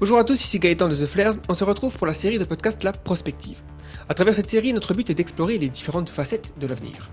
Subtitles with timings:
[0.00, 1.34] Bonjour à tous, ici Gaëtan de The Flares.
[1.48, 3.58] On se retrouve pour la série de podcast La Prospective.
[4.08, 7.10] À travers cette série, notre but est d'explorer les différentes facettes de l'avenir.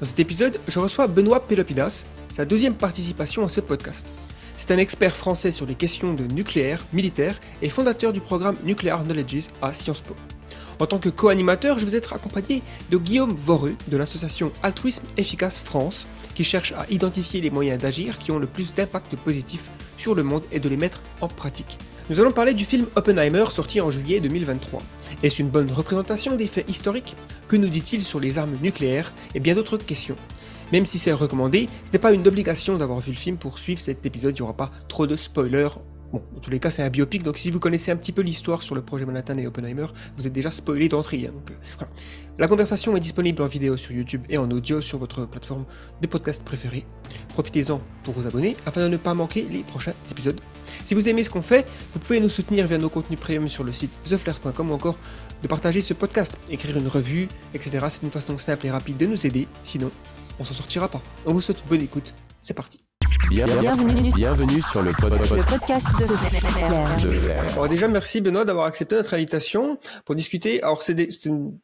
[0.00, 4.08] Dans cet épisode, je reçois Benoît Pelopidas, sa deuxième participation à ce podcast.
[4.56, 9.04] C'est un expert français sur les questions de nucléaire, militaire et fondateur du programme Nuclear
[9.04, 10.16] Knowledges à Sciences Po.
[10.80, 15.60] En tant que co-animateur, je vais être accompagné de Guillaume Voreux de l'association Altruisme Efficace
[15.60, 16.04] France,
[16.34, 20.24] qui cherche à identifier les moyens d'agir qui ont le plus d'impact positif sur le
[20.24, 21.78] monde et de les mettre en pratique.
[22.10, 24.82] Nous allons parler du film Oppenheimer sorti en juillet 2023.
[25.22, 27.16] Est-ce une bonne représentation des faits historiques?
[27.48, 29.10] Que nous dit-il sur les armes nucléaires?
[29.34, 30.16] Et bien d'autres questions.
[30.70, 33.80] Même si c'est recommandé, ce n'est pas une obligation d'avoir vu le film pour suivre
[33.80, 35.78] cet épisode, il n'y aura pas trop de spoilers
[36.14, 38.22] Bon, en tous les cas, c'est un biopic, donc si vous connaissez un petit peu
[38.22, 41.26] l'histoire sur le projet Manhattan et Oppenheimer, vous êtes déjà spoilé d'entrée.
[41.26, 41.84] Hein, donc, euh,
[42.38, 45.64] La conversation est disponible en vidéo sur YouTube et en audio sur votre plateforme
[46.00, 46.86] de podcast préférée.
[47.30, 50.40] Profitez-en pour vous abonner afin de ne pas manquer les prochains épisodes.
[50.84, 53.64] Si vous aimez ce qu'on fait, vous pouvez nous soutenir via nos contenus premium sur
[53.64, 54.96] le site theflair.com ou encore
[55.42, 57.86] de partager ce podcast, écrire une revue, etc.
[57.90, 59.90] C'est une façon simple et rapide de nous aider, sinon
[60.38, 61.02] on s'en sortira pas.
[61.26, 62.83] On vous souhaite bonne écoute, c'est parti.
[63.30, 64.10] Bienvenue.
[64.14, 66.02] Bienvenue sur le, pod- pod- Le podcast de
[67.04, 67.40] de Flair.
[67.52, 70.62] Alors déjà, merci Benoît d'avoir accepté notre invitation pour discuter.
[70.62, 70.94] Alors c'est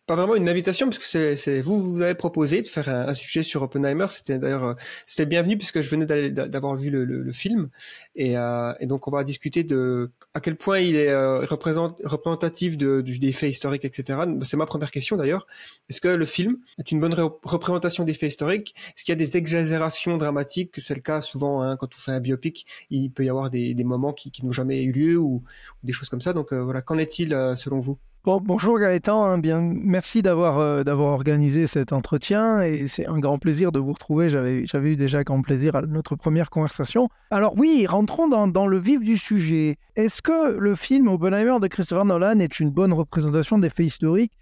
[0.07, 3.15] pas vraiment une invitation puisque c'est c'est- vous vous avez proposé de faire un, un
[3.15, 4.07] sujet sur Oppenheimer.
[4.11, 4.75] C'était d'ailleurs euh,
[5.07, 7.69] c'était bienvenu puisque je venais d'avoir vu le, le- le film
[8.17, 12.01] et, euh, et donc on va discuter de à quel point il est euh, représente-
[12.05, 14.19] représentatif de, des faits historiques, etc.
[14.43, 15.47] C'est ma première question d'ailleurs.
[15.89, 18.75] Est-ce que le film est une bonne ré- représentation des faits historiques?
[18.97, 20.75] Est-ce qu'il y a des exagérations dramatiques?
[20.79, 22.67] C'est le cas souvent hein, quand on fait un biopic.
[22.91, 25.43] Il peut y avoir des, moments qui, n'ont jamais eu lieu ou,
[25.83, 26.33] des choses comme ça.
[26.33, 27.99] Donc euh, voilà, qu'en est-il euh, selon vous?
[28.23, 33.19] Bon, bonjour Gaëtan, hein, bien, merci d'avoir euh, d'avoir organisé cet entretien et c'est un
[33.19, 34.29] grand plaisir de vous retrouver.
[34.29, 37.09] J'avais eu déjà grand plaisir à notre première conversation.
[37.31, 39.79] Alors oui, rentrons dans, dans le vif du sujet.
[39.97, 44.37] Est-ce que le film Oppenheimer de Christopher Nolan est une bonne représentation des faits historiques?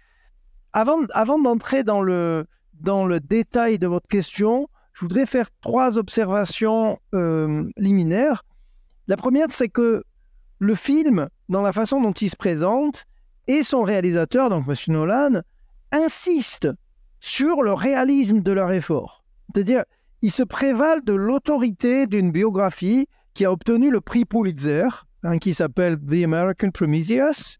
[0.73, 2.47] Avant, avant d'entrer dans le,
[2.81, 4.67] dans le détail de votre question,
[4.99, 8.43] je voudrais faire trois observations euh, liminaires.
[9.07, 10.03] La première, c'est que
[10.59, 13.05] le film, dans la façon dont il se présente,
[13.47, 14.75] et son réalisateur, donc M.
[14.89, 15.41] Nolan,
[15.93, 16.67] insiste
[17.21, 19.23] sur le réalisme de leur effort.
[19.53, 19.85] C'est-à-dire,
[20.21, 24.89] il se prévalent de l'autorité d'une biographie qui a obtenu le prix Pulitzer,
[25.23, 27.57] hein, qui s'appelle The American Prometheus,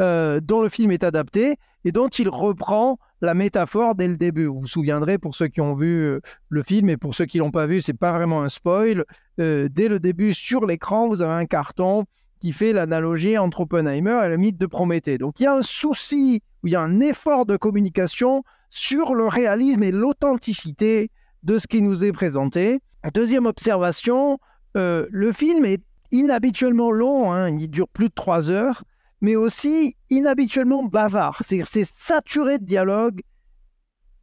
[0.00, 4.46] euh, dont le film est adapté et dont il reprend la métaphore dès le début.
[4.46, 7.38] Vous vous souviendrez, pour ceux qui ont vu euh, le film et pour ceux qui
[7.38, 9.04] l'ont pas vu, c'est pas vraiment un spoil.
[9.38, 12.04] Euh, dès le début, sur l'écran, vous avez un carton
[12.40, 15.18] qui fait l'analogie entre Oppenheimer et le mythe de Prométhée.
[15.18, 19.14] Donc il y a un souci, ou il y a un effort de communication sur
[19.14, 21.10] le réalisme et l'authenticité
[21.42, 22.80] de ce qui nous est présenté.
[23.12, 24.38] Deuxième observation,
[24.76, 25.82] euh, le film est
[26.12, 28.84] inhabituellement long, hein, il dure plus de trois heures,
[29.20, 31.40] mais aussi inhabituellement bavard.
[31.44, 33.20] C'est saturé de dialogue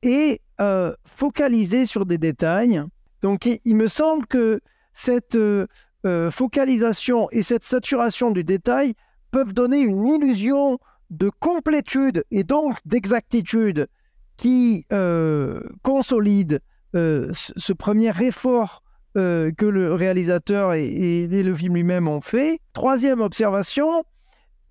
[0.03, 2.81] et euh, focalisé sur des détails.
[3.21, 4.59] Donc il, me semble que
[4.93, 5.67] cette euh,
[6.05, 8.93] euh, focalisation et cette saturation du détail
[9.31, 13.87] peuvent donner une illusion de complétude et donc d'exactitude
[14.35, 14.85] qui
[15.81, 16.59] consolide
[16.93, 18.83] ce, premier effort
[19.15, 22.59] que le réalisateur et, et- et le film lui-même ont fait.
[22.73, 24.03] Troisième observation,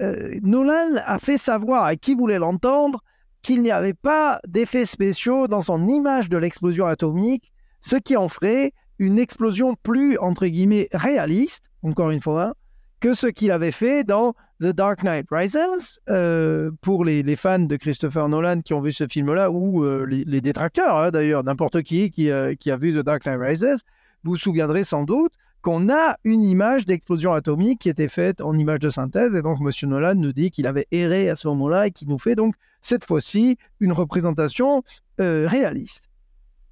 [0.02, 3.02] euh, Nolan a fait savoir à qui voulait l'entendre
[3.42, 8.28] qu'il n'y avait pas d'effets spéciaux dans son image de l'explosion atomique, ce qui en
[8.28, 12.54] ferait une explosion plus, entre guillemets, réaliste, encore une fois,
[13.00, 17.76] que ce qu'il avait fait dans The Dark Knight Rises, euh, pour les, fans de
[17.76, 22.10] Christopher Nolan qui ont vu ce film-là, ou euh, les, détracteurs, hein, d'ailleurs, n'importe qui
[22.10, 23.82] qui, qui a vu The Dark Knight Rises,
[24.24, 25.32] vous vous souviendrez sans doute
[25.66, 29.58] qu'on a une image d'explosion atomique qui était faite en image de synthèse, et donc
[29.60, 29.90] M.
[29.90, 33.04] Nolan nous dit qu'il avait erré à ce moment-là et qui nous fait donc cette
[33.04, 34.84] fois-ci une représentation
[35.20, 36.08] euh, réaliste.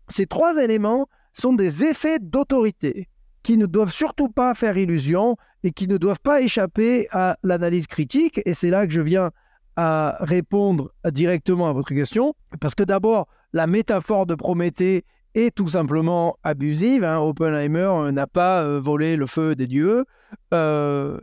[0.06, 3.08] Ces trois éléments sont des effets d'autorité
[3.42, 7.88] qui ne doivent surtout pas faire illusion et qui ne doivent pas échapper à l'analyse
[7.88, 8.40] critique.
[8.46, 9.32] Et c'est là que je viens
[9.74, 12.36] à répondre directement à votre question.
[12.60, 15.04] Parce que d'abord, la métaphore de Prométhée
[15.34, 17.04] est tout simplement abusive.
[17.04, 17.18] hein.
[17.18, 20.04] Oppenheimer euh, n'a pas euh, volé le feu des dieux.
[20.52, 21.18] Euh,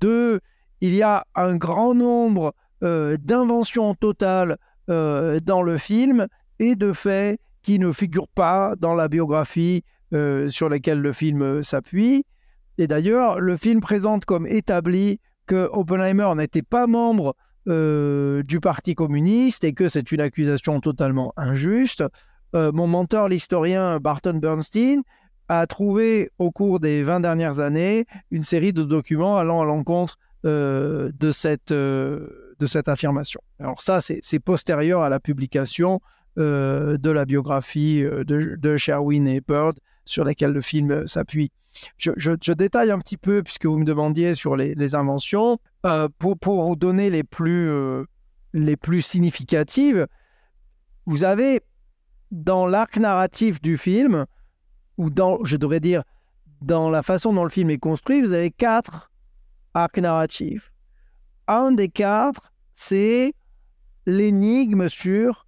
[0.00, 0.40] deux,
[0.80, 6.26] il y a un grand nombre d'inventions totales dans le film
[6.58, 9.82] et de faits qui ne figurent pas dans la biographie
[10.48, 12.26] sur laquelle le film s'appuie.
[12.76, 17.34] Et d'ailleurs, le film présente comme établi que Oppenheimer n'était pas membre
[17.66, 22.04] du Parti communiste et que c'est une accusation totalement injuste.
[22.54, 25.02] Euh, mon mentor, l'historien Barton Bernstein,
[25.48, 30.18] a trouvé au cours des 20 dernières années une série de documents allant à l'encontre
[30.44, 33.40] euh, de, cette, euh, de cette affirmation.
[33.60, 36.00] Alors ça, c'est postérieur à la publication
[36.36, 41.50] de la biographie de, Sherwin et Bird sur laquelle le film s'appuie.
[41.96, 45.58] Je, détaille un petit peu, puisque vous me demandiez sur les, inventions,
[46.18, 47.70] pour, pour vous donner les plus,
[48.52, 50.06] les plus significatives.
[51.06, 51.62] Vous avez
[52.30, 54.26] dans l'arc narratif du film,
[54.96, 56.02] ou dans, je devrais dire,
[56.62, 59.10] dans la façon dont le film est construit, vous avez quatre
[59.74, 60.72] arcs narratifs.
[61.48, 63.34] Un des quatre, c'est
[64.06, 65.46] l'énigme sur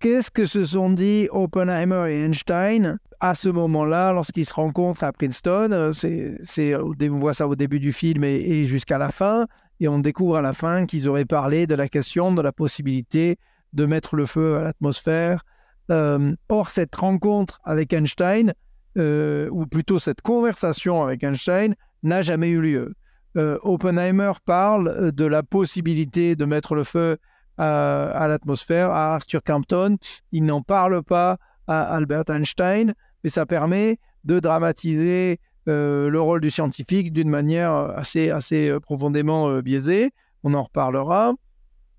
[0.00, 5.12] qu'est-ce que se sont dit Oppenheimer et Einstein à ce moment-là, lorsqu'ils se rencontrent à
[5.12, 5.90] Princeton.
[5.92, 9.46] C'est, on voit ça au début du film et jusqu'à la fin.
[9.80, 13.36] Et on découvre à la fin qu'ils auraient parlé de la question de la possibilité
[13.72, 15.42] de mettre le feu à l'atmosphère.
[15.90, 18.52] Euh, or, cette rencontre avec Einstein,
[18.96, 22.94] euh, ou plutôt cette conversation avec Einstein, n'a jamais eu lieu.
[23.36, 27.18] Euh, Oppenheimer parle de la possibilité de mettre le feu
[27.56, 29.96] à, à l'atmosphère à Arthur Campton.
[30.32, 32.94] Il n'en parle pas à Albert Einstein,
[33.24, 40.12] mais ça permet de dramatiser le rôle du scientifique d'une manière assez, assez profondément biaisée.
[40.42, 41.34] On en reparlera.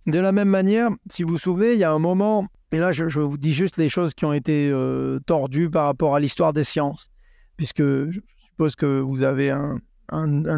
[0.07, 2.91] De la même manière, si vous vous souvenez, il y a un moment, et là
[2.91, 6.53] je, vous dis juste les choses qui ont été euh, tordues par rapport à l'histoire
[6.53, 7.09] des sciences,
[7.57, 8.19] puisque je
[8.49, 9.79] suppose que vous avez un,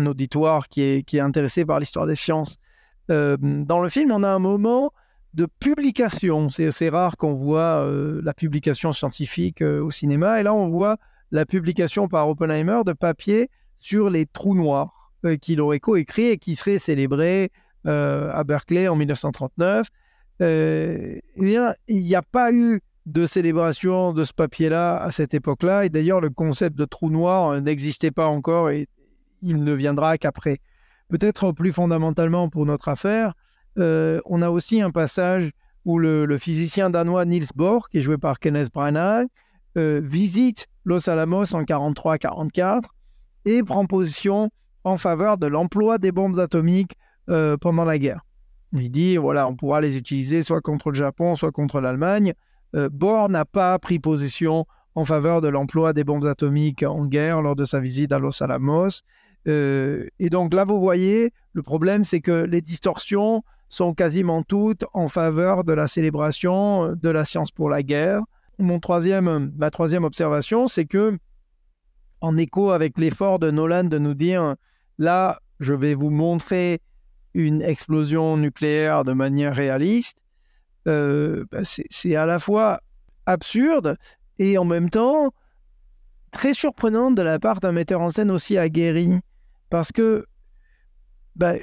[0.06, 2.58] auditoire qui est, intéressé par l'histoire des sciences.
[3.10, 4.94] Euh, dans le film, on a un moment
[5.34, 6.50] de publication.
[6.50, 10.98] C'est assez rare qu'on voit euh, la publication scientifique au cinéma, et là on voit
[11.32, 15.12] la publication par Oppenheimer de papier sur les trous noirs
[15.42, 17.52] qu'il aurait coécrit et qui serait célébré
[17.86, 19.88] à Berkeley en 1939.
[20.42, 25.34] Euh, eh bien, il n'y a pas eu de célébration de ce papier-là à cette
[25.34, 28.88] époque-là, et d'ailleurs le concept de trou noir euh, n'existait pas encore et
[29.42, 30.60] il ne viendra qu'après.
[31.10, 33.34] Peut-être plus fondamentalement pour notre affaire,
[33.78, 35.52] euh, on a aussi un passage
[35.86, 39.28] où le, physicien danois Niels Bohr, qui est joué par Kenneth Branagh,
[39.76, 42.84] visite Los Alamos en 43-44
[43.46, 44.52] et prend position
[44.84, 46.94] en faveur de l'emploi des bombes atomiques
[47.26, 48.22] pendant la guerre.
[48.74, 52.34] Il dit, voilà, on pourra les utiliser soit contre le Japon, soit contre l'Allemagne.
[52.76, 54.66] Euh, Bohr n'a pas pris position
[54.96, 58.42] en faveur de l'emploi des bombes atomiques en guerre lors de sa visite à Los
[58.42, 59.02] Alamos.
[59.48, 64.86] Euh, et donc là, vous voyez, le problème, c'est que les distorsions sont quasiment toutes
[64.94, 68.22] en faveur de la célébration euh, de la science pour la guerre.
[68.60, 71.18] Mon troisième, ma troisième observation, c'est que,
[72.20, 74.56] en écho avec l'effort de Nolan de nous dire,
[74.98, 76.80] là, je vais vous montrer
[77.34, 80.18] une explosion nucléaire de manière réaliste,
[80.88, 82.82] euh, bah, c'est à la fois
[83.26, 83.98] absurde
[84.40, 85.32] et en même temps
[86.32, 89.14] très surprenant de la part d'un metteur en scène aussi aguerri.
[89.70, 90.26] Parce que
[91.36, 91.54] bah,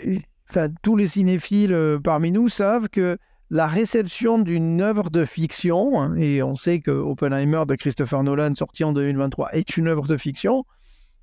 [0.82, 3.18] tous les cinéphiles euh, parmi nous savent que
[3.50, 8.54] la réception d'une œuvre de fiction, hein, et on sait que Oppenheimer de Christopher Nolan,
[8.54, 10.64] sorti en 2023, est une œuvre de fiction,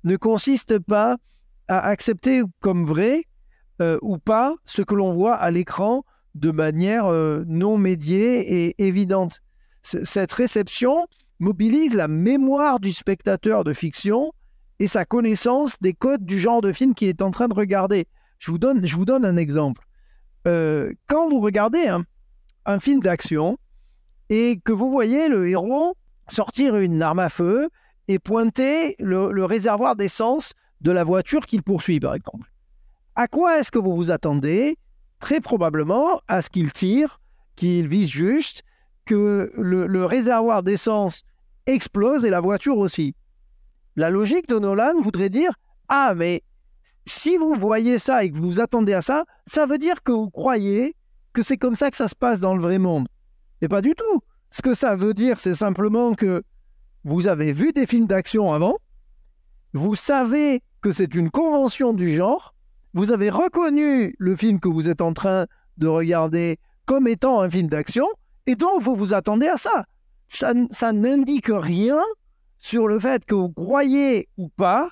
[0.04, 1.16] ne consiste pas
[1.68, 3.24] à accepter comme vrai
[3.82, 8.86] euh, ou pas ce que l'on voit à l'écran de manière euh, non médiée et
[8.86, 9.42] évidente.
[9.82, 11.06] Cette réception
[11.38, 14.32] mobilise la mémoire du spectateur de fiction
[14.78, 18.06] et sa connaissance des codes du genre de film qu'il est en train de regarder.
[18.38, 19.82] Je vous donne, je vous donne un exemple.
[20.46, 21.86] Euh, quand vous regardez
[22.64, 23.58] un, film d'action
[24.28, 25.96] et que vous voyez le héros
[26.28, 27.68] sortir une arme à feu
[28.08, 32.50] et pointer le réservoir d'essence de la voiture qu'il poursuit, par exemple.
[33.16, 34.76] À quoi est-ce que vous vous attendez?
[35.20, 37.18] Très probablement à ce qu'il tire,
[37.56, 38.62] qu'il vise juste,
[39.06, 41.22] que le, réservoir d'essence
[41.64, 43.14] explose et la voiture aussi.
[43.96, 45.52] La logique de Nolan voudrait dire
[45.88, 46.42] Ah, mais
[47.06, 50.12] si vous voyez ça et que vous vous attendez à ça, ça veut dire que
[50.12, 50.94] vous croyez
[51.32, 53.08] que c'est comme ça que ça se passe dans le vrai monde.
[53.62, 54.20] Et pas du tout.
[54.50, 56.42] Ce que ça veut dire, c'est simplement que
[57.04, 58.76] vous avez vu des films d'action avant,
[59.72, 62.55] vous savez que c'est une convention du genre,
[62.96, 67.50] vous avez reconnu le film que vous êtes en train de regarder comme étant un
[67.50, 68.06] film d'action,
[68.46, 69.84] et donc vous vous attendez à ça.
[70.28, 71.98] Ça, n'indique rien
[72.56, 74.88] sur le fait que vous croyez ou pas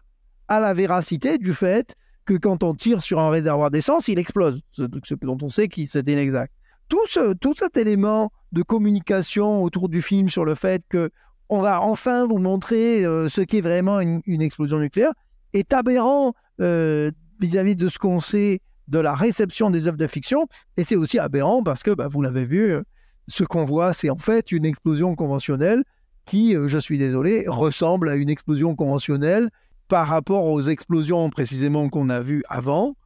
[0.48, 1.94] à la véracité du fait
[2.26, 5.86] que quand on tire sur un réservoir d'essence, il explose, ce, dont on sait que
[5.86, 6.52] c'est inexact.
[6.88, 11.10] Tout, ce, tout cet élément de communication autour du film sur le fait que
[11.48, 15.12] on va enfin vous montrer euh, ce qu'est vraiment une, une explosion nucléaire
[15.54, 20.46] est aberrant euh, vis-à-vis de ce qu'on sait de la réception des œuvres de fiction.
[20.76, 22.82] Et c'est aussi aberrant parce que, bah, vous l'avez vu, euh,
[23.28, 25.84] ce qu'on voit, c'est en fait une explosion conventionnelle
[26.26, 29.50] qui, euh, je suis désolé, ressemble à une explosion conventionnelle
[29.88, 32.96] par rapport aux explosions précisément qu'on a vues avant.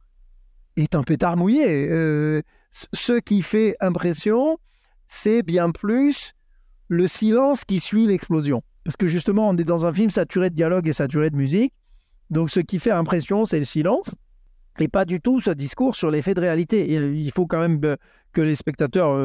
[0.77, 1.89] est un pétard mouillé.
[1.89, 4.57] Euh, ce qui fait impression,
[5.07, 6.33] c'est bien plus
[6.87, 8.63] le silence qui suit l'explosion.
[8.85, 11.73] Parce que justement, on est dans un film saturé de dialogue et saturé de musique.
[12.29, 14.11] Donc ce qui fait impression, c'est le silence
[14.79, 16.89] et pas du tout ce discours sur l'effet de réalité.
[16.89, 17.81] il faut quand même
[18.31, 19.19] que les spectateurs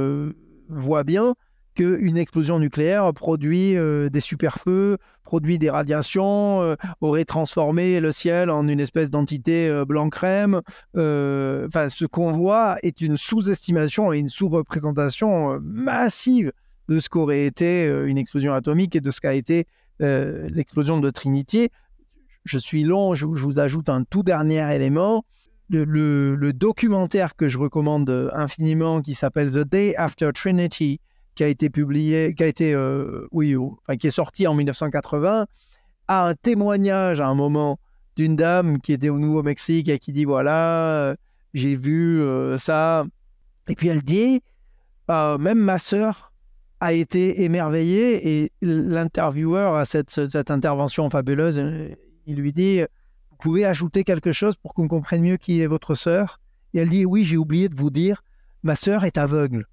[0.69, 1.35] voient bien
[1.75, 8.51] qu'une explosion nucléaire produit euh, des super-feux, produit des radiations, euh, aurait transformé le ciel
[8.51, 10.61] en une espèce d'entité euh, blanc-crème.
[10.95, 16.53] Enfin, ce qu'on voit est une sous-estimation et une sous-représentation massive
[16.89, 19.67] de ce qu'aurait été une explosion atomique et de ce qu'a été
[20.01, 21.71] l'explosion de Trinity.
[22.45, 25.25] Je suis long, je, vous ajoute un tout dernier élément.
[25.71, 31.01] le, documentaire que je recommande infiniment qui s'appelle The Day After Trinity,
[31.35, 33.57] qui a été publié, qui a été, euh, oui,
[33.99, 35.47] qui est sorti en 1980,
[36.09, 37.79] a un témoignage à un moment
[38.17, 41.17] d'une dame qui était au Nouveau-Mexique et qui dit voilà, euh,
[41.55, 43.05] j'ai vu euh, ça.
[43.69, 44.43] Et puis elle dit,
[45.09, 46.33] même ma sœur
[46.81, 51.59] a été émerveillée et l'intervieweur à cette, cette intervention fabuleuse,
[52.27, 52.81] il lui dit,
[53.31, 56.41] vous pouvez ajouter quelque chose pour qu'on comprenne mieux qui est votre sœur?
[56.73, 58.23] Et elle dit, oui, j'ai oublié de vous dire,
[58.63, 59.67] ma sœur est aveugle.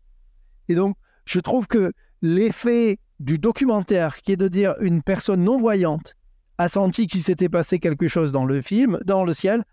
[0.68, 6.16] Et donc, je trouve que l'effet du documentaire, qui est de dire une personne non-voyante
[6.58, 9.64] a senti qu'il s'était passé quelque chose dans le film, dans le ciel,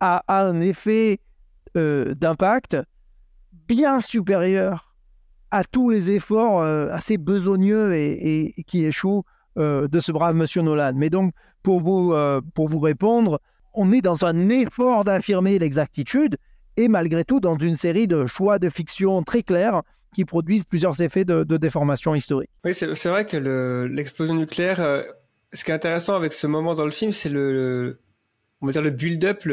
[0.00, 1.20] a, un effet
[1.76, 2.76] euh, d'impact
[3.66, 4.94] bien supérieur
[5.50, 10.62] à tous les efforts euh, assez besogneux et, qui échouent euh, de ce brave monsieur
[10.62, 10.92] Nolan.
[10.94, 12.14] Mais donc, pour vous,
[12.54, 13.40] pour vous répondre,
[13.74, 16.36] on est dans un effort d'affirmer l'exactitude
[16.76, 19.82] et malgré tout dans une série de choix de fiction très clairs
[20.14, 22.50] qui produisent plusieurs effets de, déformation historique.
[22.64, 23.36] Oui, c'est vrai que
[23.90, 25.02] l'explosion nucléaire, euh,
[25.52, 28.00] ce qui est intéressant avec ce moment dans le film, c'est le,
[28.60, 29.46] on va dire le build-up,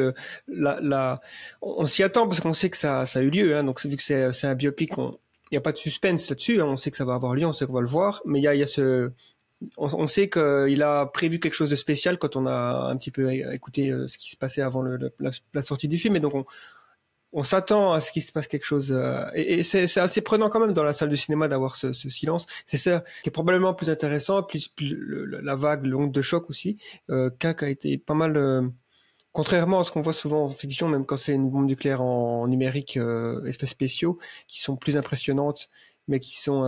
[1.61, 3.55] on, s'y attend parce qu'on sait que ça, a eu lieu.
[3.55, 5.11] Hein, donc vu que c'est un biopic, il
[5.51, 6.61] n'y a pas de suspense là-dessus.
[6.61, 8.39] Hein, on sait que ça va avoir lieu, on sait qu'on va le voir, mais
[8.39, 9.11] il y a ce,
[9.77, 13.31] on, sait qu'il a prévu quelque chose de spécial quand on a un petit peu
[13.31, 16.47] écouté euh, ce qui se passait avant la, sortie du film, et donc
[17.33, 18.91] on, s'attend à ce qu'il se passe quelque chose.
[18.91, 22.45] Euh, et, c'est assez prenant quand même dans la salle de cinéma d'avoir ce, silence.
[22.65, 26.77] C'est ça qui est probablement plus intéressant, plus, la vague, le de choc aussi.
[27.09, 28.37] Euh, a été pas mal.
[28.37, 28.67] Euh,
[29.35, 32.47] contrairement à ce qu'on voit souvent en fiction, même quand c'est une bombe nucléaire en,
[32.47, 35.69] numérique, euh, effets spéciaux, qui sont plus impressionnantes,
[36.07, 36.63] mais qui sont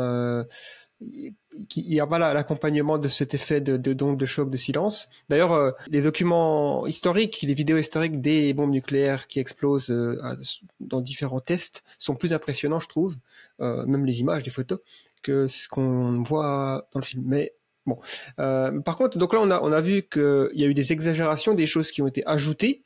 [0.99, 1.33] il
[1.75, 5.09] n'y a pas l'accompagnement de cet effet de, de de choc, de silence.
[5.29, 10.19] D'ailleurs, euh, les documents historiques, les vidéos historiques des bombes nucléaires qui explosent euh,
[10.79, 13.15] dans différents tests sont plus impressionnants, je trouve,
[13.61, 14.79] euh, même les images, les photos,
[15.21, 17.23] que ce qu'on voit dans le film.
[17.25, 17.53] Mais
[17.85, 17.99] bon,
[18.37, 21.53] par contre, donc là, on a, on a vu qu'il y a eu des exagérations,
[21.53, 22.81] des choses qui ont été ajoutées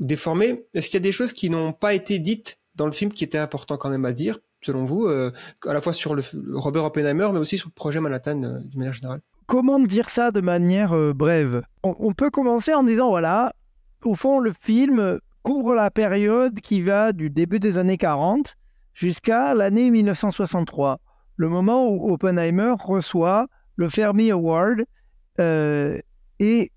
[0.00, 0.66] ou déformées.
[0.74, 3.24] Est-ce qu'il y a des choses qui n'ont pas été dites dans le film qui
[3.24, 4.38] étaient importantes quand même à dire?
[4.60, 5.32] Selon vous, euh,
[5.66, 6.22] à la fois sur le,
[6.54, 10.32] Robert Oppenheimer, mais aussi sur le projet Manhattan euh, d'une manière générale Comment dire ça
[10.32, 11.62] de manière euh, brève?
[11.84, 13.52] On, peut commencer en disant, voilà,
[14.04, 18.56] au fond, le film couvre la période qui va du début des années 40
[18.92, 20.98] jusqu'à l'année 1963,
[21.36, 23.46] le moment où Oppenheimer reçoit
[23.76, 24.84] le Fermi Award.
[25.38, 26.72] et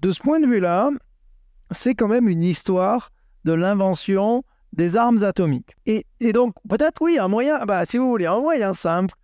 [0.00, 0.90] de ce point de vue-là,
[1.72, 3.10] c'est quand même une histoire
[3.44, 5.76] de l'invention des armes atomiques.
[5.86, 9.14] Et, donc, peut-être, oui, un moyen, bah, si vous voulez, un moyen simple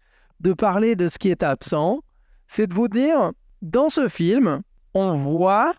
[0.40, 2.00] de parler de ce qui est absent,
[2.48, 4.62] c'est de vous dire, dans ce film,
[4.94, 5.74] on voit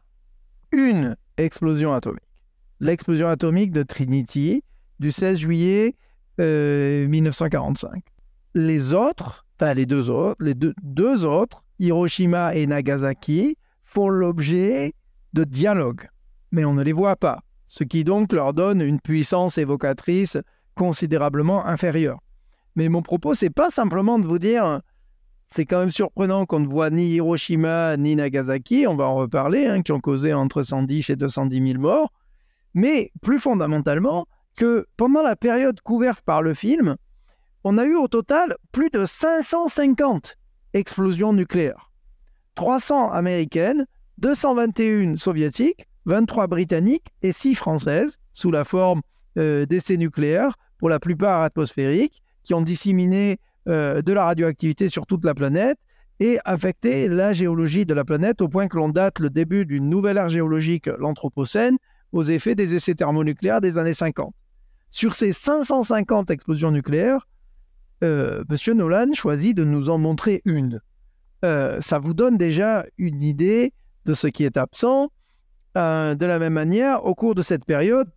[0.71, 2.21] une explosion atomique.
[2.79, 4.63] L'explosion atomique de Trinity
[4.99, 5.95] du 16 juillet
[6.37, 7.91] 1945.
[7.93, 7.99] Euh,
[8.55, 14.93] les autres, enfin les deux autres, les deux, deux autres, Hiroshima et Nagasaki, font l'objet
[15.33, 16.07] de dialogues,
[16.51, 20.37] mais on ne les voit pas ce qui donc leur donne une puissance évocatrice
[20.75, 22.19] considérablement inférieure.
[22.75, 24.81] Mais mon propos, c'est pas simplement de vous dire,
[25.47, 29.67] c'est quand même surprenant qu'on ne voit ni Hiroshima ni Nagasaki, on va en reparler,
[29.67, 32.11] hein, qui ont causé entre 110 et 210 000 morts,
[32.73, 34.25] mais plus fondamentalement,
[34.57, 36.97] que pendant la période couverte par le film,
[37.63, 40.35] on a eu au total plus de 550
[40.73, 41.89] explosions nucléaires.
[42.55, 43.85] 300 américaines,
[44.17, 49.01] 221 soviétiques, 23 britanniques et 6 françaises, sous la forme
[49.37, 55.05] euh, d'essais nucléaires, pour la plupart atmosphériques, qui ont disséminé euh, de la radioactivité sur
[55.05, 55.77] toute la planète
[56.19, 59.89] et affecté la géologie de la planète au point que l'on date le début d'une
[59.89, 61.77] nouvelle ère géologique, l'Anthropocène,
[62.11, 64.33] aux effets des essais thermonucléaires des années 50.
[64.89, 67.27] Sur ces 550 explosions nucléaires,
[68.03, 68.77] euh, M.
[68.77, 70.81] Nolan choisit de nous en montrer une.
[71.41, 73.73] ça vous donne déjà une idée
[74.05, 75.11] de ce qui est absent.
[75.77, 78.09] Euh, de la même manière, au cours de cette période,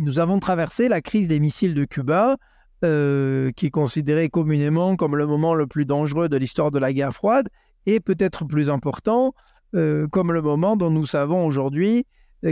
[0.00, 2.36] Nous avons traversé la crise des missiles de Cuba,
[2.84, 6.92] euh, qui est considérée communément comme le moment le plus dangereux de l'histoire de la
[6.92, 7.48] guerre froide,
[7.84, 9.34] et peut-être plus important,
[9.74, 12.06] euh, comme le moment dont nous savons aujourd'hui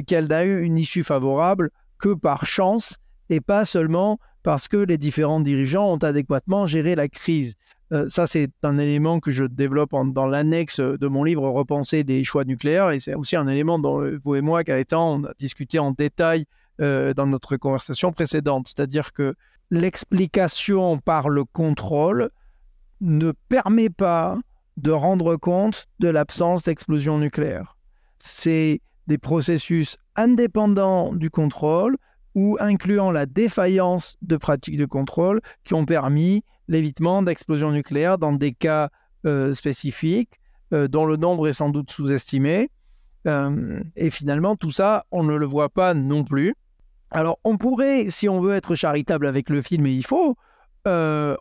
[0.08, 2.96] qu'elle n'a eu une issue favorable que par chance
[3.28, 7.54] et pas seulement parce que les différents dirigeants ont adéquatement géré la crise.
[7.92, 12.24] Euh, ça, c'est un élément que je développe dans l'annexe de mon livre Repenser des
[12.24, 12.90] choix nucléaires.
[12.90, 15.92] Et c'est aussi un élément dont euh, vous et moi, Gaëtan, on a discuté en
[15.92, 16.46] détail
[16.80, 18.66] euh, dans notre conversation précédente.
[18.68, 19.34] C'est-à-dire que
[19.70, 22.30] l'explication par le contrôle
[23.00, 24.38] ne permet pas
[24.76, 27.76] de rendre compte de l'absence d'explosion nucléaire.
[28.18, 31.96] C'est des processus indépendants du contrôle
[32.34, 38.32] ou incluant la défaillance de pratiques de contrôle qui ont permis l'évitement d'explosions nucléaires dans
[38.32, 38.90] des cas
[39.26, 40.40] euh, spécifiques
[40.72, 42.70] euh, dont le nombre est sans doute sous-estimé.
[43.26, 46.54] Euh, et finalement, tout ça, on ne le voit pas non plus.
[47.10, 50.36] Alors, on pourrait, si on veut être charitable avec le film, et il faut,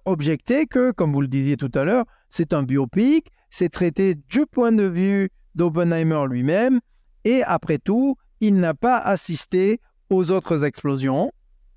[0.05, 4.48] objecter que, comme vous le disiez tout à l'heure, c'est un biopic, c'est traité du
[4.48, 6.79] point de vue d'Oppenheimer lui-même,
[7.25, 9.79] et après tout, il n'a pas assisté
[10.10, 11.32] aux autres explosions.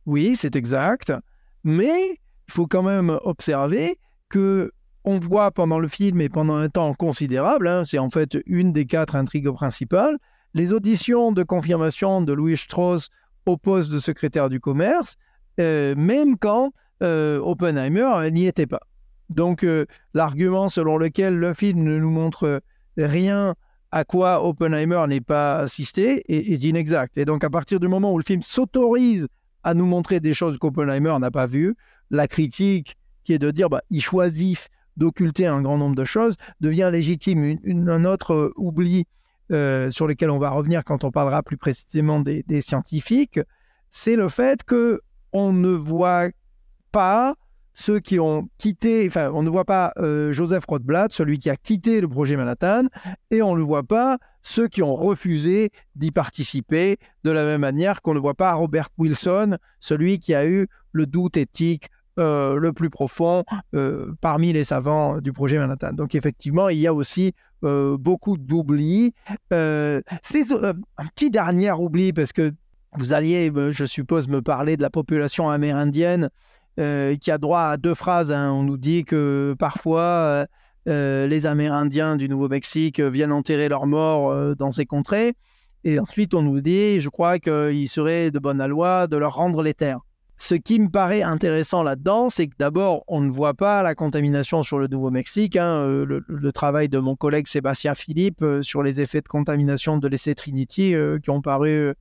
[0.07, 1.12] Oui, c'est exact,
[1.62, 4.73] mais il faut quand même observer que
[5.05, 8.73] on voit pendant le film et pendant un temps considérable, hein, c'est en fait une
[8.73, 10.19] des quatre intrigues principales,
[10.55, 13.09] les auditions de confirmation de Louis Strauss
[13.47, 15.17] au poste de secrétaire du commerce,
[15.61, 18.81] euh, même quand euh, Oppenheimer n'y était pas.
[19.31, 22.61] Donc euh, l'argument selon lequel le film ne nous montre
[22.97, 23.55] rien
[23.93, 27.17] à quoi Oppenheimer n'est pas assisté est, est inexact.
[27.17, 29.26] Et donc à partir du moment où le film s'autorise
[29.64, 31.75] à nous montrer des choses qu'Oppenheimer n'a pas vues,
[32.10, 36.34] la critique qui est de dire bah, ils choisissent d'occulter un grand nombre de choses
[36.60, 37.58] devient légitime.
[37.64, 39.06] Un autre euh, oubli
[39.52, 43.40] euh, sur lequel on va revenir quand on parlera plus précisément des, des scientifiques,
[43.90, 45.00] c'est le fait que
[45.32, 46.28] on ne voit
[46.92, 47.34] pas
[47.78, 51.56] ceux qui ont quitté, enfin, on ne voit pas euh, Joseph Rothblatt, celui qui a
[51.56, 52.88] quitté le projet Manhattan,
[53.30, 58.02] et on ne voit pas ceux qui ont refusé d'y participer, de la même manière
[58.02, 61.88] qu'on ne voit pas Robert Wilson, celui qui a eu le doute éthique
[62.19, 65.93] euh, le plus profond euh, parmi les savants du projet Manhattan.
[65.93, 67.33] Donc effectivement, il y a aussi
[67.65, 69.15] euh, beaucoup d'oubli.
[69.50, 72.52] C'est un petit dernier oubli, parce que
[72.97, 76.28] vous alliez, je suppose, me parler de la population amérindienne
[76.76, 78.33] qui a droit à deux phrases.
[78.33, 78.52] hein.
[78.52, 80.47] On nous dit que parfois,
[80.87, 85.35] les Amérindiens du Nouveau-Mexique viennent enterrer leurs morts dans ces contrées.
[85.85, 89.63] Et ensuite, on nous dit, je crois qu'il serait de bonne loi de leur rendre
[89.63, 90.00] les terres.
[90.40, 94.62] Ce qui me paraît intéressant là-dedans, c'est que d'abord, on ne voit pas la contamination
[94.62, 95.56] sur le Nouveau-Mexique.
[95.56, 95.82] hein.
[95.82, 100.06] Euh, Le, travail de mon collègue Sébastien Philippe euh, sur les effets de contamination de
[100.06, 101.92] l'essai Trinity euh, qui ont paru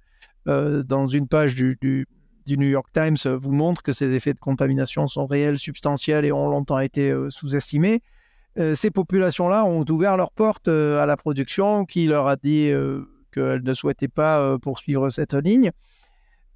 [0.45, 2.07] dans une page du,
[2.47, 6.47] New York Times vous montre que ces effets de contamination sont réels, substantiels et ont
[6.47, 8.01] longtemps été sous-estimés.
[8.75, 12.71] Ces populations-là ont ouvert leurs portes à la production qui leur a dit
[13.33, 15.71] qu'elles ne souhaitaient pas poursuivre cette ligne.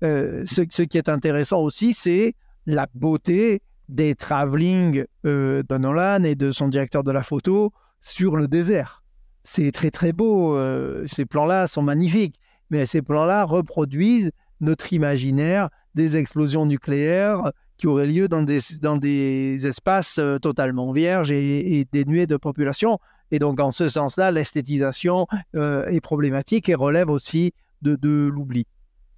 [0.03, 2.33] Euh, ce, qui est intéressant aussi, c'est
[2.65, 3.61] la beauté
[3.91, 9.03] des travelling euh, de Nolan et de son directeur de la photo sur le désert.
[9.43, 15.69] C'est très très beau, euh, ces plans-là sont magnifiques, mais ces plans-là reproduisent notre imaginaire
[15.93, 21.79] des explosions nucléaires qui auraient lieu dans des, dans des espaces euh, totalement vierges et,
[21.79, 22.99] et dénués de population.
[23.31, 28.67] Et donc, en ce sens-là, l'esthétisation est problématique et relève aussi de, de l'oubli.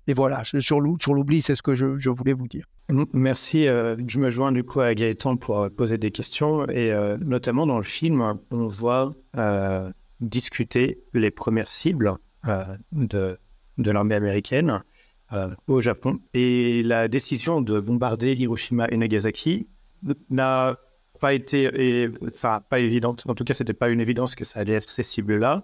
[0.07, 2.65] Et voilà, sur l'ou- sur l'oubli, c'est ce que je, voulais vous dire.
[3.13, 3.67] Merci.
[3.67, 6.67] euh, je me joins du coup à Gaëtan pour euh, poser des questions.
[6.67, 9.13] Et euh, notamment dans le film, on voit
[10.19, 12.15] discuter les premières cibles
[12.91, 13.37] de,
[13.77, 14.83] l'armée américaine
[15.67, 16.19] au Japon.
[16.33, 19.67] Et la décision de bombarder Hiroshima et Nagasaki
[20.29, 20.77] n'a
[21.19, 23.23] pas été, enfin, pas évidente.
[23.27, 25.63] En tout cas, c'était pas une évidence que ça allait être ces cibles-là.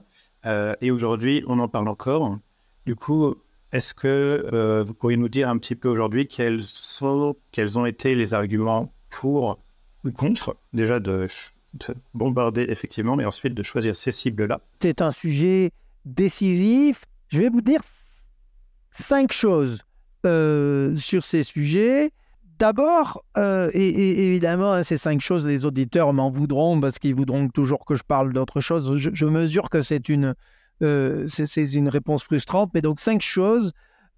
[0.82, 2.38] Et aujourd'hui, on en parle encore.
[2.86, 3.36] Du coup,
[3.72, 7.86] est-ce que euh, vous pourriez nous dire un petit peu aujourd'hui quels sont, quels ont
[7.86, 9.60] été les arguments pour
[10.06, 11.28] ou contre, déjà de,
[12.14, 14.62] bombarder effectivement, mais ensuite de choisir ces cibles-là?
[14.82, 15.72] C'est un sujet
[16.06, 17.06] décisif.
[17.28, 17.82] Je vais vous dire
[18.92, 19.84] cinq choses
[20.26, 22.12] euh, sur ces sujets.
[22.58, 27.16] D'abord, euh, et, et évidemment, hein, ces cinq choses, les auditeurs m'en voudront parce qu'ils
[27.16, 28.98] voudront toujours que je parle d'autre chose.
[28.98, 30.34] Je mesure que c'est une,
[30.82, 33.74] euh, c'est, une réponse frustrante, mais donc cinq choses.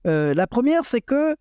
[0.05, 1.35] Euh, la première, c'est que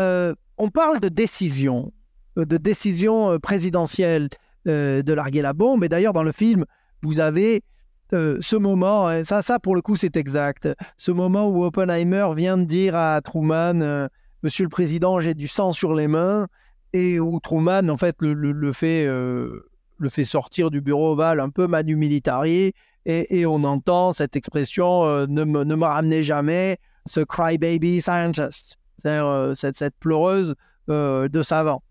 [0.00, 1.92] euh, on parle de décision,
[2.36, 4.28] de décision présidentielle
[4.66, 5.84] de larguer la bombe.
[5.84, 6.64] Et d'ailleurs, dans le film,
[7.02, 7.62] vous avez
[8.10, 10.68] ce moment, hein, ça, ça pour le coup, c'est exact.
[10.96, 14.08] Ce moment où Oppenheimer vient de dire à Truman,
[14.42, 16.48] Monsieur le Président, j'ai du sang sur les mains,
[16.92, 21.68] et où Truman, en fait, le, fait, le fait sortir du bureau ovale un peu
[21.68, 22.72] manu militari,
[23.06, 28.78] et, on entend cette expression euh, ne, me, ne me ramenez jamais, ce crybaby scientist,
[29.06, 30.54] euh, cette, cette pleureuse
[30.90, 31.82] euh, de savant.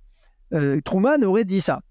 [0.53, 1.81] Euh, Truman aurait dit ça.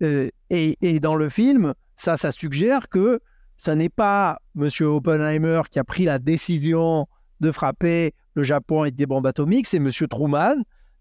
[0.00, 3.20] Et, et dans le film, ça, ça suggère que
[3.56, 4.68] ça n'est pas M.
[4.80, 7.06] Oppenheimer qui a pris la décision
[7.40, 9.90] de frapper le Japon avec des bombes atomiques, c'est M.
[10.10, 10.56] Truman.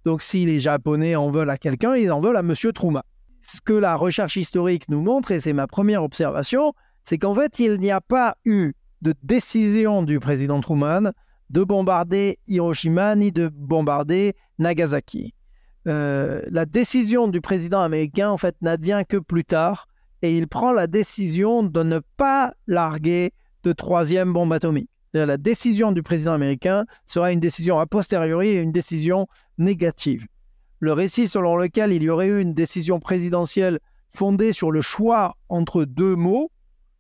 [0.06, 2.54] Donc si les Japonais en veulent à quelqu'un, ils en veulent à M.
[2.74, 3.04] Truman.
[3.48, 6.74] Ce que la recherche historique nous montre, et c'est ma première observation,
[7.06, 11.12] c'est qu'en fait, il n'y a pas eu de décision du président Truman
[11.52, 15.34] de bombarder Hiroshima ni de bombarder Nagasaki.
[15.88, 19.88] Euh, la décision du président américain, en fait, n'advient que plus tard,
[20.24, 24.90] et il prend la décision de ne pas larguer de troisième bombe atomique.
[25.14, 30.26] La décision du président américain sera une décision a posteriori et une décision négative.
[30.80, 35.38] Le récit selon lequel il y aurait eu une décision présidentielle fondée sur le choix
[35.48, 36.52] entre deux mots,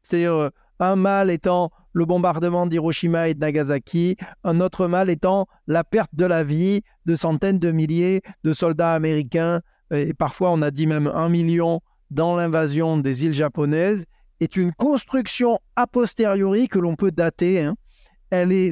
[0.05, 5.47] c'est-à-dire euh, un mal étant le bombardement d'Hiroshima et de Nagasaki, un autre mal étant
[5.67, 10.61] la perte de la vie de centaines de milliers de soldats américains, et parfois on
[10.61, 14.05] a dit même un million dans l'invasion des îles japonaises,
[14.41, 17.61] est une construction a posteriori que l'on peut dater.
[17.61, 17.75] hein.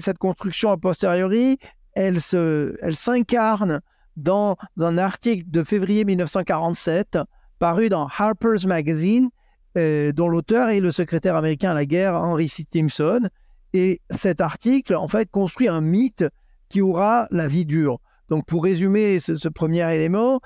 [0.01, 1.57] Cette construction a posteriori,
[1.93, 3.79] elle, se, elle s'incarne
[4.17, 7.17] dans un article de février 1947
[7.59, 9.29] paru dans Harper's Magazine,
[9.75, 13.29] dont l'auteur est le secrétaire américain à la guerre Henry Stimson.
[13.73, 16.25] Et cet article, en fait, construit un mythe
[16.69, 17.99] qui aura la vie dure.
[18.29, 20.41] Donc, pour résumer ce, ce premier élément,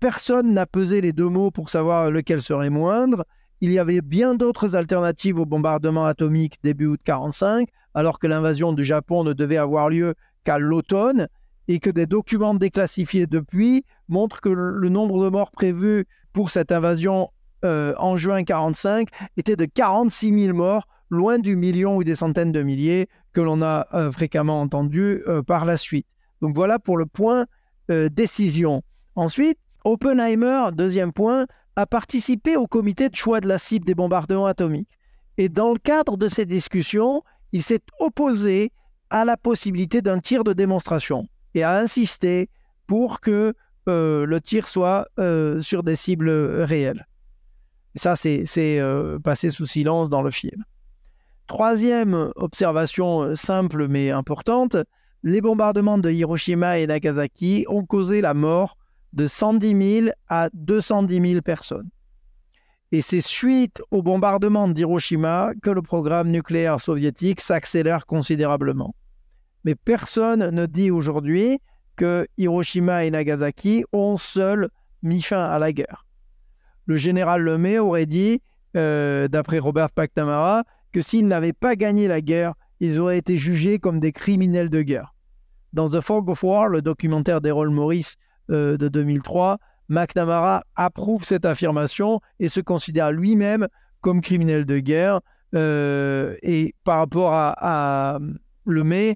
[0.00, 3.24] personne n'a pesé les deux mots pour savoir lequel serait moindre.
[3.60, 8.72] Il y avait bien d'autres alternatives au bombardement atomique début août 45, alors que l'invasion
[8.72, 10.14] du Japon ne devait avoir lieu
[10.44, 11.28] qu'à l'automne,
[11.68, 16.72] et que des documents déclassifiés depuis montrent que le nombre de morts prévus pour cette
[16.72, 17.30] invasion
[17.64, 22.52] euh, en juin 45 était de 46 000 morts, loin du million ou des centaines
[22.52, 26.06] de milliers que l'on a euh, fréquemment entendu euh, par la suite.
[26.40, 27.46] Donc voilà pour le point
[28.12, 28.84] décision.
[29.16, 34.46] Ensuite, Oppenheimer, deuxième point, a participé au comité de choix de la cible des bombardements
[34.46, 34.96] atomiques.
[35.38, 38.70] Et dans le cadre de ces discussions, il s'est opposé
[39.10, 42.48] à la possibilité d'un tir de démonstration et a insisté
[42.86, 43.54] pour que
[43.88, 45.08] le tir soit
[45.58, 47.08] sur des cibles réelles.
[47.96, 50.64] Ça, c'est euh, passé sous silence dans le film.
[51.46, 54.76] Troisième observation euh, simple mais importante,
[55.22, 58.76] les bombardements de Hiroshima et Nagasaki ont causé la mort
[59.12, 61.90] de 110 000 à 210 000 personnes.
[62.92, 68.94] Et c'est suite au bombardement d'Hiroshima que le programme nucléaire soviétique s'accélère considérablement.
[69.64, 71.60] Mais personne ne dit aujourd'hui
[71.96, 74.70] que Hiroshima et Nagasaki ont seuls
[75.02, 76.06] mis fin à la guerre.
[76.90, 78.42] Le général Lemay aurait dit,
[78.76, 83.78] euh, d'après Robert McNamara, que s'ils n'avaient pas gagné la guerre, ils auraient été jugés
[83.78, 85.14] comme des criminels de guerre.
[85.72, 88.14] Dans The Fog of War, le documentaire d'Errol Morris
[88.50, 93.68] euh, de 2003, McNamara approuve cette affirmation et se considère lui-même
[94.00, 95.20] comme criminel de guerre.
[95.54, 97.54] Euh, et par rapport à,
[98.14, 98.18] à
[98.66, 99.14] Lemay,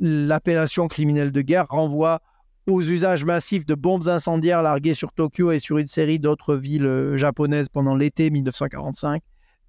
[0.00, 2.22] l'appellation criminel de guerre renvoie
[2.66, 6.86] aux usages massifs de bombes incendiaires larguées sur Tokyo et sur une série d'autres villes
[6.86, 9.22] euh, japonaises pendant l'été 1945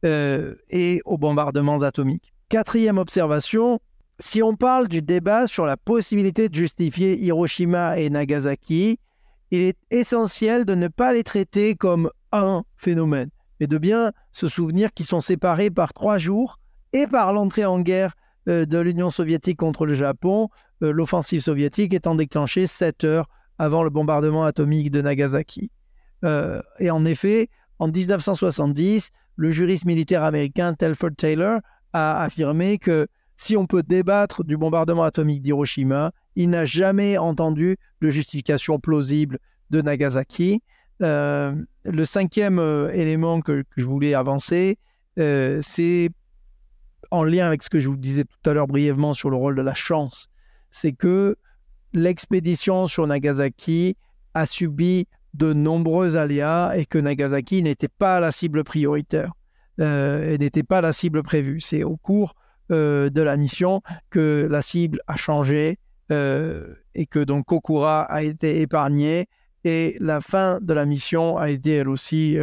[0.05, 2.33] euh, et aux bombardements atomiques.
[2.49, 3.79] Quatrième observation,
[4.19, 8.99] si on parle du débat sur la possibilité de justifier Hiroshima et Nagasaki,
[9.51, 13.29] il est essentiel de ne pas les traiter comme un phénomène,
[13.59, 16.59] mais de bien se souvenir qu'ils sont séparés par trois jours
[16.93, 18.13] et par l'entrée en guerre
[18.47, 20.49] euh, de l'Union soviétique contre le Japon,
[20.81, 25.71] l'offensive soviétique étant déclenchée sept heures avant le bombardement atomique de Nagasaki.
[26.23, 31.59] Euh, et en effet, en 1970, le juriste militaire américain Telford Taylor
[31.93, 37.77] a affirmé que si on peut débattre du bombardement atomique d'Hiroshima, il n'a jamais entendu
[38.01, 40.61] de justification plausible de Nagasaki.
[41.03, 44.79] Euh, le cinquième euh, élément que, je voulais avancer,
[45.19, 46.09] euh, c'est
[47.11, 49.55] en lien avec ce que je vous disais tout à l'heure brièvement sur le rôle
[49.55, 50.27] de la chance.
[50.69, 51.37] C'est que
[51.93, 53.97] l'expédition sur Nagasaki
[54.33, 59.31] a subi de nombreux aléas et que Nagasaki n'était pas la cible prioritaire
[59.79, 61.61] euh, et n'était pas la cible prévue.
[61.61, 62.35] C'est au cours
[62.71, 65.79] euh, de la mission que la cible a changé
[66.11, 69.27] euh, et que donc Kokura a été épargné
[69.63, 72.37] et la fin de la mission a été elle aussi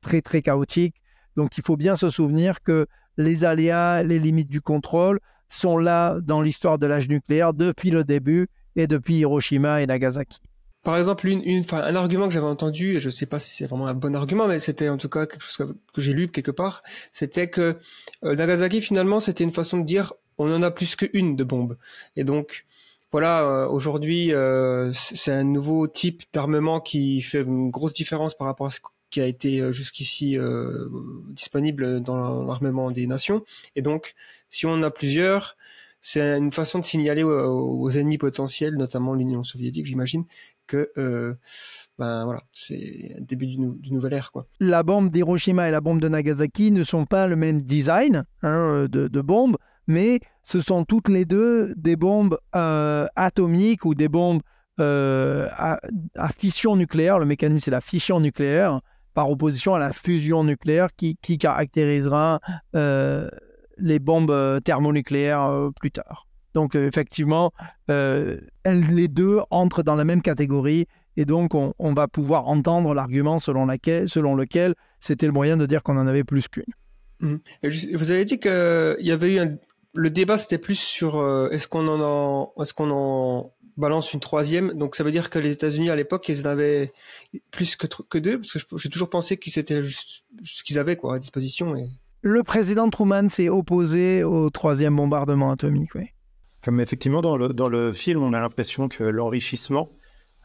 [0.00, 0.96] très très chaotique.
[1.36, 2.86] Donc il faut bien se souvenir que
[3.16, 8.04] les aléas, les limites du contrôle sont là dans l'histoire de l'âge nucléaire depuis le
[8.04, 10.40] début et depuis Hiroshima et Nagasaki.
[10.82, 13.66] Par exemple, une, un argument que j'avais entendu, et je ne sais pas si c'est
[13.66, 16.28] vraiment un bon argument, mais c'était en tout cas quelque chose que, que j'ai lu
[16.28, 17.78] quelque part, c'était que
[18.22, 21.76] euh, Nagasaki, finalement, c'était une façon de dire on en a plus qu'une de bombe.
[22.14, 22.66] Et donc,
[23.10, 28.46] voilà, euh, aujourd'hui, euh, c'est un nouveau type d'armement qui fait une grosse différence par
[28.46, 28.78] rapport à ce
[29.16, 30.90] qui a été euh, jusqu'ici euh,
[31.30, 33.46] disponible dans l'armement des nations.
[33.74, 34.12] Et donc,
[34.50, 35.56] si on en a plusieurs,
[36.02, 40.26] c'est une façon de signaler aux, ennemis potentiels, notamment l'Union soviétique, j'imagine,
[40.66, 41.32] que euh,
[41.98, 44.46] ben voilà, c'est le début du nouvelle ère quoi.
[44.60, 48.86] La bombe d'Hiroshima et la bombe de Nagasaki ne sont pas le même design hein,
[48.86, 54.42] de, bombe, mais ce sont toutes les deux des bombes atomiques ou des bombes
[54.78, 55.80] à,
[56.16, 57.18] à, fission nucléaire.
[57.18, 58.82] Le mécanisme c'est la fission nucléaire
[59.16, 62.38] par opposition à la fusion nucléaire qui, caractérisera
[62.74, 63.30] euh,
[63.78, 66.26] les bombes thermonucléaires plus tard.
[66.52, 67.52] Donc effectivement,
[67.90, 73.38] euh, les deux entrent dans la même catégorie et donc on, va pouvoir entendre l'argument
[73.38, 76.64] selon, lequel c'était le moyen de dire qu'on en avait plus qu'une.
[77.20, 77.36] Mmh.
[77.94, 79.56] Vous avez dit qu'il y avait eu un...
[79.94, 84.72] le débat, c'était plus sur euh, est-ce qu'on en est-ce qu'on en balance une troisième.
[84.74, 86.92] Donc ça veut dire que les États-Unis à l'époque, ils en avaient
[87.50, 90.96] plus que, que deux, parce que j'ai toujours pensé que c'était juste ce qu'ils avaient
[90.96, 91.76] quoi à disposition.
[91.76, 91.88] Et...
[92.22, 96.06] Le président Truman s'est opposé au troisième bombardement atomique, oui.
[96.64, 99.90] Comme effectivement, dans le, dans le film, on a l'impression que l'enrichissement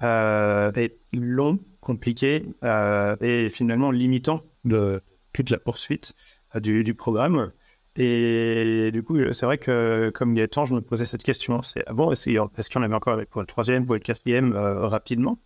[0.04, 5.02] euh, est long, compliqué euh, et finalement limitant de
[5.34, 6.14] toute la poursuite
[6.56, 7.52] euh, du, du, programme.
[8.04, 11.22] Et du coup, c'est vrai que comme il y a temps, je me posais cette
[11.22, 11.62] question.
[11.62, 14.54] C'est ah bon, est-ce qu'il y en avait encore pour le troisième, pour le quatrième
[14.54, 15.38] euh, rapidement?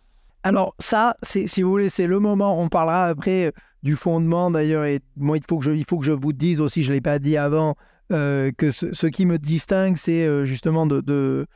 [0.42, 2.58] Alors ça, si vous voulez, c'est le moment.
[2.58, 4.86] On parlera après du fondement d'ailleurs.
[4.86, 7.02] Et moi, il faut que je, il faut que je vous dise aussi, je l'ai
[7.02, 7.76] pas dit avant,
[8.10, 11.46] euh, que ce, qui me distingue, c'est euh, justement de,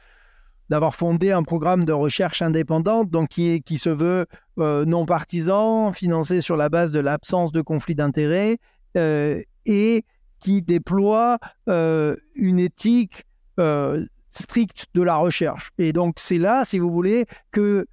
[0.68, 4.26] d'avoir fondé un programme de recherche indépendante, donc qui, qui se veut
[4.58, 8.58] euh, non partisan, financé sur la base de l'absence de conflit d'intérêts
[9.66, 10.04] et
[10.40, 13.24] qui déploie une éthique
[14.30, 15.70] stricte de la recherche.
[15.78, 17.86] Et donc c'est là, si vous voulez, que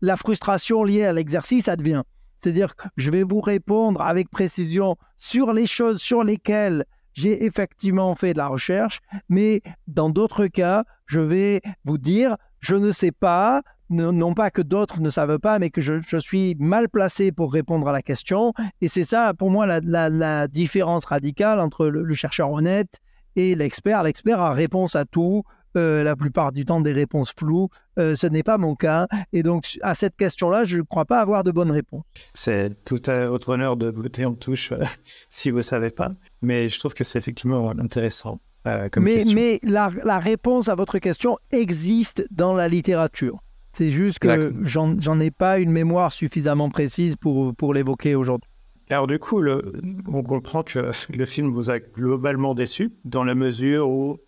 [0.00, 2.02] la frustration liée à l'exercice advient.
[2.38, 8.14] C'est-à-dire que je vais vous répondre avec précision sur les choses sur lesquelles j'ai effectivement
[8.16, 13.12] fait de la recherche, mais dans d'autres cas, je vais vous dire, je ne sais
[13.12, 17.52] pas, non pas que d'autres ne savent pas, mais que je, suis mal placé pour
[17.52, 18.54] répondre à la question.
[18.80, 23.00] Et c'est ça, pour moi, la, différence radicale entre le, chercheur honnête
[23.36, 24.02] et l'expert.
[24.02, 25.42] L'expert a réponse à tout,
[25.76, 27.68] euh, la plupart du temps des réponses floues.
[27.98, 29.08] Euh, ce n'est pas mon cas.
[29.32, 32.04] Et donc, à cette question-là, je ne crois pas avoir de bonne réponse.
[32.34, 34.84] C'est tout à votre honneur de voter en touche euh,
[35.28, 36.12] si vous ne savez pas.
[36.42, 38.40] Mais je trouve que c'est effectivement intéressant.
[38.66, 43.40] Euh, comme mais la, la, réponse à votre question existe dans la littérature.
[43.72, 48.48] C'est juste que j'en ai pas une mémoire suffisamment précise pour, pour l'évoquer aujourd'hui.
[48.90, 49.72] Alors du coup, le,
[50.06, 54.18] on comprend que le film vous a globalement déçu dans la mesure où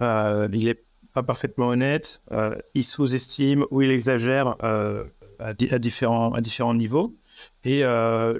[0.00, 0.80] euh, il n'est
[1.12, 5.04] pas parfaitement honnête, euh, il sous-estime ou il exagère euh,
[5.40, 7.16] à, di à, différents, à différents niveaux.
[7.64, 7.84] Et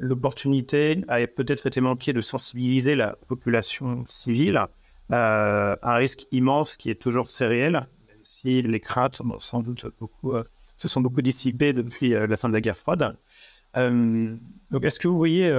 [0.01, 4.61] l'opportunité a peut-être été manquée de sensibiliser la population civile
[5.11, 9.63] à un risque immense qui est toujours très réel, même si les craintes bon, sans
[9.63, 10.35] doute beaucoup,
[10.77, 13.17] se sont beaucoup dissipées depuis la fin de la guerre froide.
[13.75, 15.51] donc, est-ce que vous voyez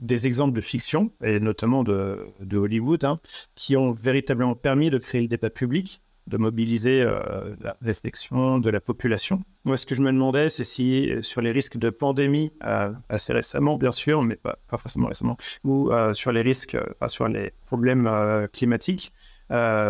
[0.00, 3.20] des exemples de fiction, et notamment de, de Hollywood, hein,
[3.54, 8.70] qui ont véritablement permis de créer le débat public, de mobiliser euh, la réflexion de
[8.70, 9.42] la population.
[9.64, 13.32] Moi, ce que je me demandais, c'est si sur les risques de pandémie, euh, assez
[13.32, 17.52] récemment, bien sûr, mais pas, forcément récemment, ou euh, sur les risques, enfin, sur les
[17.64, 18.10] problèmes
[18.52, 19.12] climatiques,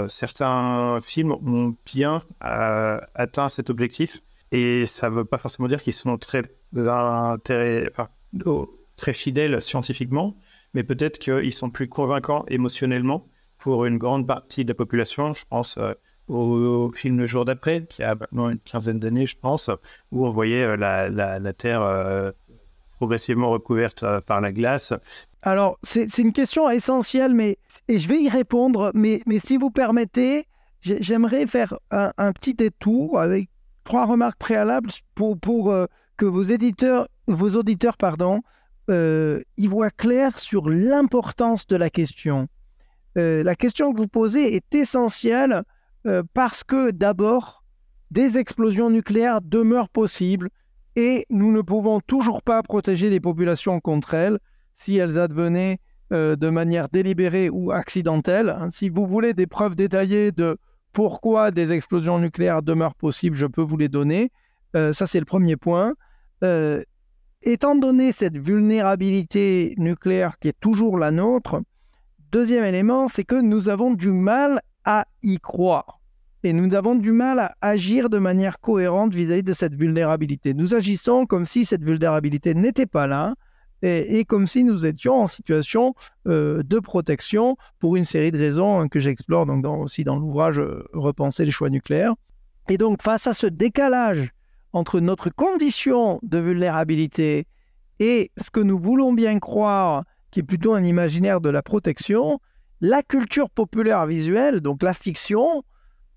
[0.09, 4.23] certains films ont bien atteint cet objectif.
[4.53, 6.43] Et ça ne veut pas forcément dire qu'ils sont très
[8.97, 10.37] très fidèles scientifiquement,
[10.75, 13.27] mais peut-être qu'ils sont plus convaincants émotionnellement
[13.59, 15.35] pour une grande partie de la population.
[15.35, 15.93] Je pense euh,
[16.29, 19.71] au, au, film Le jour d'après, qui a maintenant une quinzaine d'années, je pense,
[20.13, 22.33] où on voyait euh, la, la, la, Terre euh,
[22.97, 24.93] progressivement recouverte euh, par la glace.
[25.43, 27.59] Alors, c'est une question essentielle, mais,
[27.89, 30.47] et je vais y répondre, mais, mais si vous permettez,
[30.81, 33.49] j'aimerais faire un, un, petit détour avec
[33.85, 35.73] trois remarques préalables pour, pour
[36.17, 38.43] que vos éditeurs, vos auditeurs, pardon,
[38.89, 42.47] euh, y voit clair sur l'importance de la question.
[43.19, 45.65] Euh, la question que vous posez est essentielle
[46.07, 47.65] euh, parce que d'abord,
[48.11, 50.51] des explosions nucléaires demeurent possibles
[50.95, 54.39] et nous ne pouvons toujours pas protéger les populations contre elles
[54.77, 55.79] si elles advenaient
[56.13, 58.51] euh, de manière délibérée ou accidentelle.
[58.51, 60.57] Hein, si vous voulez des preuves détaillées de
[60.93, 64.31] pourquoi des explosions nucléaires demeurent possibles, je peux vous les donner.
[64.77, 65.95] Euh, ça, c'est le premier point.
[67.43, 71.63] Étant donné cette vulnérabilité nucléaire qui est toujours la nôtre,
[72.33, 75.96] deuxième élément, c'est que nous avons du mal à y croire.
[76.47, 80.55] Et nous avons du mal à agir de manière cohérente vis-à-vis de cette vulnérabilité.
[80.55, 83.35] Nous agissons comme si cette vulnérabilité n'était pas là
[83.83, 85.97] et, comme si nous étions en situation
[86.29, 90.61] euh, de protection pour une série de raisons hein, que j'explore donc aussi dans l'ouvrage
[90.61, 92.15] euh, Repenser les choix nucléaires.
[92.69, 94.31] Et donc, face à ce décalage
[94.73, 97.49] entre notre condition de vulnérabilité
[97.99, 102.39] et ce que nous voulons bien croire, qui est plutôt un imaginaire de la protection,
[102.81, 105.65] la culture populaire visuelle, donc la fiction,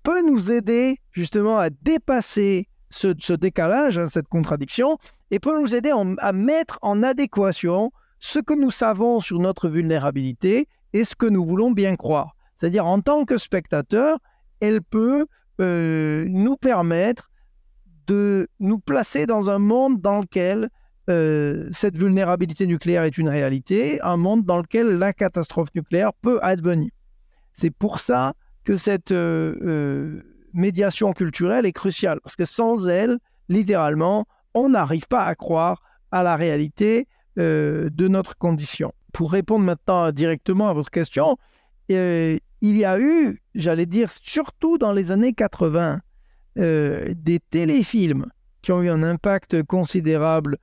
[0.02, 4.98] peut nous aider justement à dépasser ce, décalage, hein, cette contradiction,
[5.30, 10.68] et peut nous aider à mettre en adéquation ce que nous savons sur notre vulnérabilité
[10.92, 12.34] et ce que nous voulons bien croire.
[12.56, 14.18] C'est-à-dire en tant que spectateur,
[14.60, 15.26] elle peut
[15.60, 17.30] euh, nous permettre
[18.06, 20.68] de nous placer dans un monde dans lequel
[21.08, 26.38] euh, cette vulnérabilité nucléaire est une réalité, un monde dans lequel la catastrophe nucléaire peut
[26.42, 26.90] advenir.
[27.54, 33.18] C'est pour ça que cette euh, euh, médiation culturelle est cruciale, parce que sans elle,
[33.48, 37.06] littéralement, on n'arrive pas à croire à la réalité
[37.38, 38.92] euh, de notre condition.
[39.12, 41.36] Pour répondre maintenant directement à votre question,
[41.88, 46.00] il y a eu, j'allais dire, surtout dans les années 80,
[46.58, 48.26] euh, des téléfilms
[48.62, 50.58] qui ont eu un impact considérable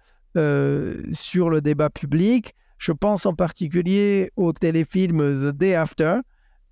[1.13, 2.53] sur le débat public.
[2.77, 6.19] Je pense en particulier au téléfilm The Day After,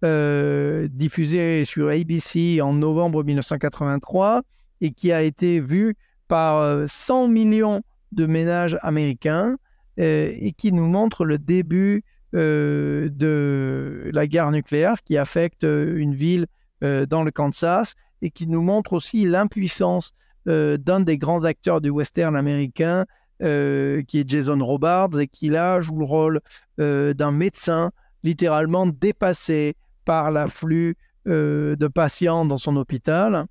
[0.05, 4.43] euh, diffusé sur ABC en novembre 1983
[4.81, 5.95] et qui a été vu
[6.27, 9.57] par euh, 100 millions de ménages américains
[9.99, 12.03] euh, et qui nous montre le début
[12.35, 16.45] euh, de la guerre nucléaire qui affecte euh, une ville
[16.83, 20.11] euh, dans le Kansas et qui nous montre aussi l'impuissance
[20.47, 23.05] euh, d'un des grands acteurs du western américain
[23.41, 26.41] euh, qui est Jason Robards et qui là joue le rôle
[26.79, 27.91] euh, d'un médecin
[28.23, 30.95] littéralement dépassé par l'afflux
[31.27, 33.45] euh, de patients dans son hôpital.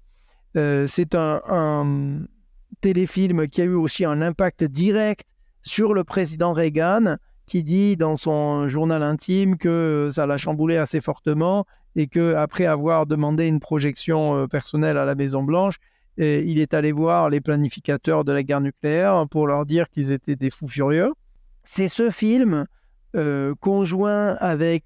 [0.57, 2.21] Euh, c'est un,
[2.81, 5.27] téléfilm qui a eu aussi un impact direct
[5.63, 11.01] sur le président Reagan, qui dit dans son journal intime que ça l'a chamboulé assez
[11.01, 15.77] fortement et que après avoir demandé une projection euh, personnelle à la Maison Blanche,
[16.21, 20.13] euh, il est allé voir les planificateurs de la guerre nucléaire pour leur dire qu'ils
[20.13, 21.13] étaient des fous furieux.
[21.65, 22.67] C'est ce film
[23.17, 24.85] euh, conjoint avec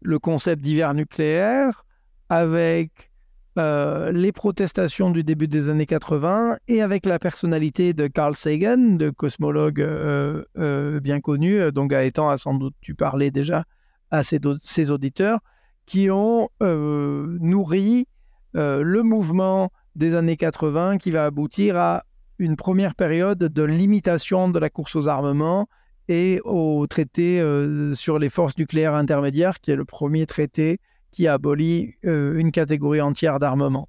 [0.00, 1.84] le concept d'hiver nucléaire,
[2.28, 3.10] avec
[3.58, 8.78] euh, les protestations du début des années 80 et avec la personnalité de Carl Sagan,
[8.78, 13.64] de cosmologue euh, euh, bien connu, dont Gaëtan a sans doute dû parler déjà
[14.12, 15.40] à ses, auditeurs,
[15.86, 18.06] qui ont nourri
[18.54, 22.04] le mouvement des années 80 qui va aboutir à
[22.38, 25.68] une première période de limitation de la course aux armements
[26.10, 30.80] et au traité euh, sur les forces nucléaires intermédiaires, qui est le premier traité
[31.12, 33.88] qui abolit euh, une catégorie entière d'armement.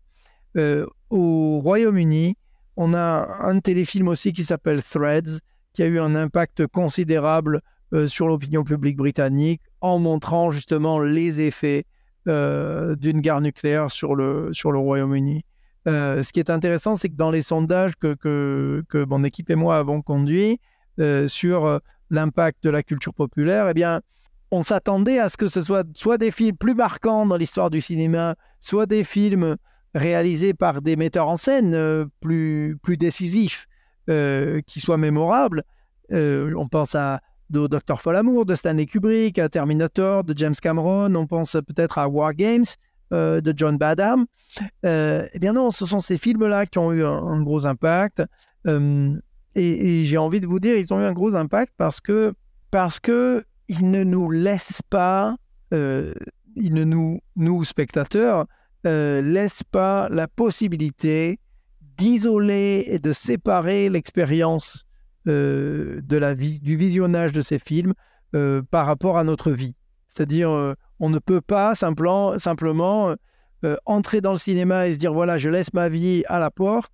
[0.55, 2.37] Euh, au Royaume-Uni,
[2.77, 5.39] on a un téléfilm aussi qui s'appelle Threads,
[5.73, 7.61] qui a eu un impact considérable
[8.07, 11.85] sur l'opinion publique britannique en montrant justement les effets
[12.25, 15.43] d'une guerre nucléaire sur le, sur le Royaume-Uni.
[15.85, 20.01] Ce qui est intéressant, c'est que dans les sondages que, mon équipe et moi avons
[20.01, 20.61] conduits
[21.27, 21.81] sur
[22.11, 24.01] l'impact de la culture populaire, eh bien,
[24.51, 27.81] on s'attendait à ce que ce soit soit des films plus marquants dans l'histoire du
[27.81, 29.55] cinéma, soit des films
[29.95, 33.67] réalisés par des metteurs en scène euh, plus, plus décisifs,
[34.09, 35.63] euh, qui soient mémorables.
[36.11, 41.27] Euh, on pense à Docteur Folamour de Stanley Kubrick, à Terminator de James Cameron, on
[41.27, 42.65] pense peut-être à War Games
[43.11, 44.25] de John Badham.
[44.83, 48.23] Eh bien non, ce sont ces films-là qui ont eu un gros impact.
[49.55, 52.33] Et, j'ai envie de vous dire, ils ont eu un gros impact parce que,
[52.71, 55.35] parce que ils ne nous laissent pas,
[55.73, 56.13] euh,
[56.55, 58.45] ils ne nous, nous spectateurs,
[58.85, 61.39] euh, laissent pas la possibilité
[61.97, 64.85] d'isoler et de séparer l'expérience
[65.27, 67.93] euh, de la vie, du visionnage de ces films
[68.71, 69.75] par rapport à notre vie.
[70.07, 70.49] C'est-à-dire,
[71.01, 73.13] on ne peut pas simplement, simplement
[73.85, 76.93] entrer dans le cinéma et se dire voilà, je laisse ma vie à la porte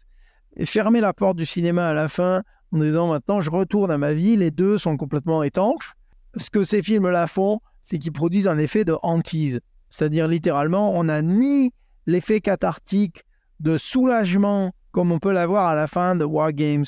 [0.57, 2.43] et fermer la porte du cinéma à la fin
[2.73, 4.35] en disant maintenant je retourne à ma vie.
[4.35, 5.93] Les deux sont complètement étanches.
[6.35, 9.61] Ce que ces films-là font, c'est qu'ils produisent un effet de hantise.
[9.89, 11.73] C'est-à-dire littéralement, on n'a ni
[12.05, 13.23] l'effet cathartique
[13.59, 16.85] de soulagement comme on peut l'avoir à la fin de War Games,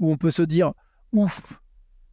[0.00, 0.72] où on peut se dire
[1.12, 1.60] ouf,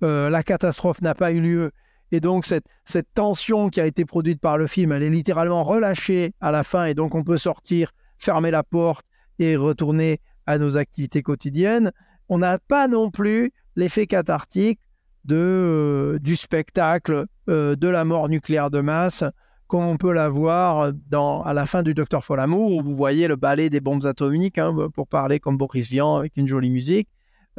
[0.03, 1.71] euh, la catastrophe n'a pas eu lieu.
[2.11, 5.63] Et donc cette, cette tension qui a été produite par le film, elle est littéralement
[5.63, 9.05] relâchée à la fin, et donc on peut sortir fermer la porte
[9.39, 10.19] et retourner
[10.49, 11.91] à nos activités quotidiennes.
[12.27, 14.79] On n'a pas non plus l'effet cathartique
[15.23, 19.23] de, euh, du spectacle euh, de la mort nucléaire de masse,
[19.67, 23.27] comme on peut la voir dans, à la fin du Docteur Folamour, où vous voyez
[23.27, 27.09] le ballet des bombes atomiques, hein, pour parler comme Boris Vian avec une jolie musique.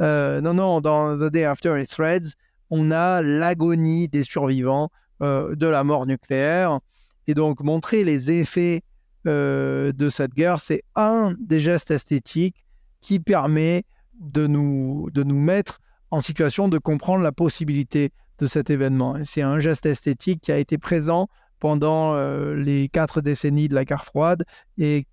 [0.01, 2.33] Euh, non, non, dans The Day After It Threads,
[2.69, 4.89] on a l'agonie des survivants
[5.21, 6.79] de la mort nucléaire.
[7.27, 8.81] Et donc, montrer les effets
[9.25, 12.55] de cette guerre, c'est un des gestes esthétiques
[13.01, 13.83] qui permet
[14.19, 15.79] de nous, de nous mettre
[16.11, 19.15] en situation de comprendre la possibilité de cet événement.
[19.23, 21.27] C'est un geste esthétique qui a été présent
[21.59, 24.43] pendant euh, les quatre décennies de la guerre froide
[24.77, 25.05] et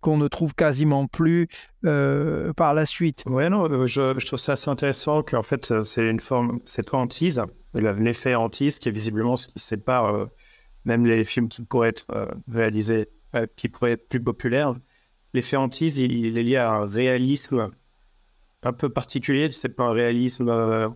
[0.00, 1.48] qu'on ne trouve quasiment plus
[1.86, 3.24] euh, par la suite.
[3.26, 7.42] Oui, non, euh, je, trouve ça assez intéressant qu'en fait, c'est une forme, cette hantise,
[7.72, 10.28] l'effet hantise qui est visiblement ce qui sépare
[10.84, 12.06] même les films qui pourraient être
[12.52, 13.08] réalisés,
[13.56, 14.74] qui pourraient être plus populaires.
[15.34, 17.70] L'effet hantise, il, est lié à un réalisme
[18.62, 19.50] un peu particulier.
[19.50, 20.88] C'est pas un réalisme euh,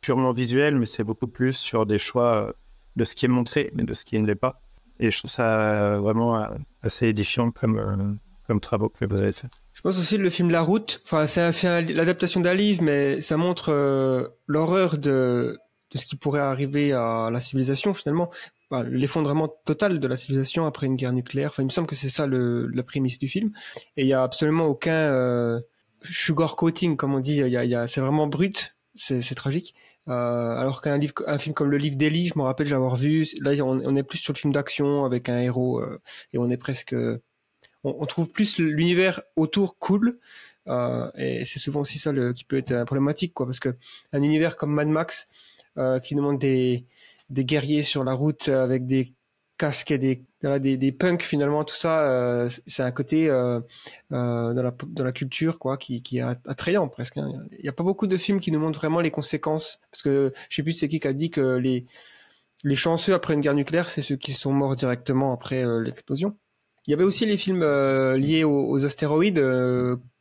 [0.00, 2.52] purement visuel, mais c'est beaucoup plus sur des choix euh,
[2.94, 4.62] de ce qui est montré, mais de ce qui ne l'est pas.
[5.00, 6.48] Et je trouve ça euh, vraiment
[6.82, 8.16] assez édifiant comme,
[8.46, 9.48] comme travaux que vous avez fait.
[9.72, 13.72] Je pense aussi le film La Route, enfin c'est l'adaptation d'un livre, mais ça montre
[14.46, 15.58] l'horreur de,
[15.90, 18.30] de ce qui pourrait arriver à la civilisation finalement.
[18.82, 21.52] L'effondrement total de la civilisation après une guerre nucléaire.
[21.58, 23.50] Il me semble que c'est ça le, la prémisse du film.
[23.96, 25.60] Et il n'y a absolument aucun
[26.02, 27.42] sugar coating, comme on dit.
[27.86, 29.74] C'est vraiment brut, c'est, tragique.
[30.08, 31.00] Euh, alors qu'un
[31.38, 33.26] film comme le livre d'Eli, je me rappelle j'avoir vu.
[33.40, 36.00] Là, on, est plus sur le film d'action avec un héros euh,
[36.32, 36.94] et on est presque,
[37.84, 40.18] on, trouve plus l'univers autour cool.
[40.66, 43.76] Euh, et c'est souvent aussi ça qui peut être problématique, quoi, parce que
[44.12, 45.26] un univers comme Mad Max
[46.02, 46.86] qui demande des
[47.30, 49.14] des guerriers sur la route avec des
[49.56, 53.60] casque des, des, des punks finalement tout ça euh, c'est un côté euh,
[54.12, 57.30] euh, dans, la, dans la culture quoi qui, qui est attrayant presque hein.
[57.52, 60.32] il n'y a pas beaucoup de films qui nous montrent vraiment les conséquences parce que
[60.48, 61.86] je sais plus c'est qui qui a dit que les
[62.64, 66.36] les chanceux après une guerre nucléaire c'est ceux qui sont morts directement après l'explosion
[66.86, 67.64] il y avait aussi les films
[68.16, 69.42] liés aux astéroïdes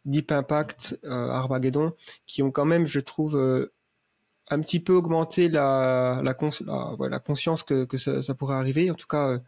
[0.06, 1.94] Deep Impact Armageddon
[2.28, 3.70] qui ont quand même je trouve
[4.54, 6.36] un petit peu augmenter la,
[7.26, 8.92] conscience que, ça, pourrait arriver.
[8.92, 9.40] En tout cas, euh,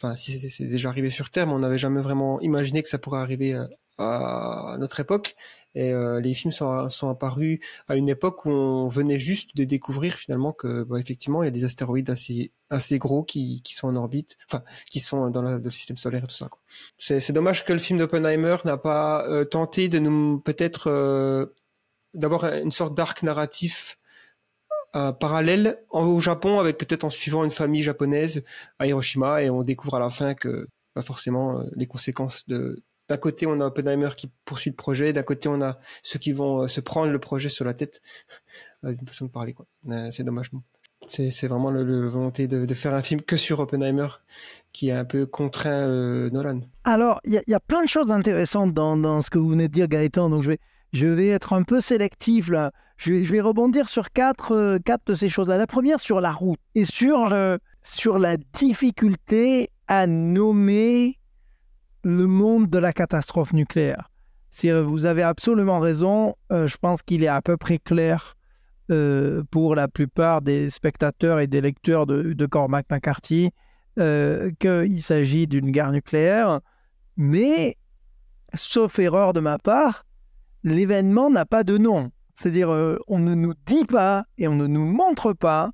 [0.00, 2.98] enfin, si c'est déjà arrivé sur Terre, mais on n'avait jamais vraiment imaginé que ça
[2.98, 3.66] pourrait arriver euh,
[3.98, 5.36] à notre époque.
[5.76, 10.14] Et euh, les films sont, apparus à une époque où on venait juste de découvrir
[10.14, 14.36] finalement que, bah, effectivement, il y a des astéroïdes assez, gros qui, sont en orbite,
[14.48, 16.48] enfin, qui sont dans, le système solaire et tout ça.
[16.96, 21.50] C'est dommage que le film d'Oppenheimer n'a pas tenté de nous peut-être
[22.14, 23.98] d'avoir une sorte d'arc narratif
[24.94, 28.42] parallèle au Japon avec peut-être en suivant une famille japonaise
[28.78, 32.82] à Hiroshima et on découvre à la fin que pas forcément euh, les conséquences de
[33.08, 36.32] d'un côté on a Oppenheimer qui poursuit le projet d'un côté on a ceux qui
[36.32, 38.00] vont euh, se prendre le projet sur la tête.
[38.84, 39.66] D'une façon de parler quoi.
[40.10, 40.50] C'est dommage
[41.06, 44.06] c'est vraiment la volonté de, faire un film que sur Oppenheimer
[44.72, 45.86] qui est un peu contraint
[46.30, 46.60] Nolan.
[46.84, 49.68] Alors il y, y, a plein de choses intéressantes dans, dans ce que vous venez
[49.68, 50.58] de dire Gaëtan donc je vais
[50.94, 55.14] je vais être un peu sélectif là je vais, rebondir sur quatre, euh, quatre de
[55.14, 55.58] ces choses-là.
[55.58, 61.18] La première, sur la route et sur, le, sur la difficulté à nommer
[62.02, 64.10] le monde de la catastrophe nucléaire.
[64.50, 68.36] Si vous avez absolument raison, euh, je pense qu'il est à peu près clair
[68.90, 73.50] euh, pour la plupart des spectateurs et des lecteurs de Cormac McCarthy
[73.96, 76.60] qu'il s'agit d'une guerre nucléaire.
[77.16, 77.76] Mais,
[78.54, 80.04] sauf erreur de ma part,
[80.62, 82.10] l'événement n'a pas de nom.
[82.34, 85.70] C'est-à-dire, euh, on ne nous dit pas et on ne nous montre pas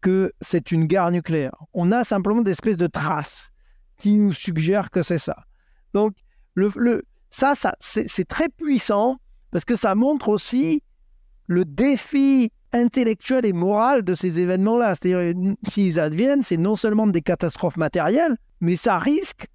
[0.00, 1.54] que c'est une guerre nucléaire.
[1.72, 3.50] On a simplement des espèces de traces
[3.98, 5.44] qui nous suggèrent que c'est ça.
[5.94, 6.14] Donc,
[6.54, 9.18] le, ça, ça c'est très puissant
[9.50, 10.82] parce que ça montre aussi
[11.46, 14.94] le défi intellectuel et moral de ces événements-là.
[14.94, 15.34] C'est-à-dire,
[15.68, 19.46] s'ils adviennent, c'est non seulement des catastrophes matérielles, mais ça risque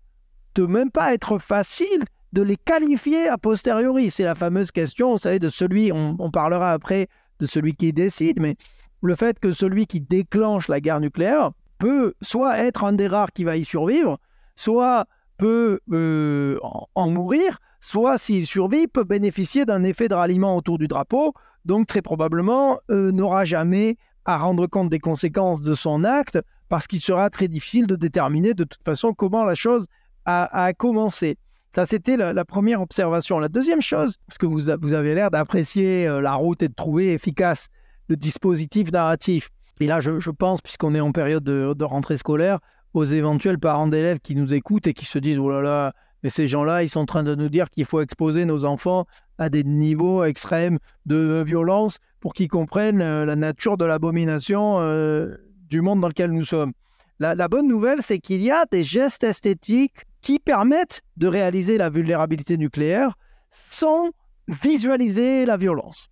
[0.55, 2.05] de même pas être facile
[2.35, 4.11] de les qualifier a posteriori.
[4.11, 7.07] C'est la fameuse question, vous savez, de celui, on, parlera après
[7.39, 8.57] de celui qui décide, mais
[9.01, 13.31] le fait que celui qui déclenche la guerre nucléaire peut soit être un des rares
[13.31, 14.17] qui va y survivre,
[14.57, 15.05] soit
[15.37, 20.87] peut euh, en, mourir, soit s'il survit, peut bénéficier d'un effet de ralliement autour du
[20.87, 21.33] drapeau,
[21.63, 26.87] donc très probablement euh, n'aura jamais à rendre compte des conséquences de son acte, parce
[26.87, 29.85] qu'il sera très difficile de déterminer de toute façon comment la chose
[30.25, 31.37] a commencé.
[31.75, 33.37] Ça, c'était la, première observation.
[33.37, 36.73] La deuxième chose, parce que vous, vous avez l'air d'apprécier euh, la route et de
[36.73, 37.67] trouver efficace
[38.07, 39.49] le dispositif narratif.
[39.81, 42.59] Et là, je, pense, puisqu'on est en période de, rentrée scolaire,
[42.93, 45.91] aux éventuels parents d'élèves qui nous écoutent et qui se disent Oh là là,
[46.23, 49.05] Et ces gens-là, ils sont en train de nous dire qu'il faut exposer nos enfants
[49.37, 55.35] à des niveaux extrêmes de violence pour qu'ils comprennent euh, la nature de l'abomination euh,
[55.69, 56.71] du monde dans lequel nous sommes.
[57.19, 61.91] La bonne nouvelle, c'est qu'il y a des gestes esthétiques qui permettent de réaliser la
[61.91, 63.13] vulnérabilité nucléaire
[63.51, 64.09] sans
[64.47, 66.09] visualiser la violence.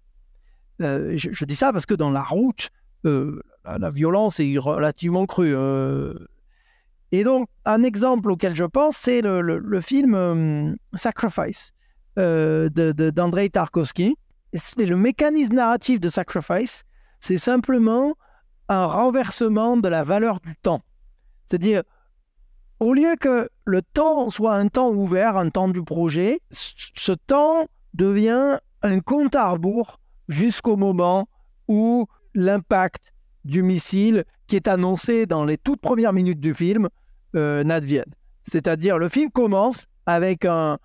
[0.81, 2.69] Euh, je, dis ça parce que dans la route,
[3.05, 5.55] euh, la, violence est relativement crue.
[5.55, 6.13] euh.
[7.11, 11.71] Et donc, un exemple auquel je pense, c'est le, film Sacrifice
[12.19, 14.15] euh, de- de- d'Andrei Tarkovsky.
[14.77, 16.83] Le mécanisme narratif de Sacrifice,
[17.19, 18.13] c'est simplement
[18.69, 20.81] un renversement de la valeur du temps.
[21.47, 21.81] C'est-à-dire,
[22.79, 27.67] au lieu que le temps soit un temps ouvert, un temps du projet, ce temps
[27.93, 31.27] devient un compte à rebours jusqu'au moment
[31.67, 33.13] où l'impact
[33.45, 36.89] du missile qui est annoncé dans les toutes premières minutes du film
[37.35, 38.11] euh, n'advienne.
[38.45, 40.77] C'est-à-dire, le film commence avec un,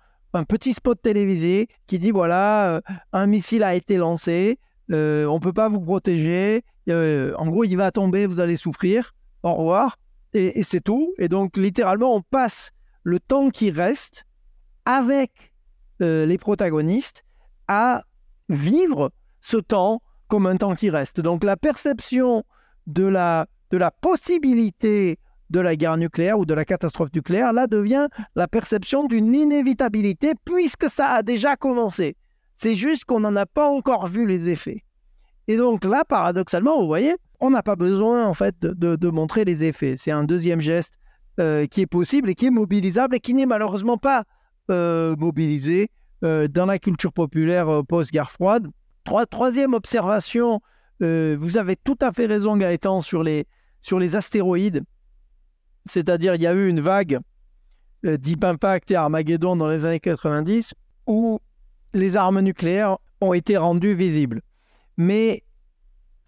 [0.47, 2.81] petit spot télévisé qui dit voilà, euh,
[3.13, 4.59] un missile a été lancé,
[4.91, 9.13] euh, on ne peut pas vous protéger, en gros, il va tomber, vous allez souffrir,
[9.43, 9.97] au revoir,
[10.33, 11.13] et, c'est tout.
[11.17, 12.71] Et donc, littéralement, on passe
[13.03, 14.25] le temps qui reste
[14.85, 15.53] avec
[16.01, 17.23] euh, les protagonistes
[17.67, 18.03] à
[18.49, 19.11] vivre
[19.41, 21.19] ce temps comme un temps qui reste.
[21.19, 22.43] Donc, la perception
[22.87, 25.19] de la, de la possibilité
[25.49, 30.33] de la guerre nucléaire ou de la catastrophe nucléaire, là, devient la perception d'une inévitabilité
[30.45, 32.15] puisque ça a déjà commencé.
[32.55, 34.83] C'est juste qu'on n'en a pas encore vu les effets.
[35.47, 39.63] Et donc là, paradoxalement, vous voyez, on n'a pas besoin en fait de, montrer les
[39.63, 39.95] effets.
[39.97, 40.95] C'est un deuxième geste
[41.39, 44.25] euh, qui est possible et qui est mobilisable et qui n'est malheureusement pas
[44.69, 45.89] euh, mobilisé
[46.23, 48.67] euh, dans la culture populaire post-guerre froide.
[49.05, 50.61] Trois- troisième observation,
[51.01, 53.47] vous avez tout à fait raison Gaëtan sur les,
[53.79, 54.83] sur les astéroïdes.
[55.85, 57.19] C'est-à-dire il y a eu une vague
[58.03, 60.73] Deep Impact et Armageddon dans les années 90
[61.07, 61.39] où
[61.93, 64.41] les armes nucléaires ont été rendues visibles.
[64.97, 65.43] Mais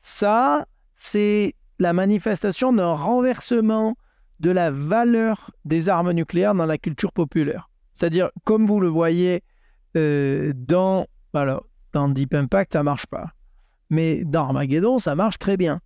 [0.01, 0.65] ça,
[1.03, 3.95] c'est la manifestation d'un renversement
[4.39, 7.69] de la valeur des armes nucléaires dans la culture populaire.
[7.93, 9.41] C'est-à-dire, comme vous le voyez
[9.97, 11.07] euh, dans,
[11.91, 13.31] dans Deep Impact, ça marche pas.
[13.89, 15.81] Mais dans Armageddon, ça marche très bien.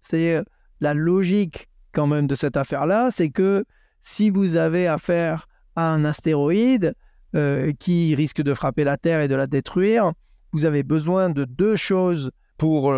[0.00, 0.42] C'est euh,
[0.80, 3.64] la logique quand même de cette affaire-là, c'est que
[4.02, 5.46] si vous avez affaire
[5.76, 6.94] à un astéroïde
[7.36, 10.12] euh, qui risque de frapper la Terre et de la détruire,
[10.52, 12.92] vous avez besoin de deux choses pour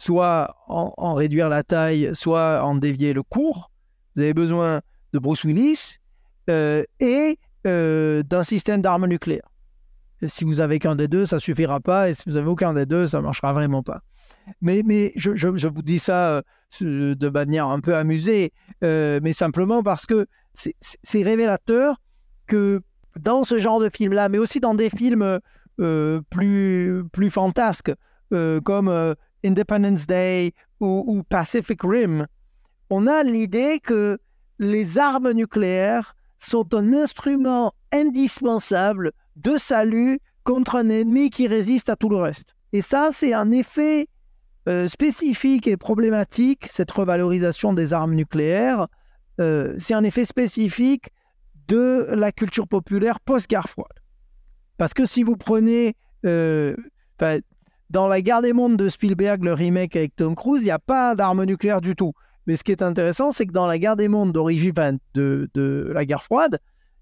[0.00, 3.70] soit en, réduire la taille, soit en dévier le cours.
[4.16, 4.80] Vous avez besoin
[5.12, 5.98] de Bruce Willis
[6.48, 9.50] euh, et euh, d'un système d'armes nucléaires.
[10.26, 12.86] Si vous avez qu'un des deux, ça suffira pas, et si vous avez aucun des
[12.86, 14.00] deux, ça marchera vraiment pas.
[14.62, 14.82] Mais,
[15.16, 16.42] je, vous dis ça
[16.80, 22.00] euh, de manière un peu amusée, mais simplement parce que c'est- révélateur
[22.46, 22.80] que
[23.18, 25.40] dans ce genre de film-là, mais aussi dans des films
[25.76, 27.92] plus, plus fantasques,
[28.64, 29.14] comme
[29.44, 32.26] Independence Day ou, Pacific Rim,
[32.88, 34.18] on a l'idée que
[34.58, 41.96] les armes nucléaires sont un instrument indispensable de salut contre un ennemi qui résiste à
[41.96, 42.54] tout le reste.
[42.72, 44.08] Et ça, c'est un effet
[44.68, 48.88] euh, spécifique et problématique, cette revalorisation des armes nucléaires.
[49.40, 51.10] euh, c'est un effet spécifique
[51.68, 53.98] de la culture populaire post-guerre froide.
[54.76, 55.94] Parce que si vous prenez
[56.26, 56.74] euh,
[57.90, 60.78] dans La guerre des mondes de Spielberg, le remake avec Tom Cruise, il n'y a
[60.78, 62.12] pas d'armes nucléaires du tout.
[62.46, 65.90] Mais ce qui est intéressant, c'est que dans La guerre des mondes d'origine de, de
[65.92, 66.58] la guerre froide,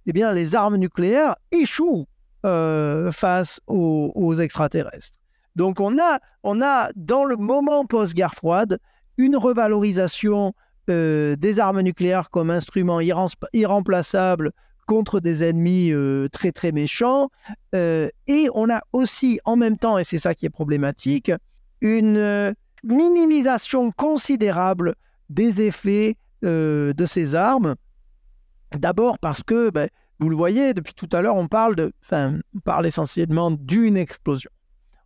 [0.06, 2.06] eh bien, les armes nucléaires échouent
[2.46, 5.16] euh, face aux, extraterrestres.
[5.56, 8.78] Donc on a, on a dans le moment post-guerre froide
[9.16, 10.54] une revalorisation
[10.88, 14.52] euh, des armes nucléaires comme instrument irrem- irremplaçable
[14.88, 17.28] contre des ennemis euh, très très méchants.
[17.74, 21.30] Euh, et on a aussi en même temps, et c'est ça qui est problématique,
[21.82, 24.94] une euh, minimisation considérable
[25.28, 27.74] des effets de ces armes.
[28.78, 29.88] D'abord parce que, ben,
[30.20, 34.50] vous le voyez, depuis tout à l'heure, on parle de, enfin, parle essentiellement d'une explosion.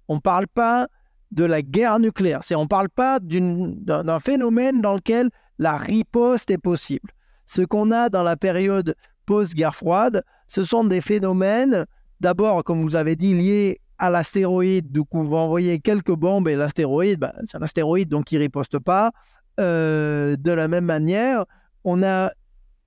[0.08, 0.88] On ne parle pas
[1.30, 2.40] de la guerre nucléaire.
[2.44, 7.10] C'est, on ne parle pas d'un phénomène dans lequel la riposte est possible.
[7.46, 8.94] Ce qu'on a dans la période
[9.26, 11.86] post-guerre froide, ce sont des phénomènes,
[12.20, 14.90] d'abord, comme vous avez dit, liés à l'astéroïde.
[14.90, 18.44] Donc, on va envoyer quelques bombes et l'astéroïde, ben, c'est un astéroïde, donc il ne
[18.44, 19.12] riposte pas.
[19.60, 21.44] Euh, de la même manière,
[21.84, 22.32] on a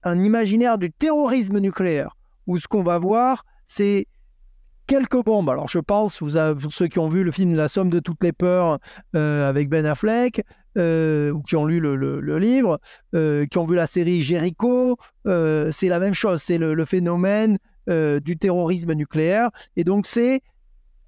[0.04, 2.16] un imaginaire du terrorisme nucléaire,
[2.48, 4.08] où ce qu'on va voir, c'est
[4.88, 5.50] quelques bombes.
[5.50, 8.24] Alors je pense, vous pour ceux qui ont vu le film La somme de toutes
[8.24, 8.80] les peurs
[9.16, 10.44] euh, avec Ben Affleck,
[10.78, 12.80] euh, ou qui ont lu le, livre,
[13.14, 14.98] euh, qui ont vu la série Jericho,
[15.28, 16.42] euh, c'est la même chose.
[16.42, 17.58] C'est le, le phénomène
[17.90, 19.50] euh, du terrorisme nucléaire.
[19.76, 20.42] Et donc, c'est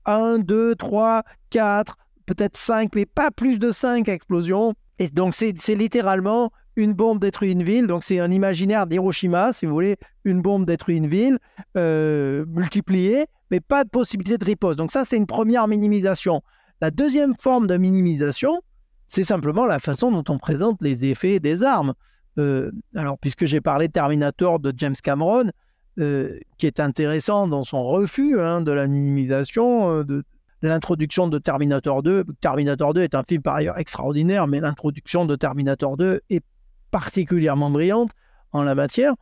[0.06, 4.74] 1, 2, 3, 4, peut-être 5, mais pas plus de 5 explosions.
[5.00, 7.88] Et donc, c'est littéralement une bombe détruit une ville.
[7.88, 11.38] Donc, c'est un imaginaire d'Hiroshima, si vous voulez, une bombe détruit une ville,
[11.76, 14.78] multipliée, mais pas de possibilité de riposte.
[14.78, 16.42] Donc, ça, c'est une première minimisation.
[16.82, 18.62] La deuxième forme de minimisation,
[19.08, 21.94] c'est simplement la façon dont on présente les effets des armes.
[22.38, 25.52] Euh, alors, puisque j'ai parlé Terminator de James Cameron,
[26.00, 30.24] euh, qui est intéressant dans son refus hein, de la minimisation, euh, de,
[30.62, 32.26] de l'introduction de Terminator 2.
[32.42, 36.44] Terminator 2 est un film par ailleurs extraordinaire, mais l'introduction de Terminator 2 est
[36.92, 38.12] particulièrement brillante
[38.52, 39.14] en la matière.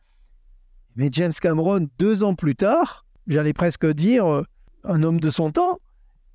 [0.96, 4.42] Mais James Cameron, deux ans plus tard, j'allais presque dire euh,
[4.84, 5.78] un homme de son temps,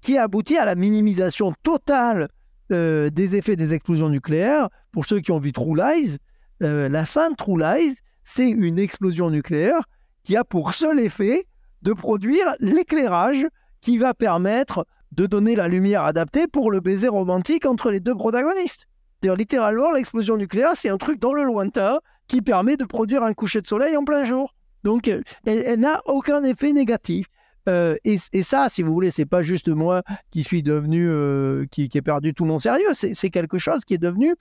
[0.02, 2.30] qui aboutit à la minimisation totale
[2.72, 4.70] euh, des effets des explosions nucléaires.
[4.92, 6.18] Pour ceux qui ont vu True Lies,
[6.64, 9.82] euh, la fin de True Lies, c'est une explosion nucléaire
[10.24, 11.46] qui a pour seul effet
[11.82, 13.48] de produire l'éclairage
[13.82, 18.16] qui va permettre de donner la lumière adaptée pour le baiser romantique entre les deux
[18.16, 18.88] protagonistes.
[19.22, 23.34] C'est-à-dire, littéralement, l'explosion nucléaire, c'est un truc dans le lointain qui permet de produire un
[23.34, 24.56] coucher de soleil en plein jour.
[24.84, 27.28] Donc, euh, elle, elle n'a aucun effet négatif.
[27.70, 31.90] Euh, et, ça, si vous voulez, c'est pas juste moi qui suis devenu, euh, qui,
[31.94, 32.94] ai perdu tout mon sérieux.
[32.94, 34.36] C'est quelque chose qui est devenu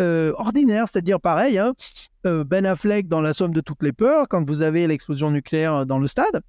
[0.00, 0.86] euh, ordinaire.
[0.90, 1.74] C'est-à-dire, pareil, hein,
[2.24, 5.98] Ben Affleck dans La somme de toutes les peurs, quand vous avez l'explosion nucléaire dans
[5.98, 6.42] le stade,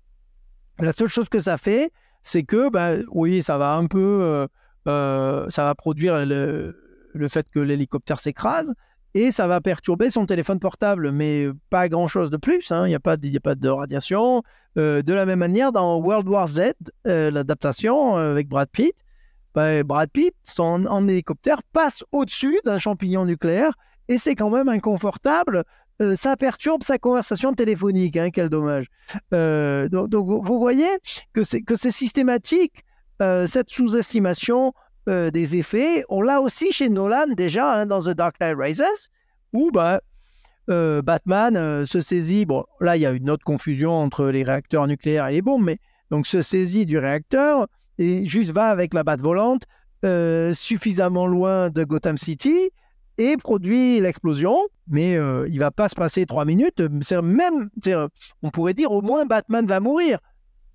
[0.80, 1.92] la seule chose que ça fait,
[2.22, 4.48] c'est que, bah, oui, ça va un peu,
[4.86, 8.74] ça va produire le fait que l'hélicoptère s'écrase
[9.16, 12.72] et ça va perturber son téléphone portable, mais pas grand-chose de plus.
[12.72, 12.86] hein.
[12.86, 14.44] Il n'y a, pas de- radiation.
[14.78, 16.74] Euh, de la même manière, dans World War Z,
[17.08, 18.94] euh, l'adaptation euh, avec Brad Pitt,
[19.56, 23.74] bah, Brad Pitt, son en hélicoptère, passe au-dessus d'un champignon nucléaire
[24.08, 25.64] et c'est quand même inconfortable.
[26.16, 28.16] Ça perturbe sa conversation téléphonique.
[28.16, 28.88] hein, quel dommage.
[29.34, 30.88] Donc, vous voyez
[31.34, 32.86] que c'est que c'est systématique
[33.20, 34.72] cette sous-estimation
[35.10, 36.04] euh, des effets.
[36.08, 39.10] On l'a aussi chez Nolan déjà hein, dans The Dark Knight Rises,
[39.54, 40.02] où bah,
[40.70, 42.46] euh, Batman euh, se saisit.
[42.46, 45.64] Bon, là il y a une autre confusion entre les réacteurs nucléaires et les bombes,
[45.64, 45.80] mais
[46.12, 47.66] donc se saisit du réacteur
[47.98, 49.64] et juste va avec la batte volante
[50.54, 52.70] suffisamment loin de Gotham City
[53.18, 54.58] et produit l'explosion,
[54.88, 55.16] mais
[55.50, 56.80] il va pas se passer trois minutes.
[57.12, 57.70] Même,
[58.42, 60.20] on pourrait dire au moins Batman va mourir.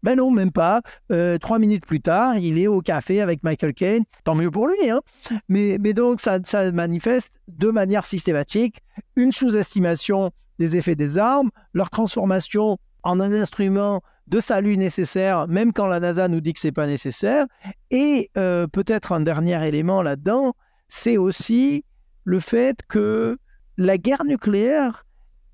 [0.04, 0.82] Ben non, même pas.
[1.10, 4.04] Euh, trois minutes plus tard, il est au café avec Michael Caine.
[4.24, 4.90] Tant mieux pour lui.
[4.90, 5.00] Hein.
[5.48, 6.38] Mais, donc, ça,
[6.72, 8.82] manifeste de manière systématique
[9.16, 15.72] une sous-estimation des effets des armes, leur transformation en un instrument de salut nécessaire, même
[15.72, 17.46] quand la NASA nous dit que c'est pas nécessaire.
[17.90, 20.52] Et euh, peut-être un dernier élément là-dedans,
[20.90, 21.82] c'est aussi
[22.24, 23.38] le fait que
[23.78, 25.06] la guerre nucléaire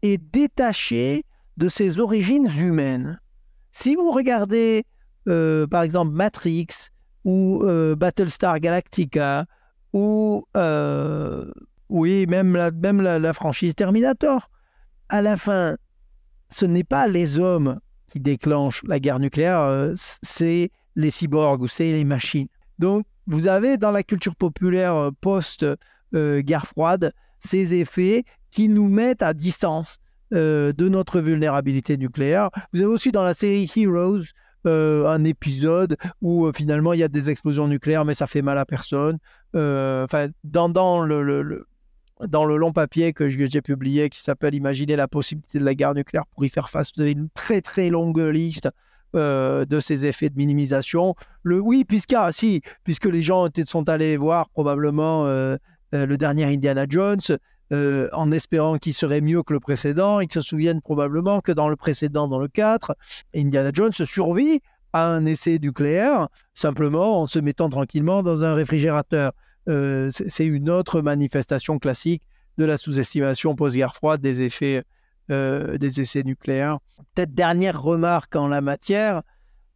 [0.02, 1.24] est détachée
[1.56, 3.20] de ses origines humaines.
[3.82, 4.84] Si vous regardez,
[5.26, 6.66] euh, par exemple, Matrix
[7.24, 9.46] ou euh, Battlestar Galactica
[9.94, 11.50] ou, euh,
[11.88, 14.50] oui, même, la, même la, franchise Terminator,
[15.08, 15.78] à la fin,
[16.50, 17.80] ce n'est pas les hommes
[18.12, 22.48] qui déclenchent la guerre nucléaire, c'est les cyborgs ou c'est les machines.
[22.78, 29.32] Donc, vous avez dans la culture populaire post-guerre froide ces effets qui nous mettent à
[29.32, 30.00] distance
[30.32, 32.50] euh, de notre vulnérabilité nucléaire.
[32.72, 34.22] Vous avez aussi dans la série Heroes
[34.66, 38.42] euh, un épisode où euh, finalement il y a des explosions nucléaires, mais ça fait
[38.42, 39.18] mal à personne.
[39.54, 41.66] Enfin, dans, le,
[42.28, 45.94] dans le long papier que j'ai publié qui s'appelle Imaginer la possibilité de la guerre
[45.94, 48.68] nucléaire pour y faire face, vous avez une très très longue liste
[49.14, 51.16] de ces effets de minimisation.
[51.42, 56.86] Le oui, puisque si, puisque les gens étaient- sont allés voir probablement le dernier Indiana
[56.88, 57.18] Jones.
[57.72, 61.68] Euh, en espérant qu'il serait mieux que le précédent, ils se souviennent probablement que dans
[61.68, 62.96] le précédent, dans le 4,
[63.34, 64.60] Indiana Jones survit
[64.92, 69.32] à un essai nucléaire simplement en se mettant tranquillement dans un réfrigérateur.
[69.68, 72.22] Euh, c'est une autre manifestation classique
[72.58, 74.82] de la sous-estimation post-guerre froide des effets
[75.30, 76.78] euh, des essais nucléaires.
[77.14, 79.22] Peut-être dernière remarque en la matière,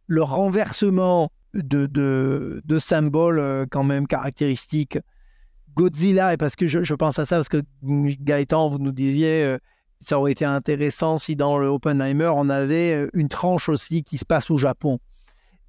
[0.07, 4.99] le renversement de, de, symboles quand même caractéristiques.
[5.75, 9.57] Godzilla, et parce que je, pense à ça, parce que Gaëtan, vous nous disiez, euh,
[9.99, 14.17] ça aurait été intéressant si dans le Oppenheimer, on avait euh, une tranche aussi qui
[14.17, 14.99] se passe au Japon.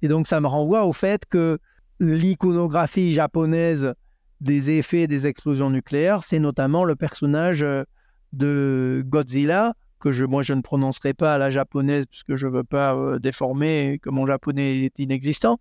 [0.01, 1.57] Et donc ça me renvoie au fait que
[1.99, 3.93] l'iconographie japonaise
[4.39, 7.83] des effets des explosions nucléaires, c'est notamment le personnage euh,
[8.31, 12.53] de Godzilla, que je, moi je ne prononcerai pas à la japonaise puisque je ne
[12.53, 15.57] veux pas déformer que mon japonais est inexistant.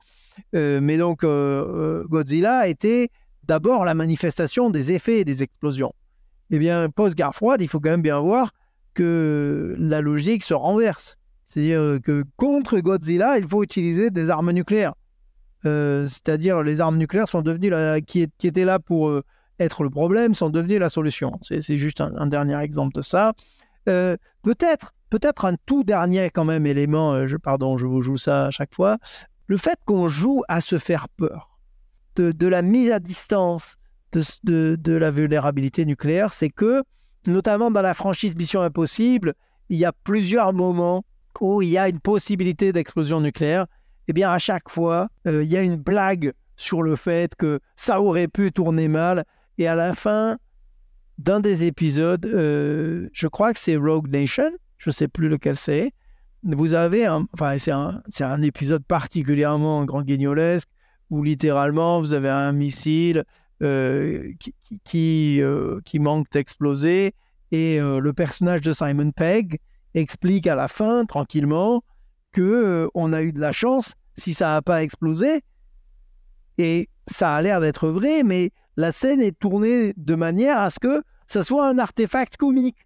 [0.53, 3.11] Mais donc euh, Godzilla été
[3.47, 5.93] d'abord la manifestation des effets des explosions.
[6.51, 8.53] Eh bien, post-guerre froide, il faut quand même bien voir
[8.95, 11.17] que la logique se renverse.
[11.49, 14.95] C'est-à-dire que contre Godzilla, il faut utiliser des armes nucléaires.
[15.65, 17.73] Euh, c'est-à-dire les armes nucléaires sont devenues
[18.03, 19.25] qui, étaient là pour euh,
[19.59, 21.39] être le problème sont devenues la solution.
[21.43, 23.33] C'est juste un, un, dernier exemple de ça.
[23.89, 27.27] Euh, peut-être, peut-être un tout dernier quand même élément.
[27.27, 28.99] je, pardon, je vous joue ça à chaque fois.
[29.47, 31.56] Le fait qu'on joue à se faire peur,
[32.21, 33.77] de, la mise à distance
[34.12, 36.83] de la vulnérabilité nucléaire, c'est que,
[37.27, 39.35] notamment dans la franchise Mission Impossible,
[39.69, 41.05] il y a plusieurs moments
[41.41, 43.67] où il y a une possibilité d'explosion nucléaire
[44.09, 47.61] eh bien à chaque fois, euh, il y a une blague sur le fait que
[47.77, 49.25] ça aurait pu tourner mal.
[49.59, 50.39] Et à la fin
[51.19, 55.57] d'un des épisodes, euh, je crois que c'est Rogue Nation, je ne sais plus lequel
[55.57, 55.93] c'est,
[56.45, 60.69] vous avez, un, enfin c'est un, un, épisode particulièrement grand guignolesque,
[61.11, 63.25] où littéralement vous avez un missile
[63.63, 64.33] euh,
[64.85, 67.15] qui, euh, qui, manque d'exploser,
[67.53, 69.61] et euh, le personnage de Simon Pegg
[69.95, 71.83] explique à la fin, tranquillement,
[72.33, 75.41] que on a eu de la chance si ça n'a pas explosé.
[76.59, 80.79] Et ça a l'air d'être vrai, mais la scène est tournée de manière à ce
[80.79, 82.85] que ça soit un artefact comique.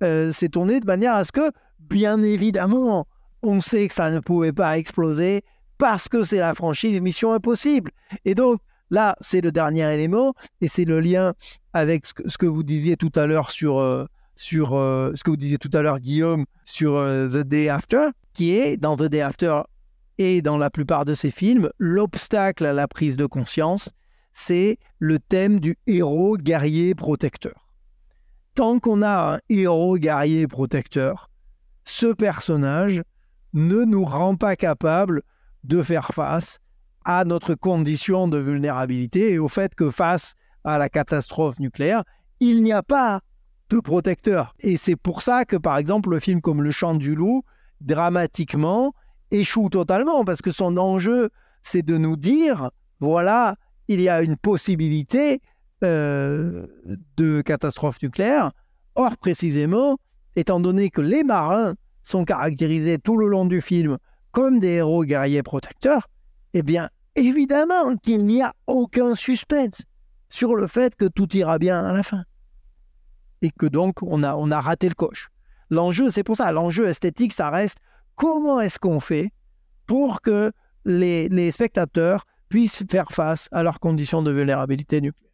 [0.00, 1.50] C'est tourné de manière à ce que,
[1.80, 3.06] bien évidemment,
[3.42, 5.42] on sait que ça ne pouvait pas exploser
[5.82, 7.90] parce que c'est la franchise Mission Impossible.
[8.24, 8.60] Et donc,
[8.90, 11.34] là, c'est le dernier élément, et c'est le lien
[11.72, 14.06] avec ce que, vous disiez tout à l'heure sur, euh,
[14.36, 18.10] sur euh, ce que vous disiez tout à l'heure, Guillaume, sur euh, The Day After,
[18.32, 19.62] qui est dans The Day After
[20.18, 23.90] et dans la plupart de ses films, l'obstacle à la prise de conscience,
[24.34, 27.72] c'est le thème du héros guerrier protecteur.
[28.54, 31.28] Tant qu'on a un héros guerrier protecteur,
[31.84, 33.02] ce personnage
[33.52, 35.22] ne nous rend pas capable
[35.64, 36.58] de faire face
[37.04, 40.34] à notre condition de vulnérabilité et au fait que face
[40.64, 42.04] à la catastrophe nucléaire,
[42.40, 43.20] il n'y a pas
[43.70, 44.54] de protecteur.
[44.60, 47.42] Et c'est pour ça que, par exemple, le film comme Le Chant du Loup,
[47.80, 48.94] dramatiquement,
[49.30, 51.30] échoue totalement, parce que son enjeu,
[51.62, 53.56] c'est de nous dire, voilà,
[53.88, 55.40] il y a une possibilité
[55.82, 56.66] euh,
[57.16, 58.52] de catastrophe nucléaire.
[58.94, 59.98] Or, précisément,
[60.36, 63.98] étant donné que les marins sont caractérisés tout le long du film
[64.32, 66.08] comme des héros guerriers protecteurs,
[66.54, 69.82] eh bien, évidemment qu'il n'y a aucun suspense
[70.28, 72.24] sur le fait que tout ira bien à la fin
[73.42, 75.28] et que donc on a, on a raté le coche.
[75.70, 77.76] L'enjeu, c'est pour ça, l'enjeu esthétique, ça reste
[78.14, 79.30] comment est-ce qu'on fait
[79.86, 80.52] pour que
[80.84, 85.30] les, les, spectateurs puissent faire face à leurs conditions de vulnérabilité nucléaire.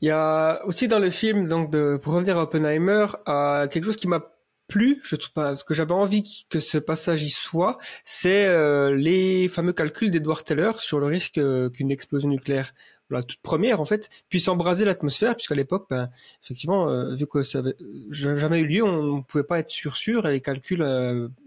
[0.00, 3.84] Il y a aussi dans le film, donc de, pour revenir à Oppenheimer, euh, quelque
[3.84, 4.20] chose qui m'a
[4.66, 8.94] plu, je trouve pas, ce que j'avais envie que ce passage y soit, c'est euh,
[8.94, 12.74] les fameux calculs d'Edward Teller sur le risque euh, qu'une explosion nucléaire
[13.10, 16.10] la toute première en fait, puisse embraser l'atmosphère, puisqu'à l'époque, ben,
[16.42, 17.76] effectivement, euh, vu que ça avait
[18.10, 20.84] jamais eu lieu, on ne pouvait pas être sûr sûr, et les calculs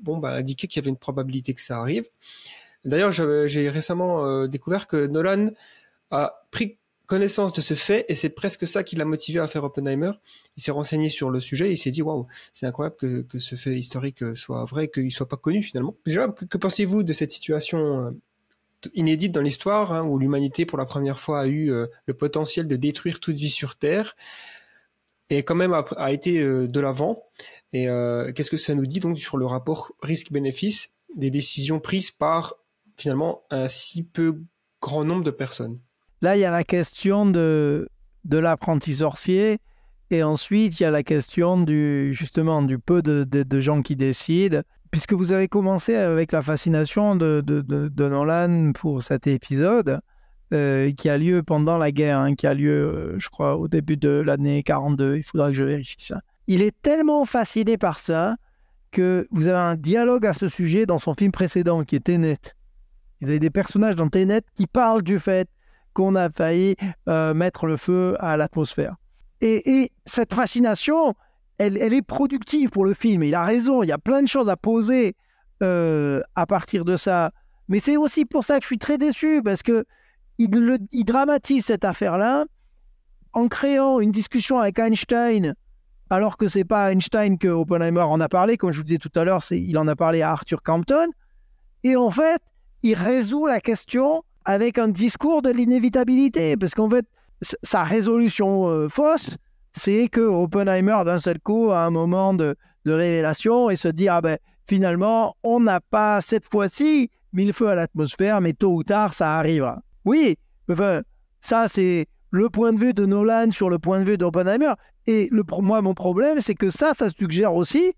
[0.01, 2.07] bon, ben, indiquaient qu'il y avait une probabilité que ça arrive.
[2.85, 5.49] D'ailleurs, j'ai récemment découvert que Nolan
[6.09, 6.77] a pris
[7.07, 10.11] connaissance de ce fait, et c'est presque ça qui l'a motivé à faire Oppenheimer.
[10.55, 13.55] Il s'est renseigné sur le sujet, et il s'est dit, waouh, c'est incroyable que, ce
[13.55, 15.95] fait historique soit vrai, qu'il soit pas connu finalement.
[16.05, 18.13] Déjà, que, que pensez-vous de cette situation
[18.93, 22.67] inédite dans l'histoire, hein, où l'humanité pour la première fois a eu euh, le potentiel
[22.67, 24.15] de détruire toute vie sur Terre,
[25.29, 27.15] et quand même a, été euh, de l'avant?
[27.73, 32.11] Et euh, qu'est-ce que ça nous dit donc sur le rapport risque-bénéfice des décisions prises
[32.11, 32.55] par
[32.97, 34.41] finalement un si peu
[34.81, 35.79] grand nombre de personnes?
[36.21, 37.89] Là, il y a la question de,
[38.25, 39.59] de l'apprenti sorcier.
[40.09, 44.61] Et ensuite, il y a la question du, justement du peu de, gens qui décident
[44.89, 49.99] puisque vous avez commencé avec la fascination de, de Nolan pour cet épisode,
[50.53, 53.67] euh, qui a lieu pendant la guerre, hein, qui a lieu, euh, je crois, au
[53.67, 56.21] début de l'année 42, il faudra que je vérifie ça.
[56.47, 58.37] Il est tellement fasciné par ça
[58.91, 62.39] que vous avez un dialogue à ce sujet dans son film précédent, qui est Tenet.
[63.19, 65.49] Vous avez des personnages dans Tenet qui parlent du fait
[65.97, 66.75] qu'on a failli
[67.09, 68.97] euh, mettre le feu à l'atmosphère.
[69.41, 71.15] Et, et cette fascination,
[71.57, 73.23] elle, est productive pour le film.
[73.23, 75.15] Il a raison, il y a plein de choses à poser
[75.63, 77.31] euh, à partir de ça.
[77.67, 79.85] Mais c'est aussi pour ça que je suis très déçu, parce que
[80.37, 82.45] il dramatise cette affaire-là
[83.33, 85.55] en créant une discussion avec Einstein,
[86.11, 89.11] alors que c'est pas Einstein que Oppenheimer en a parlé, comme je vous disais tout
[89.15, 91.07] à l'heure, il en a parlé à Arthur Campton.
[91.83, 92.39] Et en fait,
[92.83, 97.05] il résout la question avec un discours de l'inévitabilité, parce qu'en fait,
[97.63, 99.35] sa résolution euh, fausse,
[99.73, 104.21] c'est que Oppenheimer, d'un seul coup, a un moment de, révélation et se dit Ah
[104.21, 108.83] ben, finalement, on n'a pas cette fois-ci mis le feu à l'atmosphère, mais tôt ou
[108.83, 109.81] tard, ça arrivera.
[110.05, 110.37] Oui,
[110.71, 111.01] enfin,
[111.41, 114.71] ça, c'est le point de vue de Nolan sur le point de vue d'Oppenheimer.
[115.07, 117.91] Et le, moi, mon problème, c'est que ça, ça suggère aussi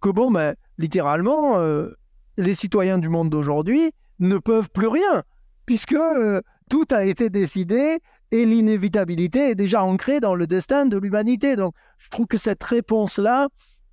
[0.00, 1.88] que, bon, ben, littéralement, euh,
[2.36, 3.90] les citoyens du monde d'aujourd'hui
[4.20, 5.24] ne peuvent plus rien,
[5.66, 6.40] puisque euh,
[6.70, 7.98] tout a été décidé
[8.30, 11.56] et l'inévitabilité est déjà ancrée dans le destin de l'humanité.
[11.56, 13.48] Donc, je trouve que cette réponse-là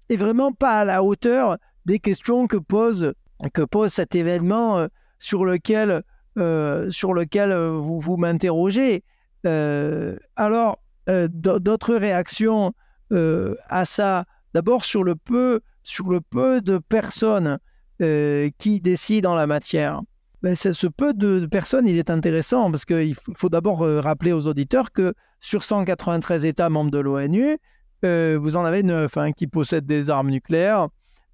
[0.09, 3.13] est vraiment pas à la hauteur des questions que pose,
[3.53, 4.87] que pose cet événement euh,
[5.19, 6.03] sur lequel,
[6.37, 9.03] euh, sur lequel vous, vous m'interrogez.
[9.45, 12.73] Alors, d'autres réactions
[13.11, 14.23] à ça?
[14.53, 17.59] D'abord, sur le peu, sur le peu de personnes
[17.99, 20.01] qui décident en la matière.
[20.43, 24.45] Ben, ce peu de personnes, il est intéressant parce qu'il faut, d'abord euh, rappeler aux
[24.45, 27.57] auditeurs que sur 193 États membres de l'ONU,
[28.03, 30.89] euh, vous en avez 9 hein, qui possèdent des armes nucléaires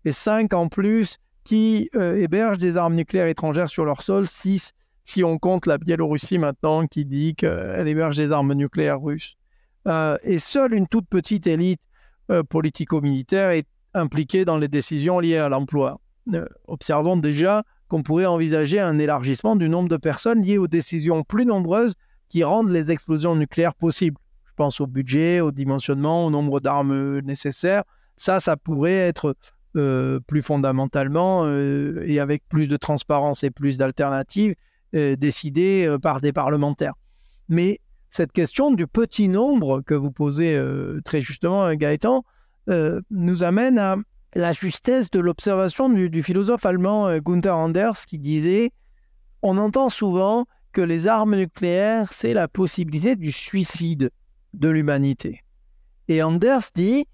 [0.05, 4.73] et 5 en plus qui euh, hébergent des armes nucléaires étrangères sur leur sol, 6
[5.05, 9.37] si on compte la Biélorussie maintenant qui dit qu'elle héberge des armes nucléaires russes.
[10.21, 11.81] Et seule une toute petite élite
[12.49, 15.99] politico-militaire est impliquée dans les décisions liées à l'emploi.
[16.67, 21.45] Observons déjà qu'on pourrait envisager un élargissement du nombre de personnes liées aux décisions plus
[21.45, 21.95] nombreuses
[22.29, 24.17] qui rendent les explosions nucléaires possibles.
[24.45, 27.83] Je pense au budget, au dimensionnement, au nombre d'armes nécessaires.
[28.15, 29.35] Ça, ça pourrait être
[29.75, 34.55] euh, plus fondamentalement euh, et avec plus de transparence et plus d'alternatives
[34.95, 36.93] euh, décidé euh, par des parlementaires.
[37.47, 37.79] Mais
[38.09, 42.23] cette question du petit nombre que vous posez euh, très justement, euh, Gaëtan,
[42.69, 43.97] euh, nous amène à
[44.35, 48.71] la justesse de l'observation du, philosophe allemand euh, Gunther Anders qui disait
[49.41, 54.11] On entend souvent que les armes nucléaires, c'est la possibilité du suicide
[54.53, 55.43] de l'humanité.
[56.07, 57.05] Et Anders dit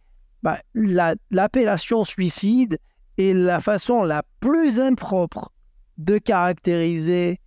[0.43, 2.77] bah, la- l'appellation suicide
[3.17, 5.51] est la façon la plus impropre
[5.97, 7.39] de caractériser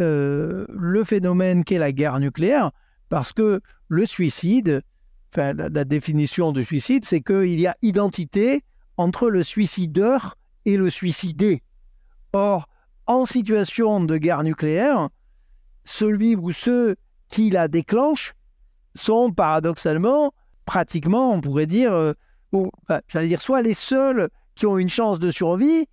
[0.00, 2.70] euh, le phénomène qu'est la guerre nucléaire,
[3.08, 4.82] parce que le suicide,
[5.32, 8.62] enfin, la définition du suicide, c'est qu'il y a identité
[8.96, 11.62] entre le suicideur et le suicidé.
[12.32, 12.68] Or,
[13.06, 15.08] en situation de guerre nucléaire,
[15.84, 16.96] celui ou ceux
[17.28, 18.34] qui la déclenchent
[18.94, 20.32] sont paradoxalement,
[20.64, 22.12] pratiquement, on pourrait dire, euh,
[23.08, 25.86] j'allais dire, soit les seuls qui ont une chance de survie,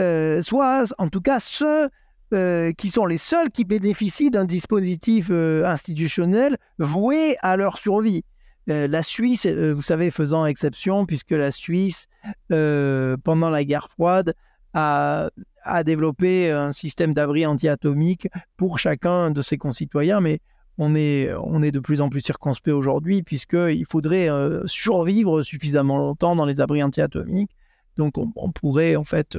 [0.00, 1.88] euh, soit en tout cas ceux
[2.32, 8.24] euh, qui sont les seuls qui bénéficient d'un dispositif institutionnel voué à leur survie.
[8.66, 12.06] La Suisse, vous savez, faisant exception, puisque la Suisse,
[12.52, 14.34] euh, pendant la guerre froide,
[14.72, 15.30] a,
[15.62, 20.40] a développé un système d'abri anti-atomique pour chacun de ses concitoyens, mais
[20.78, 25.98] on est, on est de plus en plus circonspect aujourd'hui, puisqu'il faudrait euh, survivre suffisamment
[25.98, 27.54] longtemps dans les abris anti-atomiques.
[27.96, 29.36] Donc on, pourrait en fait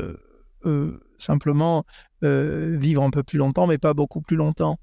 [0.66, 1.86] euh, simplement
[2.22, 4.80] vivre un peu plus longtemps, mais pas beaucoup plus longtemps.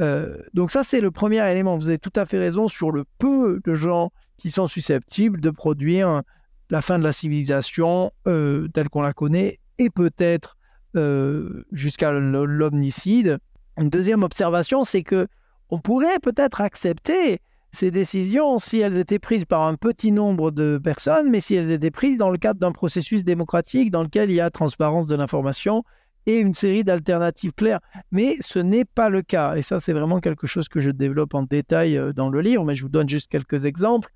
[0.00, 1.78] Donc ça, c'est le premier élément.
[1.78, 5.50] Vous avez tout à fait raison sur le peu de gens qui sont susceptibles de
[5.50, 6.22] produire
[6.70, 10.56] la fin de la civilisation euh, telle qu'on la connaît et peut-être
[10.96, 13.38] euh, jusqu'à l'omnicide.
[13.76, 15.26] Une deuxième observation, c'est que
[15.70, 17.40] on pourrait peut-être accepter
[17.72, 21.72] ces décisions si elles étaient prises par un petit nombre de personnes, mais si elles
[21.72, 25.16] étaient prises dans le cadre d'un processus démocratique dans lequel il y a transparence de
[25.16, 25.82] l'information
[26.26, 27.80] et une série d'alternatives claires.
[28.12, 29.56] Mais ce n'est pas le cas.
[29.56, 32.64] Et ça, c'est vraiment quelque chose que je développe en détail euh, dans le livre,
[32.64, 34.10] mais je vous donne juste quelques exemples.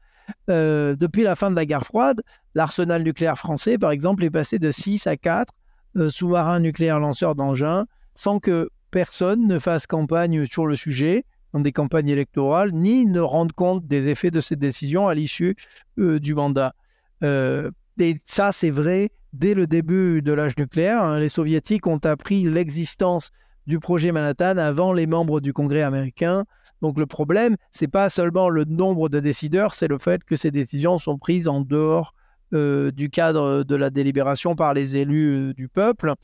[0.51, 2.23] Euh, depuis la fin de la guerre froide,
[2.55, 5.53] l'arsenal nucléaire français, par exemple, est passé de 6 à 4
[5.97, 11.61] euh, sous-marins nucléaires lanceurs d'engins sans que personne ne fasse campagne sur le sujet dans
[11.61, 15.57] des campagnes électorales, ni ne rende compte des effets de ces décisions à l'issue
[15.99, 16.75] euh, du mandat.
[17.23, 21.03] Et ça, c'est vrai dès le début de l'âge nucléaire.
[21.03, 21.19] hein.
[21.19, 23.31] Les soviétiques ont appris l'existence
[23.69, 26.45] du projet Manhattan avant les membres du Congrès américain.
[26.81, 30.51] Donc le problème, c'est pas seulement le nombre de décideurs, c'est le fait que ces
[30.51, 32.15] décisions sont prises en dehors
[32.55, 36.15] euh, du cadre de la délibération par les élus euh, du peuple.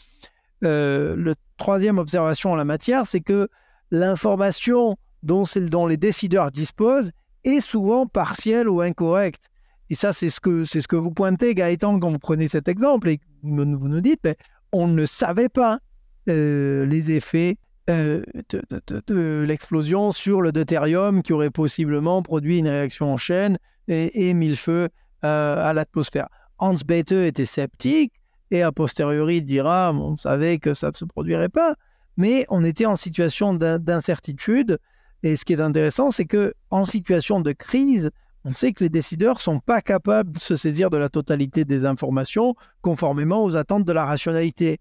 [0.64, 3.48] Euh, le troisième observation en la matière, c'est que
[3.90, 5.44] l'information dont,
[5.86, 7.12] les décideurs disposent
[7.44, 9.42] est souvent partielle ou incorrecte.
[9.90, 13.66] Et ça, c'est ce que, vous pointez, Gaëtan, quand vous prenez cet exemple et vous,
[13.66, 14.26] nous- dites,
[14.72, 15.78] on ne savait pas
[16.26, 17.56] les effets
[17.90, 18.22] euh,
[19.08, 23.58] de, l'explosion sur le deutérium qui aurait possiblement produit une réaction en chaîne
[23.88, 24.88] et, et mis le feu
[25.24, 26.28] euh, à l'atmosphère.
[26.58, 28.14] Hans Bethe était sceptique
[28.50, 31.74] et a posteriori dira on savait que ça ne se produirait pas,
[32.16, 34.78] mais on était en situation d'in- d'incertitude.
[35.22, 38.10] Et ce qui est intéressant, c'est que en situation de crise,
[38.44, 41.84] on sait que les décideurs sont pas capables de se saisir de la totalité des
[41.84, 44.80] informations conformément aux attentes de la rationalité.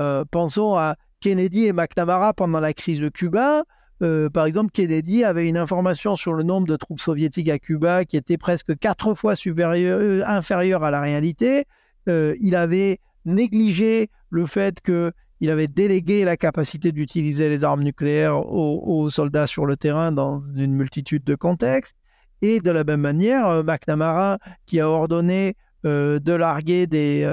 [0.00, 3.64] Euh, pensons à Kennedy et McNamara pendant la crise de Cuba.
[4.02, 8.04] euh, par exemple, Kennedy avait une information sur le nombre de troupes soviétiques à Cuba
[8.04, 11.64] qui était presque quatre fois euh, inférieure à la réalité.
[12.06, 19.10] Il avait négligé le fait qu'il avait délégué la capacité d'utiliser les armes nucléaires aux,
[19.10, 21.94] soldats sur le terrain dans une multitude de contextes.
[22.40, 27.26] Et de la même manière, McNamara, qui a ordonné de larguer des,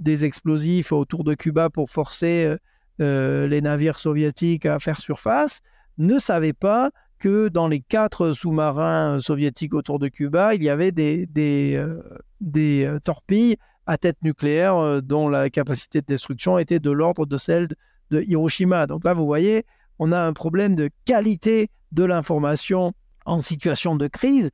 [0.00, 2.56] des explosifs autour de Cuba pour forcer
[2.98, 5.62] les navires soviétiques à faire surface,
[5.98, 6.90] ne savait pas
[7.20, 12.02] que dans les quatre sous-marins soviétiques autour de Cuba, il y avait des, des, euh,
[12.56, 17.36] euh, torpilles à tête nucléaire euh, dont la capacité de destruction était de l'ordre de
[17.36, 17.68] celle
[18.10, 18.86] de Hiroshima.
[18.86, 19.64] Donc là, vous voyez,
[19.98, 22.92] on a un problème de qualité de l'information
[23.26, 24.50] en situation de crise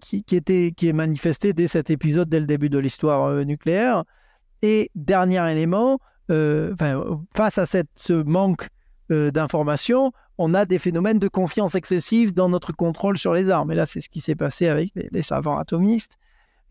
[0.00, 4.04] qui, était, qui est manifesté dès cet épisode, dès le début de l'histoire nucléaire.
[4.62, 5.98] Et dernier élément,
[6.28, 8.68] face à ce manque
[9.10, 13.72] d'information, on a des phénomènes de confiance excessive dans notre contrôle sur les armes.
[13.72, 16.16] Et là, c'est ce qui s'est passé avec les, savants atomistes.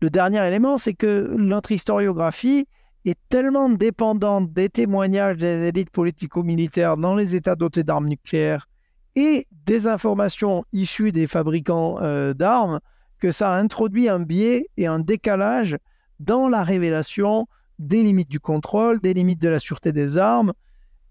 [0.00, 2.66] Le dernier élément, c'est que notre historiographie
[3.04, 8.68] est tellement dépendante des témoignages des élites politico-militaires dans les États dotés d'armes nucléaires
[9.14, 12.80] et des informations issues des fabricants euh, d'armes
[13.18, 15.76] que ça a introduit un biais et un décalage
[16.20, 17.46] dans la révélation
[17.86, 20.52] des limites du contrôle, des limites de la sûreté des armes,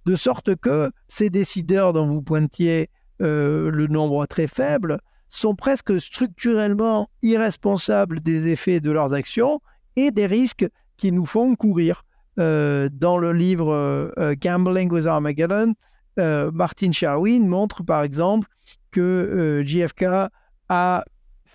[0.06, 2.90] de sorte que ces décideurs dont vous pointiez
[3.22, 5.00] euh, le nombre très faible
[5.30, 9.62] sont presque structurellement irresponsables des effets de leurs actions
[9.96, 10.68] et des risques
[10.98, 12.04] qu'ils nous font courir.
[12.40, 15.74] Euh, dans le livre euh, Gambling with Armageddon,
[16.18, 18.48] Martin Sherwin montre par exemple
[18.92, 20.30] que JFK
[20.70, 21.04] a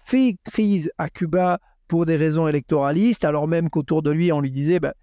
[0.04, 4.50] fait crise à Cuba pour des raisons électoralistes, alors même qu'autour de lui, on lui
[4.50, 4.94] disait, bah,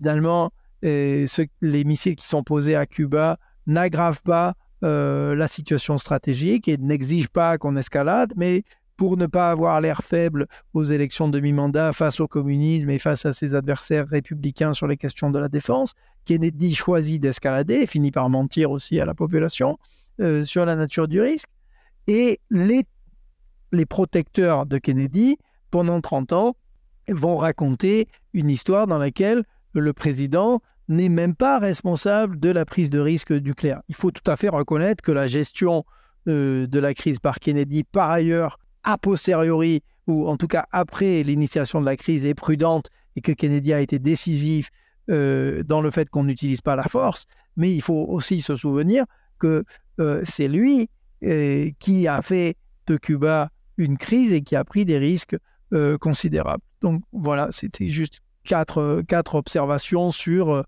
[0.00, 0.50] finalement,
[0.82, 7.28] les missiles qui sont posés à Cuba n'aggravent pas euh, la situation stratégique et n'exigent
[7.28, 8.62] pas qu'on escalade, mais
[8.96, 13.26] pour ne pas avoir l'air faible aux élections de mi-mandat face au communisme et face
[13.26, 15.92] à ses adversaires républicains sur les questions de la défense,
[16.24, 19.78] Kennedy choisit d'escalader et finit par mentir aussi à la population
[20.20, 21.48] euh, sur la nature du risque.
[22.06, 25.36] Et les protecteurs de Kennedy,
[25.70, 26.56] pendant 30 ans,
[27.08, 29.44] vont raconter une histoire dans laquelle
[29.74, 33.80] le président n'est même pas responsable de la prise de risque nucléaire.
[33.88, 35.84] Il faut tout à fait reconnaître que la gestion
[36.28, 41.22] euh, de la crise par Kennedy, par ailleurs, a posteriori, ou en tout cas après
[41.22, 44.70] l'initiation de la crise, est prudente et que Kennedy a été décisif
[45.10, 47.26] euh, dans le fait qu'on n'utilise pas la force.
[47.56, 49.04] Mais il faut aussi se souvenir
[49.38, 49.64] que
[50.00, 50.88] euh, c'est lui
[51.78, 52.56] qui a fait
[52.86, 55.36] de Cuba une crise et qui a pris des risques
[56.00, 56.62] considérables.
[56.80, 60.64] Donc voilà, c'était juste quatre, quatre observations sur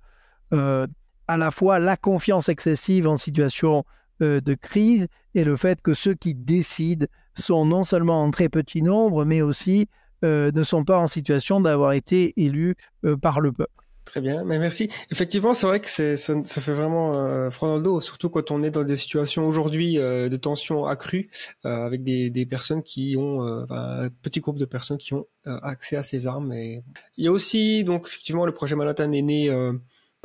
[0.52, 0.86] euh,
[1.28, 3.84] à la fois la confiance excessive en situation
[4.20, 8.48] euh, de crise et le fait que ceux qui décident sont non seulement en très
[8.48, 9.88] petit nombre, mais aussi
[10.24, 12.76] euh, ne sont pas en situation d'avoir été élus
[13.20, 13.81] par le peuple.
[14.04, 14.90] Très bien, merci.
[15.10, 18.62] Effectivement, c'est vrai que ça, fait vraiment euh, froid dans le dos, surtout quand on
[18.62, 21.30] est dans des situations aujourd'hui de tension accrue,
[21.64, 26.26] avec des, personnes qui ont, un petit groupe de personnes qui ont accès à ces
[26.26, 26.52] armes.
[26.52, 26.82] Il
[27.24, 29.50] y a aussi, donc effectivement, le projet Manhattan est né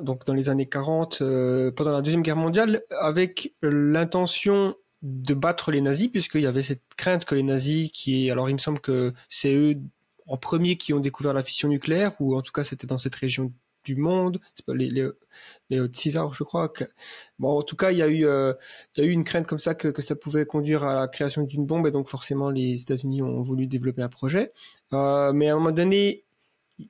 [0.02, 5.72] donc dans les années 40, euh, pendant la Deuxième Guerre mondiale, avec l'intention de battre
[5.72, 8.80] les nazis, puisqu'il y avait cette crainte que les nazis, qui, alors il me semble
[8.80, 9.76] que c'est eux
[10.28, 13.16] en premier qui ont découvert la fission nucléaire, ou en tout cas c'était dans cette
[13.16, 13.54] région
[13.88, 15.08] du monde, c'est pas les, les,
[15.70, 16.70] les je crois.
[16.70, 16.84] Que...
[17.40, 18.54] Bon, en tout cas, il y a eu, euh,
[18.96, 21.44] il y a eu une crainte comme ça que, ça pouvait conduire à la création
[21.44, 24.52] d'une bombe, et donc forcément les États-Unis ont voulu développer un projet.
[24.94, 26.26] Euh, mais à un moment donné,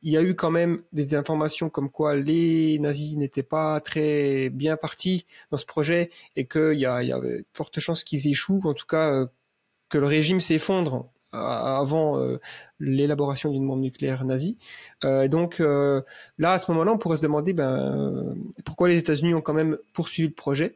[0.02, 4.50] il y a eu quand même des informations comme quoi les nazis n'étaient pas très
[4.50, 8.62] bien partis dans ce projet et qu'il y, y, avait de fortes chances qu'ils échouent,
[8.66, 9.28] en tout cas euh,
[9.90, 12.40] que le régime s'effondre avant euh,
[12.80, 14.58] l'élaboration d'une bombe nucléaire nazie.
[15.04, 18.36] donc là, à ce moment-là, on pourrait se demander ben,
[18.66, 20.74] pourquoi les États-Unis ont quand même poursuivi le projet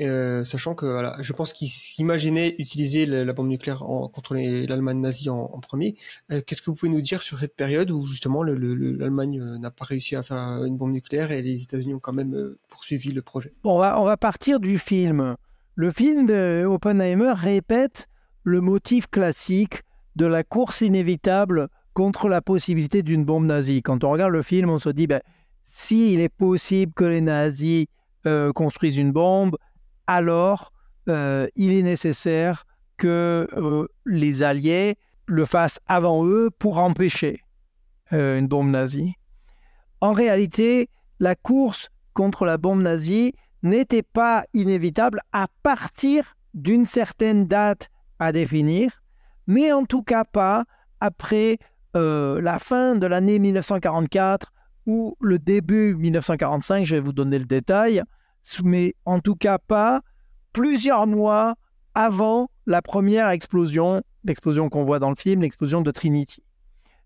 [0.00, 5.30] euh, sachant que voilà, je pense qu'ils s'imaginaient utiliser la, bombe nucléaire contre l'Allemagne nazie
[5.30, 5.96] en, premier.
[6.32, 9.70] Euh, qu'est-ce que vous pouvez nous dire sur cette période où justement l'Allemagne euh, n'a
[9.70, 13.22] pas réussi à faire une bombe nucléaire et les États-Unis ont quand même poursuivi le
[13.22, 13.52] projet?
[13.62, 15.36] Bon, on, va, on va partir du film.
[15.76, 18.08] Le film de Oppenheimer répète
[18.44, 19.82] le motif classique
[20.16, 23.82] de la course inévitable contre la possibilité d'une bombe nazie.
[23.82, 25.20] Quand on regarde le film, on se dit, ben,
[25.64, 27.86] s'il est possible que les nazis
[28.54, 29.56] construisent une bombe,
[30.06, 30.72] alors
[31.08, 32.64] euh, il est nécessaire
[32.96, 37.40] que euh, les Alliés le fassent avant eux pour empêcher
[38.12, 39.14] euh, une bombe nazie.
[40.00, 40.88] En réalité,
[41.20, 47.88] la course contre la bombe nazie n'était pas inévitable à partir d'une certaine date
[48.18, 49.02] à définir,
[49.46, 50.64] mais en tout cas pas
[51.00, 51.58] après
[51.96, 54.52] euh, la fin de l'année 1944
[54.86, 58.02] ou le début 1945, je vais vous donner le détail,
[58.62, 60.02] mais en tout cas pas
[60.52, 61.54] plusieurs mois
[61.94, 66.42] avant la première explosion, l'explosion qu'on voit dans le film, l'explosion de Trinity.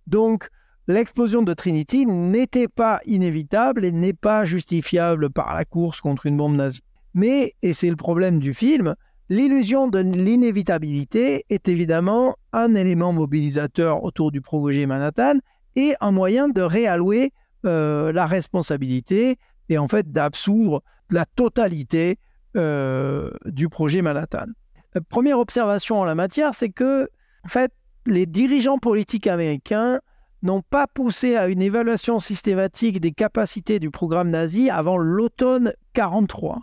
[0.06, 0.48] Donc,
[0.86, 6.36] l'explosion de Trinity n'était pas inévitable et n'est pas justifiable par la course contre une
[6.36, 6.82] bombe nazie.
[7.14, 8.94] Mais, et c'est le problème du film,
[9.28, 15.34] l'illusion de l'inévitabilité est évidemment un élément mobilisateur autour du projet Manhattan
[15.76, 17.32] et un moyen de réallouer
[17.64, 19.36] euh, la responsabilité
[19.68, 22.18] et en fait d'absoudre la totalité
[22.56, 24.46] euh, du projet Manhattan.
[24.94, 27.08] La première observation en la matière, c'est que
[27.44, 27.72] en fait,
[28.06, 30.00] les dirigeants politiques américains
[30.42, 36.60] n'ont pas poussé à une évaluation systématique des capacités du programme nazi avant l'automne 43,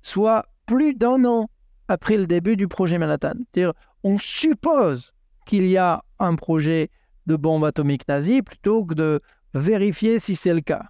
[0.00, 1.48] soit plus d'un an
[1.92, 3.34] après le début du projet Manhattan.
[3.52, 5.12] C'est-à-dire, on suppose
[5.46, 6.90] qu'il y a un projet
[7.26, 9.20] de bombe atomique nazie plutôt que de
[9.54, 10.86] vérifier si c'est le cas.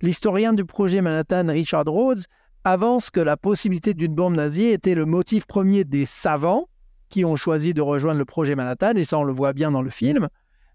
[0.00, 2.24] L'historien du projet Manhattan, Richard Rhodes,
[2.64, 6.68] avance que la possibilité d'une bombe nazie était le motif premier des savants
[7.10, 9.82] qui ont choisi de rejoindre le projet Manhattan, et ça on le voit bien dans
[9.82, 10.28] le film,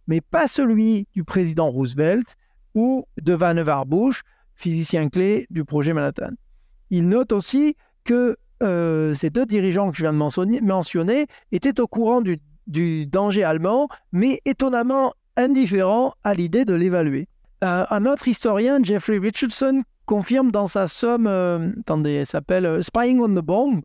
[0.07, 2.35] mais pas celui du président Roosevelt
[2.75, 4.21] ou de Vannevar Bush,
[4.53, 6.31] physicien clé du projet Manhattan.
[6.91, 11.87] Il note aussi que euh, ces deux dirigeants que je viens de mentionner, étaient au
[11.87, 17.27] courant du, danger allemand, mais étonnamment indifférents à l'idée de l'évaluer.
[17.63, 21.71] Euh, un autre historien, Jeffrey Richardson, confirme dans sa somme, euh,
[22.25, 23.81] s'appelle Spying on the Bomb,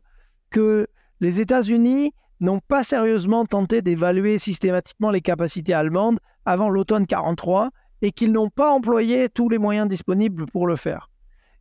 [0.49, 0.87] que
[1.19, 7.71] les États-Unis n'ont pas sérieusement tenté d'évaluer systématiquement les capacités allemandes avant l'automne 43
[8.01, 11.09] et qu'ils n'ont pas employé tous les moyens disponibles pour le faire.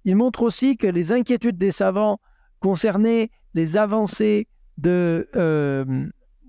[0.05, 2.21] Il montre aussi que les inquiétudes des savants
[2.67, 4.49] concernaient les avancées
[4.85, 5.85] euh,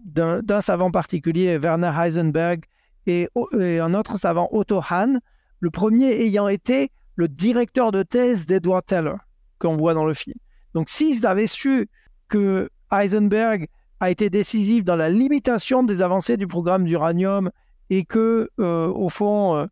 [0.04, 2.64] d'un savant particulier, Werner Heisenberg,
[3.06, 5.20] et, un autre savant, Otto Hahn,
[5.60, 9.18] le premier ayant été le directeur de thèse d'Edward Teller,
[9.60, 10.36] qu'on voit dans le film.
[10.74, 11.88] Donc s'ils avaient su
[12.30, 13.68] que Heisenberg
[14.00, 17.52] a été décisif dans la limitation des avancées du programme d'uranium
[17.92, 19.68] et que, euh, au fond, euh,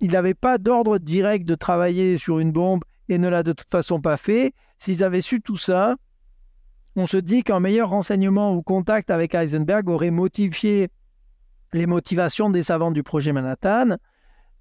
[0.00, 3.70] il n'avait pas d'ordre direct de travailler sur une bombe et ne l'a de toute
[3.70, 5.96] façon pas fait, s'ils avaient su tout ça,
[6.96, 10.88] on se dit qu'un meilleur renseignement ou contact avec Heisenberg aurait motivé
[11.72, 13.96] les motivations des savants du projet Manhattan.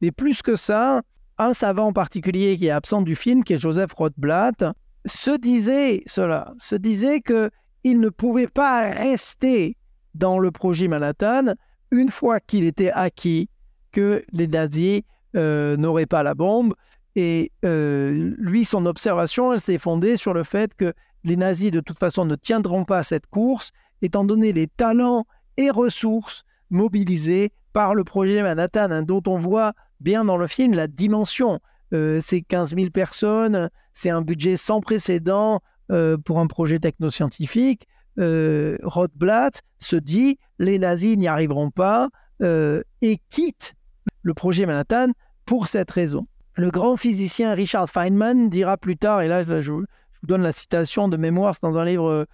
[0.01, 1.01] Mais plus que ça,
[1.37, 4.65] un savant en particulier qui est absent du film, qui est Joseph Rothblatt,
[5.05, 7.49] se disait cela, se disait que
[7.83, 9.77] il ne pouvait pas rester
[10.15, 11.53] dans le projet Manhattan
[11.91, 13.49] une fois qu'il était acquis
[13.91, 15.03] que les nazis
[15.35, 16.73] euh, n'auraient pas la bombe.
[17.15, 20.93] Et euh, lui, son observation, s'est fondée sur le fait que
[21.23, 25.25] les nazis, de toute façon, ne tiendront pas cette course, étant donné les talents
[25.57, 30.73] et ressources mobilisés par le projet Manhattan, hein, dont on voit bien dans le film
[30.73, 31.59] la dimension.
[31.93, 35.61] Euh, c'est 15 000 personnes, c'est un budget sans précédent,
[35.91, 37.87] euh, pour un projet technoscientifique,
[38.17, 42.09] euh, Rothblatt se dit les nazis n'y arriveront pas
[42.41, 43.75] euh, et quitte
[44.23, 45.11] le projet Manhattan
[45.45, 46.25] pour cette raison.
[46.55, 49.85] Le grand physicien Richard Feynman dira plus tard, et là je, vous
[50.23, 52.25] donne la citation de mémoire, c'est dans un livre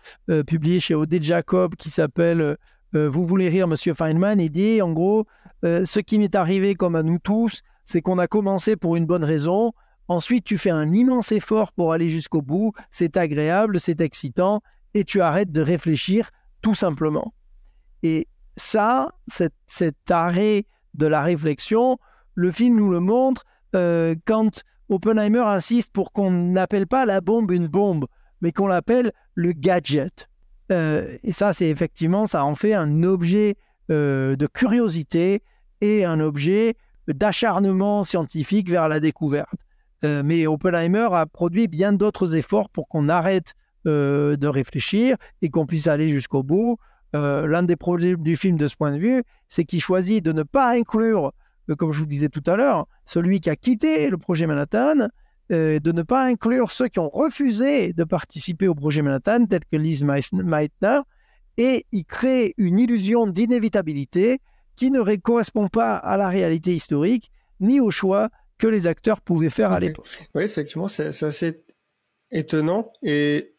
[0.45, 2.57] publié chez Odé Jacob qui s'appelle
[2.93, 4.39] Vous voulez rire, monsieur Feynman?
[4.39, 5.25] Il dit en gros
[5.63, 9.23] Ce qui m'est arrivé comme à nous tous, c'est qu'on a commencé pour une bonne
[9.23, 9.73] raison,
[10.11, 12.73] Ensuite, tu fais un immense effort pour aller jusqu'au bout.
[12.89, 14.61] C'est agréable, c'est excitant,
[14.93, 16.31] et tu arrêtes de réfléchir
[16.61, 17.33] tout simplement.
[18.03, 18.27] Et
[18.57, 20.65] ça, cet, arrêt
[20.95, 21.97] de la réflexion,
[22.35, 23.45] le film nous le montre
[23.75, 28.05] euh, quand Oppenheimer insiste pour qu'on n'appelle pas la bombe une bombe,
[28.41, 30.27] mais qu'on l'appelle le gadget.
[30.71, 33.55] Euh, et ça, c'est effectivement, ça en fait un objet
[33.89, 35.43] euh, de curiosité
[35.79, 36.75] et un objet
[37.07, 39.49] d'acharnement scientifique vers la découverte.
[40.03, 43.53] Mais Oppenheimer a produit bien d'autres efforts pour qu'on arrête
[43.85, 46.77] de réfléchir et qu'on puisse aller jusqu'au bout.
[47.13, 50.41] L'un des problèmes du film de ce point de vue, c'est qu'il choisit de ne
[50.41, 51.33] pas inclure,
[51.77, 55.07] comme je vous disais tout à l'heure, celui qui a quitté le projet Manhattan,
[55.49, 59.77] de ne pas inclure ceux qui ont refusé de participer au projet Manhattan, tels que
[59.77, 60.99] Liz Meitner,
[61.57, 64.39] et il crée une illusion d'inévitabilité
[64.77, 69.49] qui ne correspond pas à la réalité historique ni au choix que les acteurs pouvaient
[69.49, 70.29] faire à l'époque.
[70.33, 71.63] Oui, effectivement, c'est assez
[72.31, 72.87] étonnant.
[73.03, 73.55] Et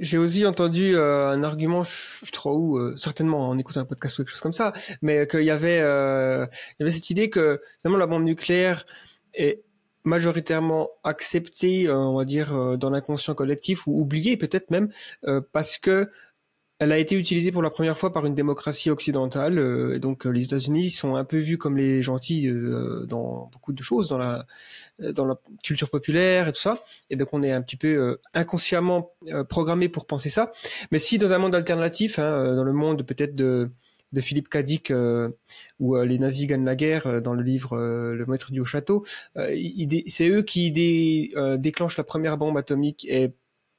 [0.00, 3.84] j'ai aussi entendu euh, un argument, je sais trop où, euh, certainement en écoutant un
[3.84, 4.72] podcast ou quelque chose comme ça,
[5.02, 8.86] mais qu'il y avait, euh, il y avait cette idée que finalement la bombe nucléaire
[9.34, 9.62] est
[10.04, 14.88] majoritairement acceptée, on va dire, dans l'inconscient collectif ou oubliée peut-être même,
[15.52, 16.06] parce que
[16.78, 19.58] elle a été utilisée pour la première fois par une démocratie occidentale.
[19.94, 22.50] et donc les États-Unis sont un peu vus comme les gentils
[23.08, 24.46] dans beaucoup de choses, dans la
[24.98, 26.78] dans la culture populaire et tout ça.
[27.10, 29.12] Et donc on est un petit peu inconsciemment
[29.48, 30.52] programmé pour penser ça.
[30.90, 33.70] Mais si dans un monde alternatif, hein, dans le monde peut-être de
[34.12, 35.30] de Philippe Cadic euh,
[35.78, 38.64] où euh, les nazis gagnent la guerre euh, dans le livre Le maître du haut
[38.64, 39.04] château.
[39.36, 40.70] c'est eux qui
[41.58, 43.32] déclenchent la première bombe atomique et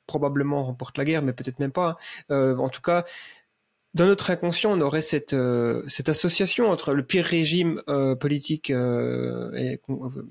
[0.08, 1.98] probablement remportent la guerre, mais peut-être même pas.
[2.30, 2.56] Hein.
[2.58, 3.06] en tout cas,
[3.94, 5.36] dans notre inconscient, on aurait cette,
[5.88, 7.82] cette association entre le pire régime
[8.20, 9.82] politique et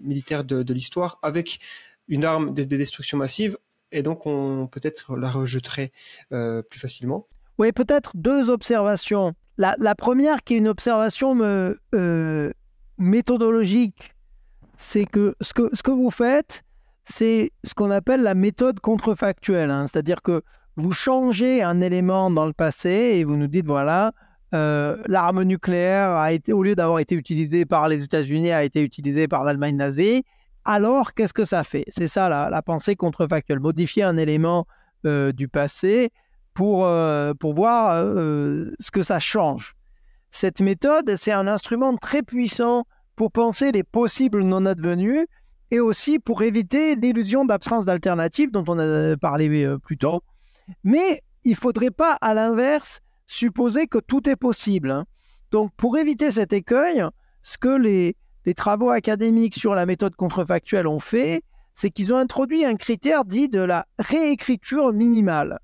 [0.03, 1.61] militaire de, l'histoire avec
[2.09, 3.59] une arme de, de, destruction massive,
[3.93, 5.93] et donc on peut-être la rejetterait
[6.31, 7.27] plus facilement.
[7.59, 9.35] Oui, peut-être deux observations.
[9.59, 12.53] La, première, qui est une observation euh,
[12.99, 14.15] méthodologique,
[14.77, 16.63] c'est que ce, que ce que vous faites,
[17.07, 19.71] c'est ce qu'on appelle la méthode contrefactuelle.
[19.71, 19.87] Hein.
[19.87, 20.43] C'est-à-dire que
[20.77, 24.13] vous changez un élément dans le passé et vous nous dites, voilà,
[24.55, 28.83] euh, l'arme nucléaire a été, au lieu d'avoir été utilisée par les États-Unis, a été
[28.83, 30.25] utilisée par l'Allemagne nazie.
[30.65, 31.85] Alors, qu'est-ce que ça fait?
[31.89, 33.61] C'est ça la, pensée contrefactuelle.
[33.61, 34.67] Modifier un élément
[35.07, 36.11] euh, du passé
[36.55, 39.75] pour, euh, pour voir ce que ça change.
[40.33, 42.85] Cette méthode, c'est un instrument très puissant
[43.15, 45.27] pour penser les possibles non advenus
[45.71, 50.23] et aussi pour éviter l'illusion d'absence d'alternative dont on a parlé euh, plus tôt.
[50.85, 54.91] Mais il ne faudrait pas, à l'inverse, supposer que tout est possible.
[54.91, 55.05] Hein.
[55.51, 57.05] Donc, pour éviter cet écueil,
[57.43, 61.43] ce que les, les travaux académiques sur la méthode contrefactuelle ont fait,
[61.75, 65.59] c'est qu'ils ont introduit un critère dit de la réécriture minimale.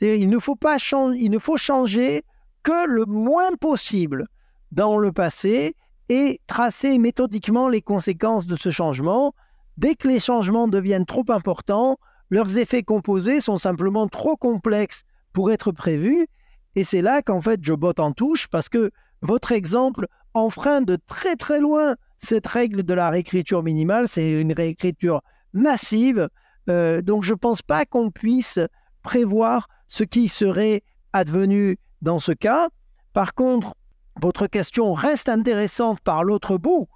[0.00, 2.22] Il ne faut pas changer, il ne faut changer
[2.62, 4.26] que le moins possible
[4.72, 5.74] dans le passé
[6.10, 9.32] et tracer méthodiquement les conséquences de ce changement.
[9.76, 11.98] Dès que les changements deviennent trop importants,
[12.30, 16.26] leurs effets composés sont simplement trop complexes pour être prévus.
[16.74, 18.90] Et c'est là qu'en fait je botte en touche parce que
[19.22, 24.08] votre exemple enfreint de très très loin cette règle de la réécriture minimale.
[24.08, 25.22] C'est une réécriture
[25.52, 26.28] massive.
[26.68, 28.58] Euh, donc je ne pense pas qu'on puisse
[29.04, 30.82] prévoir ce qui serait
[31.12, 32.68] advenu dans ce cas.
[33.12, 33.76] Par contre,
[34.20, 36.88] votre question reste intéressante par l'autre bout,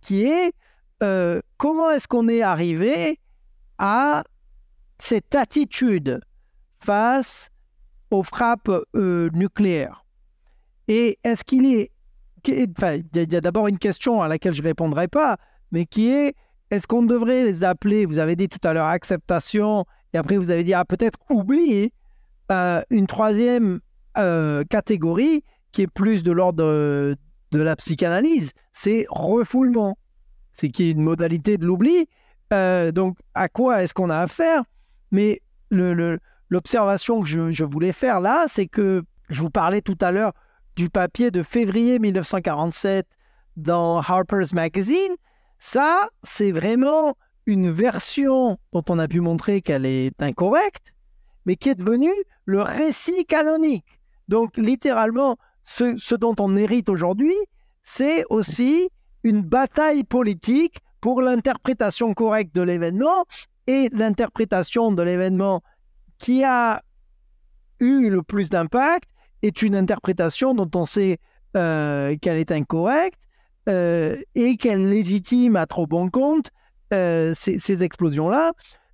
[0.00, 0.52] qui est
[1.02, 3.18] euh, comment est-ce qu'on est arrivé
[3.78, 4.24] à
[4.98, 6.20] cette attitude
[6.80, 7.50] face
[8.10, 10.04] aux frappes euh, nucléaires?
[10.88, 11.90] Et est-ce qu'il est...
[12.46, 15.36] Il y a d'abord une question à laquelle je ne répondrai pas,
[15.70, 16.34] mais qui est
[16.70, 20.50] est-ce qu'on devrait les appeler, vous avez dit tout à l'heure acceptation, et après vous
[20.50, 21.92] avez dit ah, peut-être oublier
[22.50, 23.80] euh, une troisième
[24.68, 25.42] catégorie
[25.72, 27.16] qui est plus de l'ordre de,
[27.52, 29.98] la psychanalyse, c'est refoulement.
[30.52, 32.06] C'est qui est une modalité de l'oubli.
[32.52, 34.62] Euh, donc, à quoi est-ce qu'on a affaire?
[35.10, 35.40] Mais
[36.50, 40.32] l'observation que je, voulais faire là, c'est que je vous parlais tout à l'heure
[40.76, 43.06] du papier de février 1947
[43.56, 45.12] dans Harper's Magazine.
[45.58, 47.14] Ça, c'est vraiment
[47.46, 50.92] une version dont on a pu montrer qu'elle est incorrecte,
[51.44, 52.10] mais qui est devenu
[52.44, 54.00] le récit canonique.
[54.28, 57.34] Donc littéralement, ce, dont on hérite aujourd'hui,
[57.82, 58.88] c'est aussi
[59.24, 63.24] une bataille politique pour l'interprétation correcte de l'événement
[63.66, 65.62] et l'interprétation de l'événement
[66.18, 66.82] qui a
[67.80, 69.08] eu le plus d'impact
[69.42, 71.18] est une interprétation dont on sait
[71.56, 73.18] euh, qu'elle est incorrecte
[73.68, 76.50] euh, et qu'elle légitime à trop bon compte
[76.92, 78.52] euh, ces, explosions-là.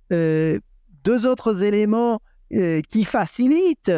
[0.09, 2.19] deux autres éléments
[2.49, 3.91] qui facilite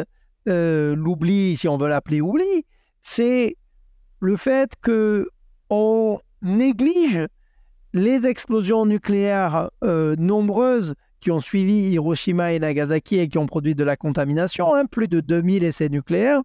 [0.48, 2.64] euh, l'oubli, si on veut l'appeler oubli,
[3.02, 3.56] c'est
[4.20, 5.28] le fait que
[5.70, 7.26] on néglige
[7.92, 13.74] les explosions nucléaires euh, nombreuses qui ont suivi Hiroshima et Nagasaki et qui ont produit
[13.74, 16.42] de la contamination, hein, plus de 2000 essais nucléaires,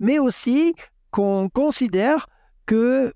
[0.00, 0.74] mais aussi
[1.10, 2.26] qu'on considère
[2.66, 3.12] que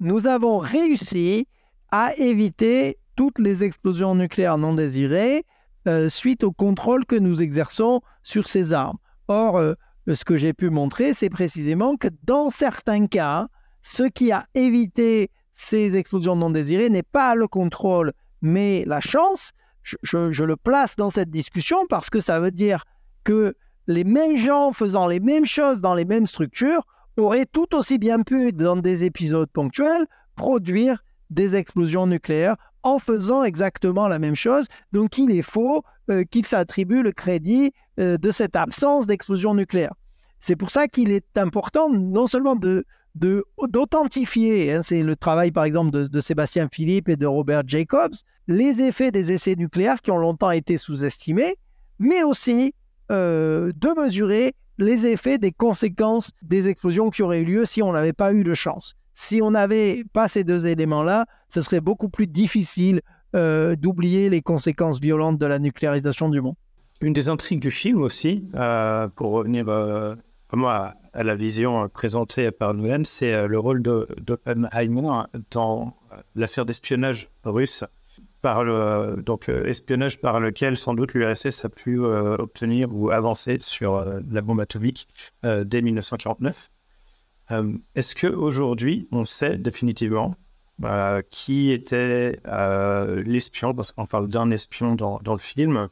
[0.00, 1.46] nous avons réussi
[1.90, 5.44] à éviter toutes les explosions nucléaires non désirées
[5.88, 8.98] euh, suite au contrôle que nous exerçons sur ces armes.
[9.28, 9.72] Or, euh,
[10.12, 13.48] ce que j'ai pu montrer, c'est précisément que dans certains cas,
[13.80, 18.12] ce qui a évité ces explosions non désirées n'est pas le contrôle,
[18.42, 19.52] mais la chance.
[20.02, 22.84] Je, le place dans cette discussion parce que ça veut dire
[23.24, 23.54] que
[23.86, 26.82] les mêmes gens faisant les mêmes choses dans les mêmes structures
[27.16, 30.04] auraient tout aussi bien pu, dans des épisodes ponctuels,
[30.36, 32.56] produire des explosions nucléaires
[32.94, 34.66] en faisant exactement la même chose.
[34.92, 39.94] Donc il est faux euh, qu'il s'attribue le crédit euh, de cette absence d'explosion nucléaire.
[40.40, 42.84] C'est pour ça qu'il est important non seulement de,
[43.14, 48.14] d'authentifier, hein, c'est le travail par exemple de, de Sébastien Philippe et de Robert Jacobs,
[48.46, 51.56] les effets des essais nucléaires qui ont longtemps été sous-estimés,
[51.98, 52.74] mais aussi
[53.10, 57.92] euh, de mesurer les effets des conséquences des explosions qui auraient eu lieu si on
[57.92, 58.94] n'avait pas eu de chance.
[59.14, 63.00] Si on n'avait pas ces deux éléments-là, ce serait beaucoup plus difficile
[63.34, 66.54] euh, d'oublier les conséquences violentes de la nucléarisation du monde.
[67.00, 70.14] Une des intrigues du film aussi, euh, pour revenir euh,
[70.52, 75.94] à, la vision présentée par Nolan, c'est le rôle d'Oppenheimer dans
[76.34, 77.84] l'affaire d'espionnage russe,
[78.40, 78.64] par
[79.16, 84.40] donc espionnage par lequel sans doute l'URSS a pu obtenir ou avancer sur euh, la
[84.40, 85.08] bombe atomique
[85.42, 86.70] dès 1949.
[87.50, 90.34] Euh, Est-ce qu'aujourd'hui, on sait définitivement
[90.84, 95.88] euh, qui était euh, l'espion, parce qu'on parle d'un espion dans, dans le film.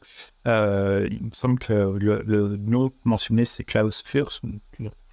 [0.46, 4.40] Euh, il me semble que le, nom mentionné, c'est Klaus Fuchs,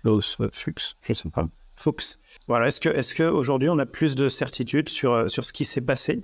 [0.01, 1.47] Klaus Fuchs, je sais pas.
[1.75, 2.17] Fuchs.
[2.47, 6.23] Voilà, est-ce qu'aujourd'hui, on a plus de certitude sur, euh, sur ce qui s'est passé?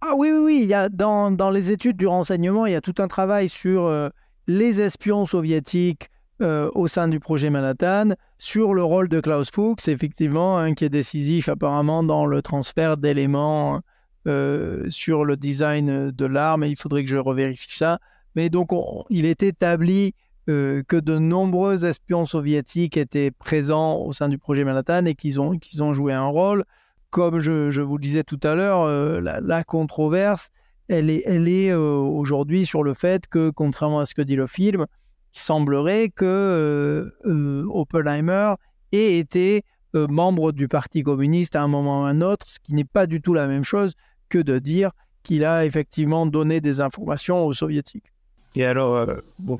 [0.00, 0.60] Ah oui, oui, oui.
[0.62, 3.48] Il y a, dans, dans les études du renseignement, il y a tout un travail
[3.48, 4.10] sur
[4.46, 6.08] les espions soviétiques
[6.40, 10.84] euh, au sein du projet Manhattan, sur le rôle de Klaus Fuchs, effectivement, hein, qui
[10.84, 13.80] est décisif apparemment dans le transfert d'éléments
[14.28, 16.64] euh, sur le design de l'arme.
[16.64, 17.98] Il faudrait que je revérifie ça.
[18.36, 20.14] Mais donc, on- il est établi
[20.48, 25.40] euh, que de nombreux espions soviétiques étaient présents au sein du projet Manhattan et qu'ils
[25.40, 25.58] ont,
[25.92, 26.64] joué un rôle
[27.10, 28.86] comme je, vous le disais tout à l'heure,
[29.20, 30.50] la, controverse,
[30.88, 34.86] elle est, aujourd'hui sur le fait que, contrairement à ce que dit le film,
[35.34, 38.54] il semblerait que euh, euh, Oppenheimer
[38.92, 39.62] ait été
[39.94, 42.84] euh, membre du Parti communiste à un moment ou à un autre, ce qui n'est
[42.84, 43.94] pas du tout la même chose
[44.28, 44.90] que de dire
[45.22, 48.12] qu'il a effectivement donné des informations aux soviétiques.
[48.54, 49.06] Et alors,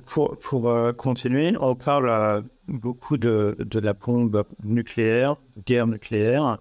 [0.06, 6.58] pour, continuer, on parle beaucoup de, la bombe nucléaire, de guerre nucléaire.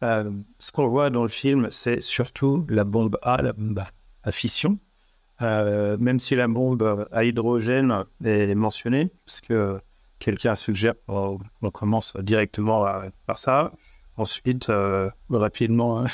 [0.00, 3.84] Ce qu'on voit dans le film, c'est surtout la bombe A, la bombe
[4.24, 4.78] à fission.
[5.42, 9.78] Euh, même si la bombe à hydrogène est mentionnée, parce que
[10.18, 13.72] quelqu'un suggère qu'on on commence directement à- par ça.
[14.16, 16.06] Ensuite, euh, rapidement, hein,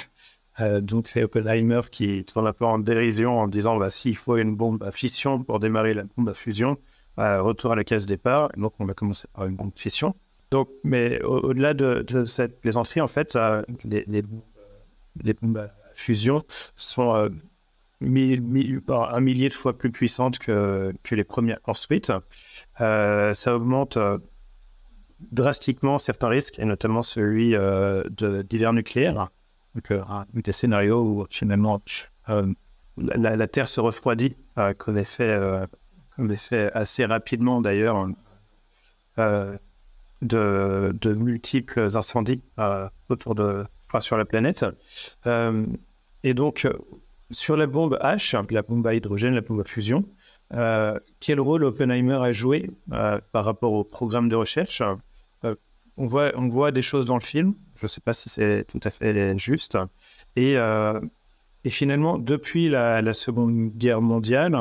[0.61, 4.37] euh, donc c'est Oppenheimer qui tourne un peu en dérision en disant bah, s'il faut
[4.39, 6.77] une bombe à fission pour démarrer la bombe à fusion,
[7.17, 8.51] retour à la case départ.
[8.57, 10.17] Et donc on va commencer par une bombe de fission.
[10.51, 13.39] Donc, mais au- au-delà de, de cette plaisanterie, en fait,
[13.85, 16.43] les bombes à fusion
[16.75, 17.31] sont
[18.03, 22.13] un millier de fois plus puissantes que, que les premières construites.
[22.81, 24.19] Euh, ça augmente euh,
[25.31, 29.29] drastiquement certains risques, et notamment celui euh, d'hiver nucléaire.
[29.75, 30.03] Donc, euh,
[30.35, 31.81] des scénarios où finalement
[32.99, 34.37] la, Terre se refroidit,
[34.79, 38.09] qu'on fait assez rapidement d'ailleurs,
[39.17, 39.59] de,
[40.21, 42.43] de multiples incendies
[43.09, 43.65] autour de,
[44.01, 44.67] sur la planète.
[46.25, 46.69] Et donc,
[47.33, 50.05] sur la bombe H, la bombe à hydrogène, la bombe à fusion,
[50.55, 54.83] euh, quel rôle Oppenheimer a joué euh, par rapport au programme de recherche
[55.45, 55.55] Euh,
[55.97, 58.65] on, voit, on voit des choses dans le film, je ne sais pas si c'est
[58.69, 59.79] tout à fait juste.
[60.37, 60.57] Et,
[61.69, 64.57] finalement, depuis la, Seconde Guerre mondiale,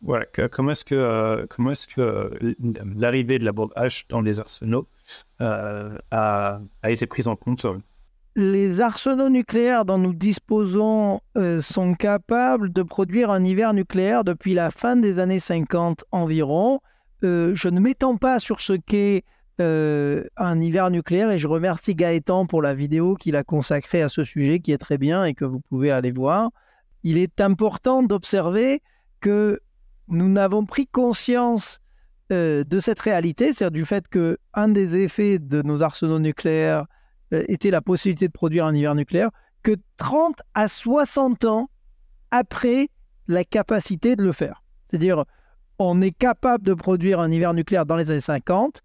[0.00, 2.30] voilà, comment est-ce que, comment est-ce que
[2.96, 4.86] l'arrivée de la bombe H dans les arsenaux
[5.40, 7.66] a, a été prise en compte
[8.38, 14.54] Les arsenaux nucléaires dont nous disposons euh, sont capables de produire un hiver nucléaire depuis
[14.54, 16.78] la fin des années 50 environ.
[17.24, 19.24] Euh, je ne m'étends pas sur ce qu'est
[19.60, 24.08] euh, un hiver nucléaire et je remercie Gaëtan pour la vidéo qu'il a consacrée à
[24.08, 26.50] ce sujet qui est très bien et que vous pouvez aller voir.
[27.02, 28.82] Il est important d'observer
[29.18, 29.58] que
[30.06, 31.80] nous n'avons pris conscience
[32.30, 36.86] de cette réalité, c'est-à-dire du fait que un des effets de nos arsenaux nucléaires
[37.32, 39.30] était la possibilité de produire un hiver nucléaire
[39.62, 41.70] que 30 à 60 ans
[42.30, 42.88] après
[43.26, 44.62] la capacité de le faire.
[44.88, 45.24] C'est-à-dire,
[45.78, 48.82] on est capable de produire un hiver nucléaire dans les années 50,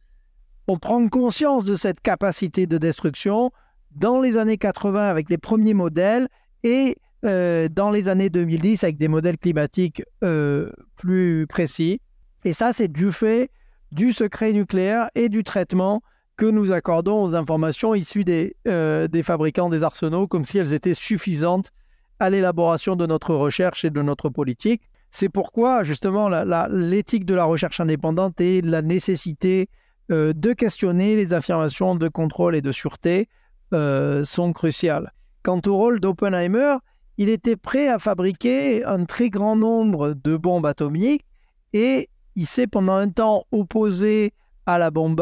[0.68, 3.52] on prend conscience de cette capacité de destruction
[3.96, 6.28] dans les années 80 avec les premiers modèles
[6.64, 12.02] et euh, dans les années 2010 avec des modèles climatiques euh, plus précis.
[12.46, 13.50] Et ça, c'est du fait
[13.92, 16.02] du secret nucléaire et du traitement
[16.44, 20.74] que nous accordons aux informations issues des, euh, des fabricants des arsenaux comme si elles
[20.74, 21.72] étaient suffisantes
[22.20, 24.82] à l'élaboration de notre recherche et de notre politique.
[25.10, 26.28] C'est pourquoi justement
[26.70, 29.70] l'éthique de la recherche indépendante et la nécessité
[30.12, 33.30] euh, de questionner les affirmations de contrôle et de sûreté
[33.74, 35.14] euh, sont cruciales.
[35.44, 36.76] Quant au rôle d'Oppenheimer,
[37.18, 41.24] il était prêt à fabriquer un très grand nombre de bombes atomiques
[41.72, 44.34] et il s'est pendant un temps opposé
[44.66, 45.22] à la bombe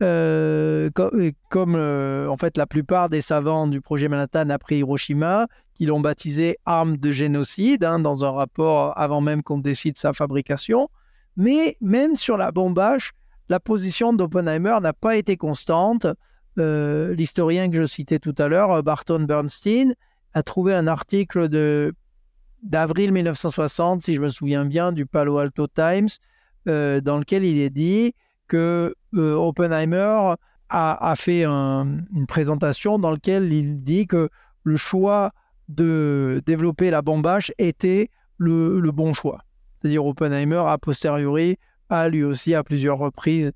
[0.00, 5.48] Euh, et comme euh, en fait la plupart des savants du projet Manhattan après Hiroshima,
[5.74, 10.12] qui l'ont baptisé arme de génocide, hein, dans un rapport avant même qu'on décide sa
[10.12, 10.88] fabrication.
[11.36, 13.10] Mais même sur la bombe H,
[13.48, 16.06] la position d'Oppenheimer n'a pas été constante.
[16.58, 19.94] Euh, L'historien que je citais tout à l'heure, Barton Bernstein,
[20.34, 21.94] a trouvé un article de
[22.62, 26.08] d'avril 1960, si je me souviens bien, du Palo Alto Times,
[26.66, 28.14] euh, dans lequel il est dit
[28.48, 30.34] que euh, Oppenheimer
[30.70, 34.28] a, fait un- une présentation dans laquelle il dit que
[34.64, 35.32] le choix
[35.68, 39.40] de développer la bombe H était le, le bon choix.
[39.80, 41.56] C'est-à-dire Oppenheimer, a posteriori,
[41.88, 43.52] a lui aussi à plusieurs reprises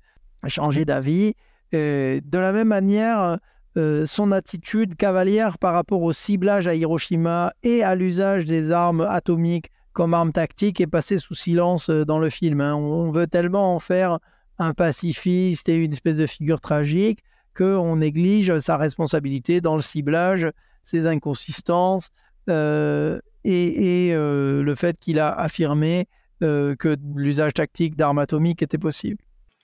[0.47, 1.35] changé d'avis.
[1.71, 3.37] De la même manière,
[3.77, 9.01] euh, son attitude cavalière par rapport au ciblage à Hiroshima et à l'usage des armes
[9.01, 12.61] atomiques comme arme tactique est passée sous silence euh, dans le film.
[12.61, 12.75] hein.
[12.75, 14.19] On veut tellement en faire
[14.59, 17.23] un pacifiste et une espèce de figure tragique
[17.55, 20.49] qu'on néglige sa responsabilité dans le ciblage,
[20.83, 22.09] ses inconsistances
[22.49, 26.07] euh, et, euh, le fait qu'il a affirmé
[26.41, 29.19] euh, que l'usage tactique d'armes atomiques était possible.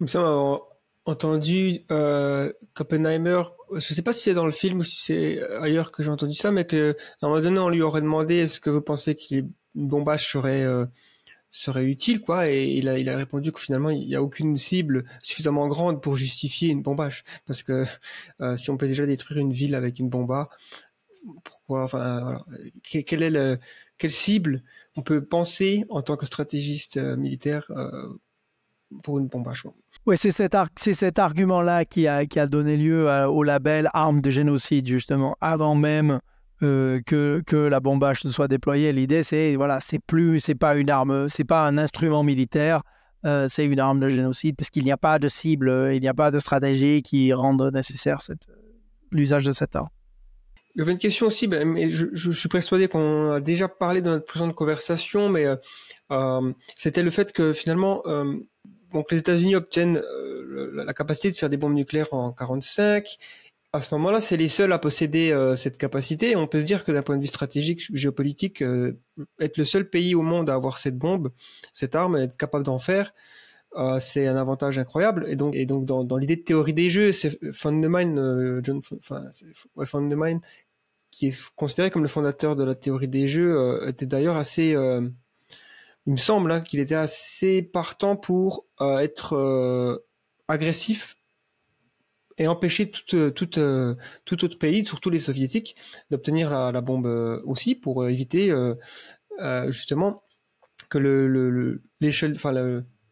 [0.06, 0.62] Semble avoir
[1.06, 3.42] entendu qu'Oppenheimer,
[3.72, 6.10] je ne sais pas si c'est dans le film ou si c'est ailleurs que j'ai
[6.10, 6.78] entendu ça, mais qu'à
[7.22, 10.64] un moment donné, on lui aurait demandé est-ce que vous pensez qu'une bombe H serait,
[10.64, 10.86] euh,
[11.52, 14.56] serait utile, quoi, et il a, il a répondu que finalement, il n'y a aucune
[14.58, 17.24] cible suffisamment grande pour justifier une bombe H.
[17.46, 17.86] Parce que
[18.42, 20.50] euh, si on peut déjà détruire une ville avec une bombe A,
[21.44, 22.44] pourquoi, enfin,
[22.84, 23.60] Quelle est le,
[23.98, 24.64] quelle cible
[24.96, 28.08] on peut penser en tant que stratégiste euh, militaire euh,
[29.04, 29.44] pour une quoi.
[30.06, 34.30] Oui, c'est cet, cet argument-là qui a, qui a donné lieu au label arme de
[34.32, 36.22] génocide, justement, avant même
[36.62, 38.92] euh, que, que la ne soit déployée.
[38.92, 42.84] L'idée, c'est, voilà, c'est plus, c'est pas une arme, c'est pas un instrument militaire,
[43.26, 46.02] euh, c'est une arme de génocide, parce qu'il n'y a pas de cible, euh, il
[46.02, 48.20] n'y a pas de stratégie qui rende nécessaire
[49.12, 49.88] l'usage de cette arme.
[50.78, 54.26] Avait une question aussi, ben, mais je, suis persuadé qu'on a déjà parlé dans notre
[54.26, 55.46] précédente conversation, mais
[56.76, 58.04] c'était le fait que finalement,
[58.94, 60.02] donc les États-Unis obtiennent
[60.74, 63.18] la, la capacité de faire des bombes nucléaires en 45.
[63.72, 66.36] À ce moment-là, c'est les seuls à posséder euh, cette capacité.
[66.36, 69.00] On peut se dire que d'un point de vue stratégique, géopolitique, euh,
[69.40, 71.32] être le seul pays au monde à avoir cette bombe,
[71.72, 73.14] cette arme, être capable d'en faire,
[73.76, 75.26] euh, c'est un avantage incroyable.
[75.28, 78.82] Et donc, et donc dans, dans l'idée de théorie des jeux, c'est Fundemine, euh, John,
[78.98, 79.26] enfin,
[79.76, 80.38] ouais,
[81.12, 84.74] qui est considéré comme le fondateur de la théorie des jeux, euh, était d'ailleurs assez,
[84.76, 85.08] euh,
[86.08, 89.98] il me semble, hein, qu'il était assez partant pour euh, être euh,
[90.48, 91.16] agressif
[92.40, 93.96] et empêcher tout, euh, tout, euh,
[94.26, 95.76] tout autre pays, surtout les soviétiques,
[96.10, 98.52] d'obtenir la, bombe euh, aussi pour éviter
[99.68, 100.24] justement
[100.90, 102.52] que le, le, le- l'échelle, enfin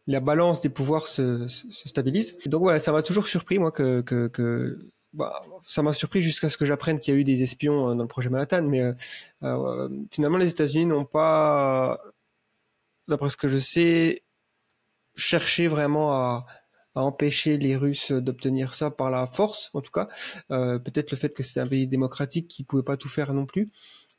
[0.06, 2.36] la balance des pouvoirs se, se, se stabilise.
[2.46, 4.78] Donc voilà, ça m'a toujours surpris moi que, que,
[5.12, 8.02] bah, ça m'a surpris jusqu'à ce que j'apprenne qu'il y a eu des espions dans
[8.02, 8.82] le projet Manhattan, mais
[10.10, 12.00] finalement les États-Unis n'ont pas,
[13.06, 14.22] d'après ce que je sais,
[15.14, 16.46] cherché vraiment à,
[16.98, 20.08] à empêcher les Russes d'obtenir ça par la force, en tout cas.
[20.50, 23.46] Euh, Peut-être le fait que c'était un pays démocratique qui pouvait pas tout faire non
[23.46, 23.68] plus.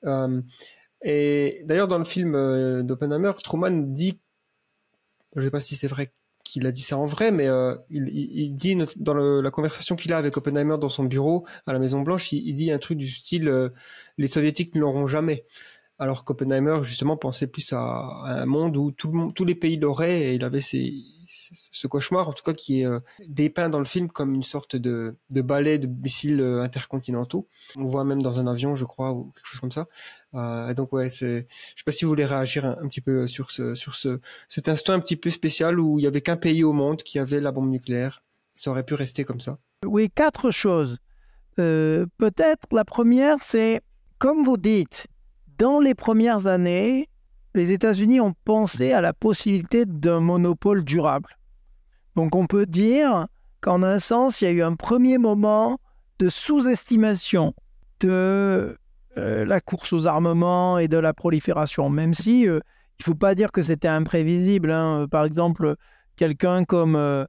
[0.05, 0.41] Euh,
[1.01, 4.21] et d'ailleurs, dans le film euh, d'Oppenheimer, Truman dit,
[5.35, 6.13] je sais pas si c'est vrai
[6.45, 7.47] qu'il a dit ça en vrai, mais
[7.89, 12.01] il, dit dans la conversation qu'il a avec Oppenheimer dans son bureau à la Maison
[12.01, 13.69] Blanche, il, dit un truc du style
[14.17, 15.45] les Soviétiques ne l'auront jamais.
[15.99, 20.45] Alors qu'Oppenheimer justement pensait plus à, un monde où tous les pays l'auraient et il
[20.45, 24.43] avait ce cauchemar en tout cas qui est euh, dépeint dans le film comme une
[24.43, 27.47] sorte de, de balai de missiles euh, intercontinentaux.
[27.77, 29.87] On voit même dans un avion, je crois, ou quelque chose comme ça.
[30.35, 33.27] Euh, et donc ouais, c'est, je sais pas si vous voulez réagir un, petit peu
[33.27, 36.37] sur ce, sur ce, cet instant un petit peu spécial où il y avait qu'un
[36.37, 38.23] pays au monde qui avait la bombe nucléaire.
[38.55, 39.57] Ça aurait pu rester comme ça.
[39.85, 40.97] Oui, quatre choses.
[41.55, 43.81] Peut-être la première, c'est,
[44.17, 45.07] comme vous dites,
[45.59, 47.09] dans les premières années,
[47.53, 51.37] les États-Unis ont pensé à la possibilité d'un monopole durable.
[52.15, 53.27] Donc on peut dire
[53.61, 55.77] qu'en un sens, il y a eu un premier moment
[56.19, 57.53] de sous-estimation
[57.99, 58.77] de
[59.17, 62.59] euh, la course aux armements et de la prolifération, même si euh,
[62.99, 64.71] il ne faut pas dire que c'était imprévisible.
[64.71, 65.07] hein.
[65.11, 65.75] Par exemple,
[66.15, 67.25] quelqu'un comme euh,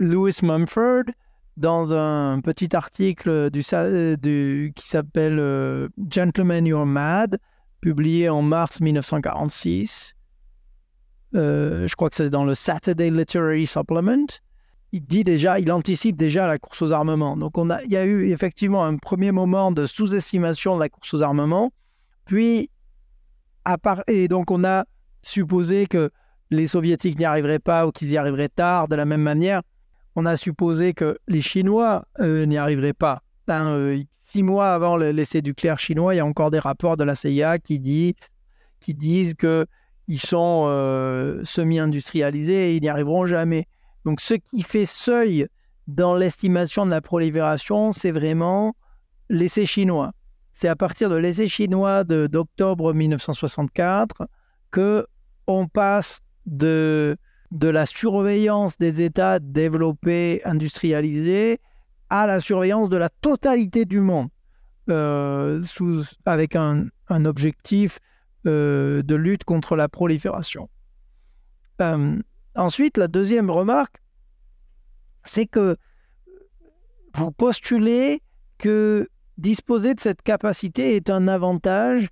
[0.00, 1.04] Lewis Mumford,
[1.56, 7.38] dans un petit article du- qui s'appelle euh, Gentlemen You're Mad,
[7.80, 10.14] publié en mars 1946.
[11.34, 14.26] Euh, je crois que c'est dans le Saturday Literary Supplement.
[14.92, 17.36] Il dit déjà, il anticipe déjà la course aux armements.
[17.36, 21.22] Donc il y a eu effectivement un premier moment de sous-estimation de la course aux
[21.22, 21.72] armements,
[22.24, 22.70] puis
[24.06, 24.86] et donc on a
[25.22, 26.10] supposé que
[26.50, 28.88] les soviétiques n'y arriveraient pas ou qu'ils y arriveraient tard.
[28.88, 29.62] De la même manière,
[30.16, 33.22] on a supposé que les Chinois euh, n'y arriveraient pas.
[33.48, 37.04] Hein, six mois avant le- l'essai nucléaire chinois, il y a encore des rapports de
[37.04, 43.66] la CIA qui, disent qu'ils sont euh, semi-industrialisés et ils n'y arriveront jamais.
[44.04, 45.48] Donc ce qui fait seuil
[45.86, 48.74] dans l'estimation de la prolifération, c'est vraiment
[49.30, 50.12] l'essai chinois.
[50.52, 54.28] C'est à partir de l'essai chinois d'octobre 1964
[54.70, 55.06] que
[55.46, 57.16] on passe de
[57.50, 61.60] la surveillance des États développés, industrialisés,
[62.10, 64.28] à la surveillance de la totalité du monde,
[64.88, 65.62] euh,
[66.24, 67.98] avec un, objectif
[68.46, 70.68] euh, de lutte contre la prolifération.
[71.80, 72.18] Euh,
[72.54, 73.96] ensuite, la deuxième remarque,
[75.24, 75.76] c'est que
[77.14, 78.22] vous postulez
[78.58, 82.08] que disposer de cette capacité est un avantage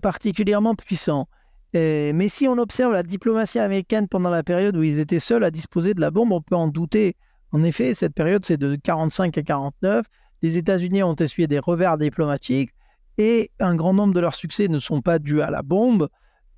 [0.00, 1.28] particulièrement puissant.
[1.74, 5.50] Mais si on observe la diplomatie américaine pendant la période où ils étaient seuls à
[5.50, 7.16] disposer de la bombe, on peut en douter.
[7.54, 10.06] En effet, cette période, c'est de 45 à 49.
[10.42, 12.70] Les États-Unis ont essuyé des revers diplomatiques
[13.16, 16.08] et un grand nombre de leurs succès ne sont pas dus à la bombe.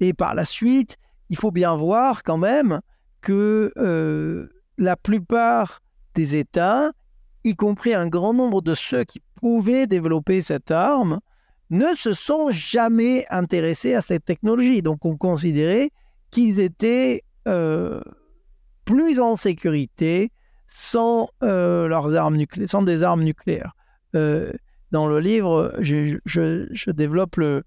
[0.01, 0.97] Et par la suite,
[1.29, 2.81] il faut bien voir quand même
[3.21, 4.49] que euh,
[4.79, 5.83] la plupart
[6.15, 6.93] des États,
[7.45, 11.21] y compris un grand nombre de ceux qui pouvaient développer cette arme,
[11.69, 14.81] ne se sont jamais intéressés à cette technologie.
[14.81, 15.91] Donc on considérait
[16.31, 18.01] qu'ils étaient euh,
[18.87, 20.31] plus en sécurité
[20.69, 23.73] sans, euh, leurs armes nuclé- sans des armes nucléaires.
[24.15, 24.53] Euh,
[24.93, 27.65] dans le livre, je, développe le,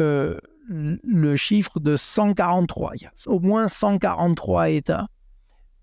[0.00, 0.38] euh,
[0.68, 2.92] le chiffre de 143.
[2.96, 5.08] Il y a au moins 143 États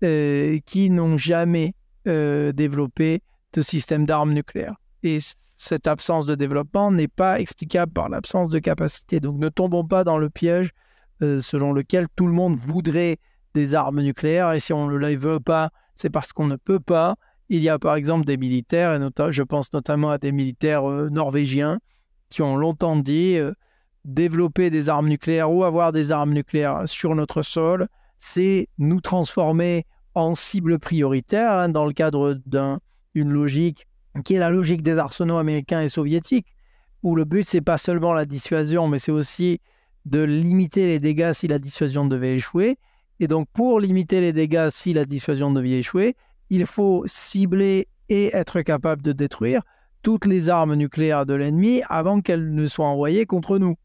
[0.00, 1.74] qui n'ont jamais
[2.04, 3.22] développé
[3.52, 4.74] de système d'armes nucléaires.
[5.04, 5.18] Et
[5.56, 9.20] cette absence de développement n'est pas explicable par l'absence de capacité.
[9.20, 10.72] Donc ne tombons pas dans le piège
[11.20, 13.18] selon lequel tout le monde voudrait
[13.54, 16.80] des armes nucléaires et si on ne les veut pas, c'est parce qu'on ne peut
[16.80, 17.16] pas.
[17.48, 21.08] Il y a par exemple des militaires, et je pense notamment à des militaires euh,
[21.10, 21.78] norvégiens,
[22.30, 23.52] qui ont longtemps dit euh,
[24.04, 27.88] développer des armes nucléaires ou avoir des armes nucléaires sur notre sol,
[28.18, 32.80] c'est nous transformer en cible prioritaire hein, dans le cadre d'un-
[33.14, 33.86] d'une logique
[34.24, 36.48] qui est la logique des arsenaux américains et soviétiques,
[37.02, 39.60] où le but, c'est pas seulement la dissuasion, mais c'est aussi
[40.04, 42.78] de limiter les dégâts si la dissuasion devait échouer.
[43.20, 46.16] Et donc, pour limiter les dégâts si la dissuasion devait échouer,
[46.50, 49.62] il faut cibler et être capable de détruire
[50.02, 53.76] toutes les armes nucléaires de l'ennemi avant qu'elles ne soient envoyées contre nous.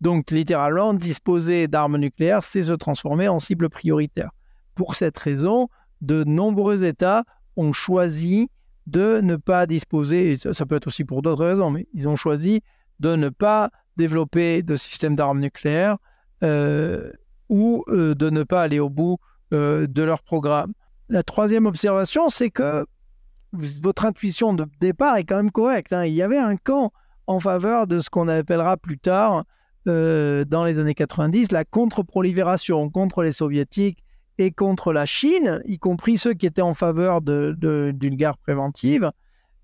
[0.00, 4.30] Donc, littéralement, disposer d'armes nucléaires, c'est se transformer en cible prioritaire.
[4.74, 5.68] Pour cette raison,
[6.00, 7.24] de nombreux États
[7.56, 8.50] ont choisi
[8.86, 12.62] de ne pas disposer, ça peut être aussi pour d'autres raisons, mais ils ont choisi
[13.00, 15.96] de ne pas développer de système d'armes nucléaires
[16.42, 17.10] euh,
[17.48, 19.18] ou euh, de ne pas aller au bout
[19.52, 20.72] euh, de leur programme.
[21.08, 22.84] La troisième observation, c'est que
[23.52, 25.92] votre intuition de départ est quand même correcte.
[25.92, 26.04] hein.
[26.04, 26.92] Il y avait un camp
[27.26, 29.44] en faveur de ce qu'on appellera plus tard,
[29.88, 34.02] euh, dans les années 90, la contre-prolifération contre les soviétiques
[34.38, 39.10] et contre la Chine, y compris ceux qui étaient en faveur d'une guerre préventive.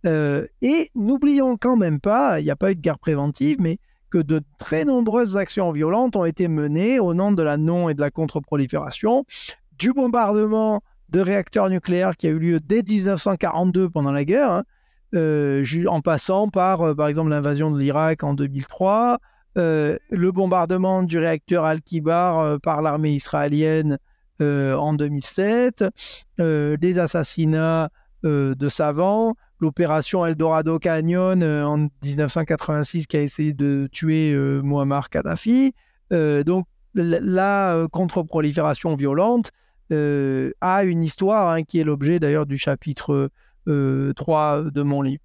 [0.04, 3.78] Et n'oublions quand même pas, il n'y a pas eu de guerre préventive, mais
[4.12, 7.94] que de très nombreuses actions violentes ont été menées au nom de la non et
[7.94, 9.24] de la contre-prolifération,
[9.78, 14.64] du bombardement de réacteurs nucléaires qui a eu lieu dès 1942 pendant la guerre, hein,
[15.14, 19.18] euh, en passant par, euh, par exemple, l'invasion de l'Irak en 2003,
[19.56, 23.98] euh, le bombardement du réacteur Al-Kibar par l'armée israélienne
[24.40, 25.84] en 2007,
[26.40, 27.90] euh, des assassinats
[28.24, 35.09] de savants, l'opération Eldorado Canyon euh, en 1986 qui a essayé de tuer euh, Muammar
[35.09, 35.72] Kadhafi.
[36.12, 39.51] Euh, donc la contre-prolifération violente
[39.90, 43.30] a une histoire hein, qui est l'objet d'ailleurs du chapitre
[43.68, 45.22] euh, 3 de mon livre.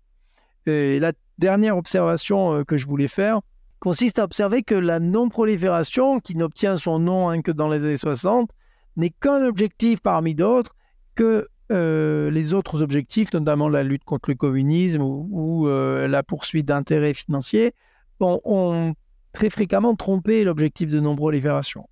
[0.66, 3.42] La dernière observation que je voulais faire
[3.80, 7.98] consiste à observer que la non-prolifération, qui n'obtient son nom hein, que dans les années
[7.98, 8.50] 60,
[8.98, 10.76] n'est qu'un objectif parmi d'autres,
[11.16, 16.66] que euh, les autres objectifs, notamment la lutte contre le communisme ou, euh, la poursuite
[16.66, 17.74] d'intérêts financiers,
[18.20, 18.94] ont,
[19.34, 21.88] très fréquemment trompé l'objectif de non-prolifération.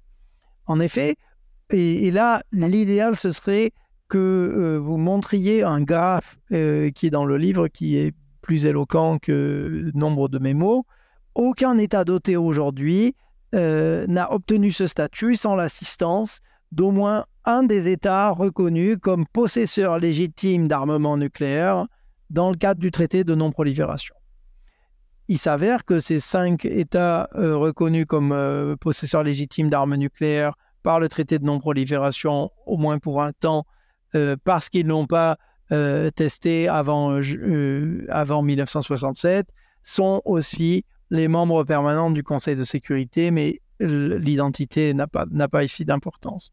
[0.65, 1.15] En effet,
[1.71, 3.71] et, là, l'idéal, ce serait
[4.07, 9.19] que euh, vous montriez un graphe qui est dans le livre, qui est plus éloquent
[9.19, 10.85] que nombre de mes mots.
[11.35, 13.15] Aucun État doté aujourd'hui
[13.53, 16.39] n'a obtenu ce statut sans l'assistance
[16.71, 21.85] d'au moins un des États reconnus comme possesseur légitime d'armement nucléaire
[22.29, 24.15] dans le cadre du traité de non-prolifération.
[25.27, 30.99] Il s'avère que ces cinq États euh, reconnus comme euh, possesseurs légitimes d'armes nucléaires par
[30.99, 33.65] le traité de non-prolifération, au moins pour un temps,
[34.13, 35.37] euh, parce qu'ils n'ont pas
[36.15, 37.19] testés avant,
[38.09, 39.47] avant 1967
[39.81, 46.51] sont aussi les membres permanents du Conseil de sécurité, mais l'identité n'a pas, ici d'importance.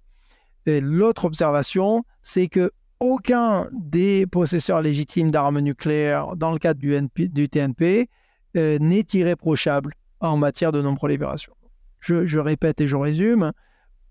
[0.66, 2.70] L'autre observation, c'est que
[3.00, 8.08] aucun des possesseurs légitimes d'armes nucléaires dans le cadre du, NP du TNP
[8.56, 11.52] euh, n'est irréprochable en matière de non-prolifération.
[11.98, 13.52] Je, je répète et je résume,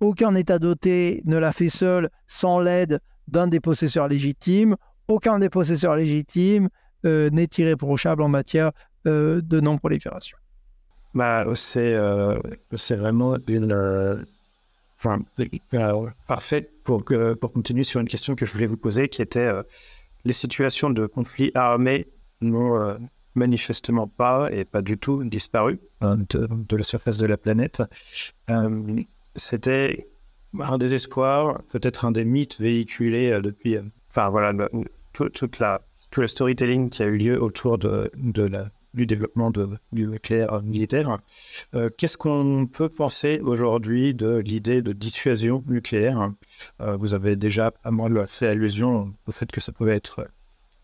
[0.02, 4.76] aucun État doté ne l'a fait seul sans l'aide d'un des possesseurs légitimes.
[5.08, 6.70] Aucun des possesseurs légitimes
[7.06, 8.72] euh, n'est irréprochable en matière
[9.08, 10.38] euh, de non-prolifération.
[11.56, 12.40] C'est euh,
[12.76, 13.72] c'est vraiment une.
[13.72, 14.18] euh,
[15.06, 15.18] euh,
[17.36, 19.50] pour, continuer sur une question que je voulais vous poser qui était
[20.26, 22.08] les situations de conflits armés
[22.40, 22.98] n'ont
[23.34, 27.82] manifestement pas et pas du tout disparu euh, de, la surface de la planète.
[29.36, 30.08] C'était
[30.60, 33.78] un désespoir, peut-être un des mythes véhiculés depuis.
[34.10, 34.54] Enfin, voilà,
[35.14, 35.30] tout,
[36.18, 39.52] le storytelling qui a eu lieu autour de la, du développement
[39.92, 41.20] du nucléaire militaire.
[41.76, 46.32] Euh, Qu'est-ce qu'on peut penser aujourd'hui de l'idée de dissuasion nucléaire?
[46.82, 50.28] Euh, Vous avez déjà à moi fait allusion au fait que ça pouvait être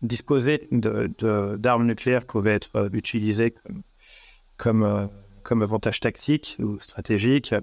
[0.00, 3.82] disposé d'armes nucléaires pouvait être euh, utilisé comme,
[4.56, 5.08] comme,
[5.42, 7.54] comme avantage tactique ou stratégique.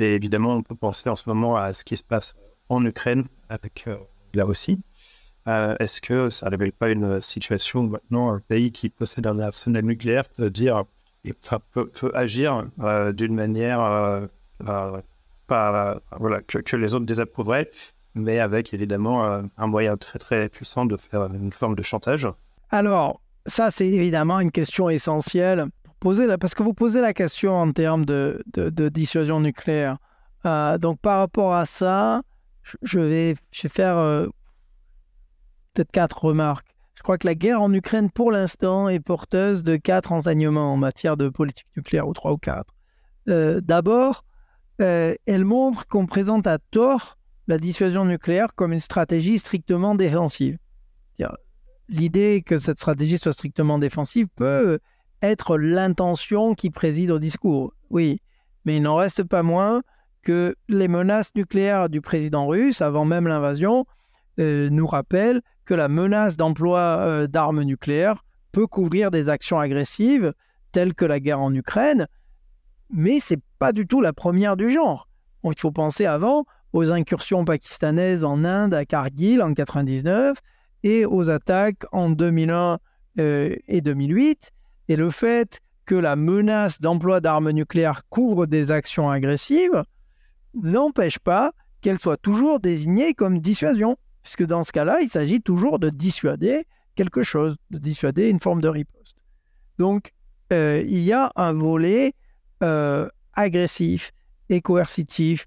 [0.00, 2.34] Et évidemment, on peut penser en ce moment à ce qui se passe
[2.68, 3.88] en Ukraine avec
[4.34, 4.80] la Russie.
[5.48, 9.38] Euh, Est-ce que ça ne pas une situation où maintenant un pays qui possède un
[9.38, 10.84] arsenal nucléaire peut dire,
[11.72, 15.00] peut, peut agir euh, d'une manière euh,
[15.46, 17.70] pas, voilà, que, les autres désapprouveraient,
[18.14, 19.24] mais avec évidemment
[19.56, 22.28] un moyen très très puissant de faire une forme de chantage?
[22.70, 25.66] Alors, ça, c'est évidemment une question essentielle.
[26.00, 29.96] Poser parce que vous posez la question en termes de, de- de dissuasion nucléaire.
[30.44, 32.22] Donc, par rapport à ça,
[32.82, 34.28] je- vais, je vais faire
[35.78, 36.74] peut-être quatre remarques.
[36.96, 40.76] Je crois que la guerre en Ukraine, pour l'instant, est porteuse de quatre enseignements en
[40.76, 42.74] matière de politique nucléaire, ou trois ou quatre.
[43.28, 44.24] Euh, D'abord,
[44.80, 50.58] euh, elle montre qu'on présente à tort la dissuasion nucléaire comme une stratégie strictement défensive.
[51.90, 54.78] L'idée que cette stratégie soit strictement défensive peut
[55.22, 58.20] être l'intention qui préside au discours, oui,
[58.66, 59.80] mais il n'en reste pas moins
[60.22, 63.86] que les menaces nucléaires du président russe, avant même l'invasion,
[64.38, 70.32] euh, nous rappellent que la menace d'emploi euh, d'armes nucléaires peut couvrir des actions agressives
[70.72, 72.06] telles que la guerre en Ukraine,
[72.88, 75.08] mais c'est pas du tout la première du genre.
[75.44, 80.38] Il faut penser avant aux incursions pakistanaises en Inde à Kargil en 99
[80.84, 82.78] et aux attaques en 2001
[83.18, 84.50] euh, et 2008.
[84.88, 89.82] Et le fait que la menace d'emploi d'armes nucléaires couvre des actions agressives
[90.54, 95.78] n'empêche pas qu'elle soit toujours désignée comme dissuasion, puisque dans ce cas-là, il s'agit toujours
[95.78, 99.16] de dissuader quelque chose, de dissuader une forme de riposte.
[99.78, 100.12] Donc,
[100.52, 102.12] euh, il y a un volet
[102.62, 104.12] euh, agressif
[104.50, 105.46] et coercitif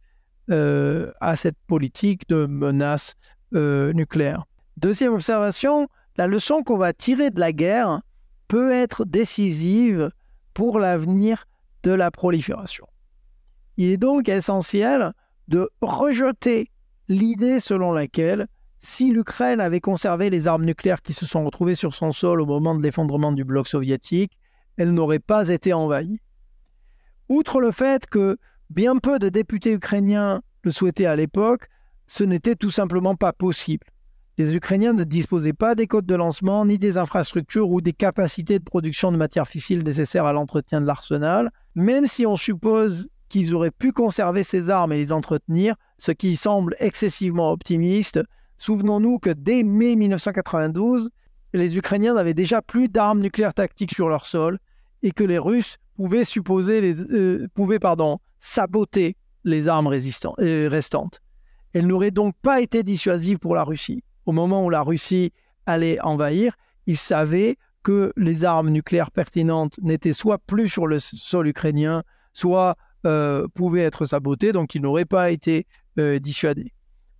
[0.50, 3.14] euh, à cette politique de menace
[3.52, 4.46] nucléaire.
[4.78, 5.88] Deuxième observation,
[6.18, 8.02] la leçon qu'on va tirer de la guerre
[8.48, 10.10] peut être décisive
[10.56, 11.46] pour l'avenir
[11.84, 12.88] de la prolifération.
[13.78, 15.14] Il est donc essentiel
[15.50, 16.72] de rejeter
[17.10, 18.48] l'idée selon laquelle
[18.82, 22.46] si l'Ukraine avait conservé les armes nucléaires qui se sont retrouvées sur son sol au
[22.46, 24.38] moment de l'effondrement du bloc soviétique,
[24.78, 26.20] elle n'aurait pas été envahie.
[27.30, 28.38] Outre le fait que
[28.70, 31.68] bien peu de députés ukrainiens le souhaitaient à l'époque,
[32.08, 33.86] ce n'était tout simplement pas possible.
[34.38, 38.58] Les Ukrainiens ne disposaient pas des codes de lancement, ni des infrastructures ou des capacités
[38.58, 43.54] de production de matières fissiles nécessaires à l'entretien de l'arsenal, même si on suppose qu'ils
[43.54, 48.20] auraient pu conserver ces armes et les entretenir, ce qui semble excessivement optimiste.
[48.62, 51.10] Souvenons-nous que dès mai 1992,
[51.54, 54.60] les Ukrainiens n'avaient déjà plus d'armes nucléaires tactiques sur leur sol
[55.02, 59.16] et que les Russes pouvaient supposer les, euh, pouvaient pardon saboter
[59.46, 61.22] les armes euh, restantes.
[61.74, 64.04] Elles n'auraient donc pas été dissuasives pour la Russie.
[64.28, 65.34] Au moment où la Russie
[65.66, 66.56] allait envahir,
[66.86, 72.76] ils savaient que les armes nucléaires pertinentes n'étaient soit plus sur le sol ukrainien, soit
[73.08, 75.66] euh, pouvaient être sabotées, donc ils n'auraient pas été
[75.98, 76.72] dissuadés.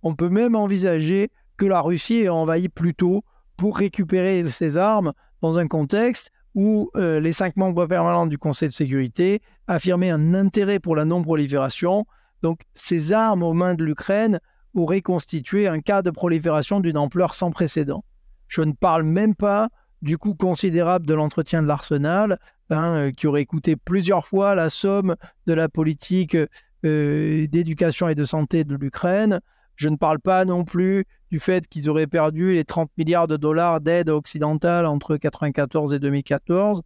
[0.02, 3.24] On peut même envisager que la Russie ait envahi plus tôt
[3.56, 5.12] pour récupérer ces armes
[5.42, 10.34] dans un contexte où euh, les cinq membres permanents du Conseil de sécurité affirmaient un
[10.34, 12.04] intérêt pour la non-prolifération.
[12.42, 14.40] Donc ces armes aux mains de l'Ukraine
[14.74, 18.04] auraient constitué un cas de prolifération d'une ampleur sans précédent.
[18.48, 19.68] Je ne parle même pas
[20.02, 22.38] du coût considérable de l'entretien de l'arsenal,
[22.70, 25.14] hein, euh, qui aurait coûté plusieurs fois la somme
[25.46, 26.36] de la politique
[26.84, 29.40] euh, d'éducation et de santé de l'Ukraine.
[29.82, 33.36] Je ne parle pas non plus du fait qu'ils auraient perdu les 30 milliards de
[33.36, 36.82] dollars d'aide occidentale entre 1994 et 2014.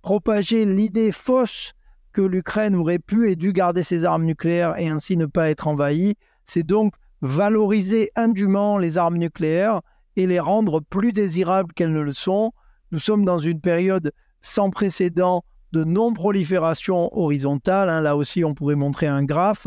[0.00, 1.72] Propager l'idée fausse
[2.12, 5.66] que l'Ukraine aurait pu et dû garder ses armes nucléaires et ainsi ne pas être
[5.66, 6.14] envahie,
[6.44, 9.80] c'est donc valoriser indûment les armes nucléaires
[10.14, 12.52] et les rendre plus désirables qu'elles ne le sont.
[12.92, 15.42] Nous sommes dans une période sans précédent
[15.72, 17.90] de non-prolifération horizontale.
[17.90, 18.02] hein.
[18.02, 19.66] Là aussi, on pourrait montrer un graphe.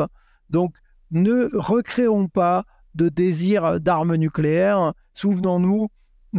[0.49, 0.77] Donc,
[1.11, 2.65] ne recréons pas
[2.95, 4.93] de désir d'armes nucléaires.
[5.13, 5.89] Souvenons-nous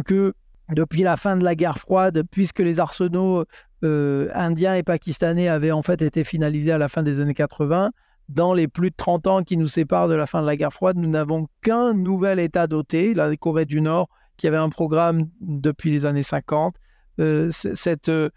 [0.05, 0.33] que
[0.69, 3.45] depuis la fin de la guerre froide, puisque les arsenaux
[3.83, 7.91] euh, indiens et pakistanais avaient en fait été finalisés à la fin des années 80,
[8.29, 10.71] dans les plus de 30 ans qui nous séparent de la fin de la guerre
[10.71, 14.07] froide, nous n'avons qu'un nouvel État doté, la Corée du Nord,
[14.37, 16.75] qui avait un programme depuis les années 50.
[17.19, 18.29] Euh, cette euh,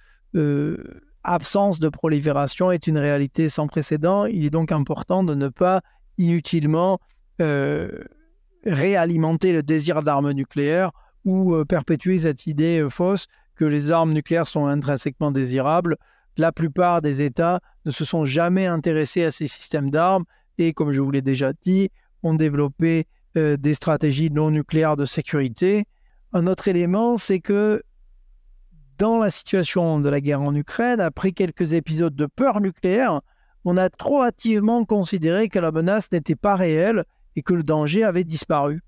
[1.23, 4.27] absence de prolifération est une réalité sans précédent.
[4.27, 5.81] Il est donc important de ne pas
[6.19, 6.99] inutilement
[7.41, 7.91] euh,
[8.65, 10.91] réalimenter le désir d'armes nucléaires
[11.25, 13.27] ou euh, perpétuer cette idée euh, fausse
[13.57, 15.97] que les armes nucléaires sont intrinsèquement désirables.
[16.37, 20.25] La plupart des États ne se sont jamais intéressés à ces systèmes d'armes
[20.59, 21.91] et, comme je vous l'ai déjà dit,
[22.23, 25.85] ont développé des stratégies non nucléaires de sécurité.
[26.33, 27.83] Un autre élément, c'est que
[28.99, 33.21] dans la situation de la guerre en Ukraine, après quelques épisodes de peur nucléaire,
[33.65, 37.05] on a trop hâtivement considéré que la menace n'était pas réelle
[37.37, 38.83] et que le danger avait disparu.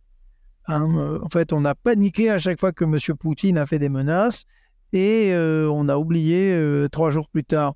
[0.68, 2.98] Hein, euh, en fait, on a paniqué à chaque fois que M.
[3.16, 4.44] Poutine a fait des menaces
[4.92, 7.74] et euh, on a oublié euh, trois jours plus tard.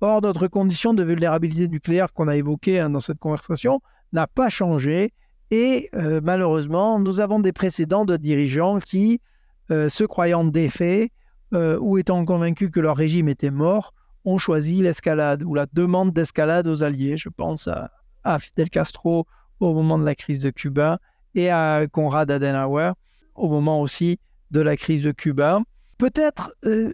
[0.00, 3.80] Or, notre condition de vulnérabilité nucléaire qu'on a évoquée hein, dans cette conversation
[4.12, 5.12] n'a pas changé
[5.50, 9.20] et malheureusement, nous avons des précédents de dirigeants qui,
[9.68, 11.12] se croyant défaits
[11.52, 13.94] ou étant convaincus que leur régime était mort,
[14.24, 17.16] ont choisi l'escalade ou la demande d'escalade aux alliés.
[17.16, 19.26] Je pense à, Fidel Castro
[19.60, 20.98] au moment de la crise de Cuba
[21.34, 22.92] et à Konrad Adenauer
[23.34, 24.18] au moment aussi
[24.50, 25.60] de la crise de Cuba.
[25.98, 26.92] Peut-être euh,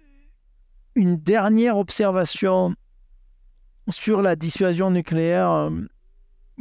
[0.95, 2.75] une dernière observation
[3.89, 5.71] sur la dissuasion nucléaire euh,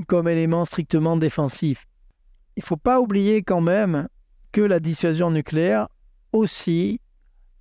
[0.08, 1.88] comme élément strictement défensif.
[2.56, 4.08] Il ne faut pas oublier quand même
[4.52, 5.88] que la dissuasion nucléaire
[6.32, 7.00] aussi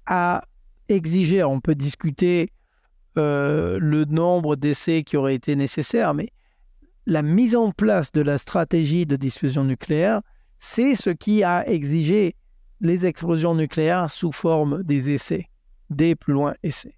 [0.06, 0.44] a
[0.89, 2.51] exigé, on peut discuter
[3.16, 6.30] euh, le nombre d'essais qui auraient été nécessaires, mais
[7.06, 10.20] la mise en place de la stratégie de dissuasion nucléaire,
[10.59, 12.35] c'est ce qui a exigé
[12.80, 15.48] les explosions nucléaires sous forme des essais,
[15.90, 16.94] des plus loin essais.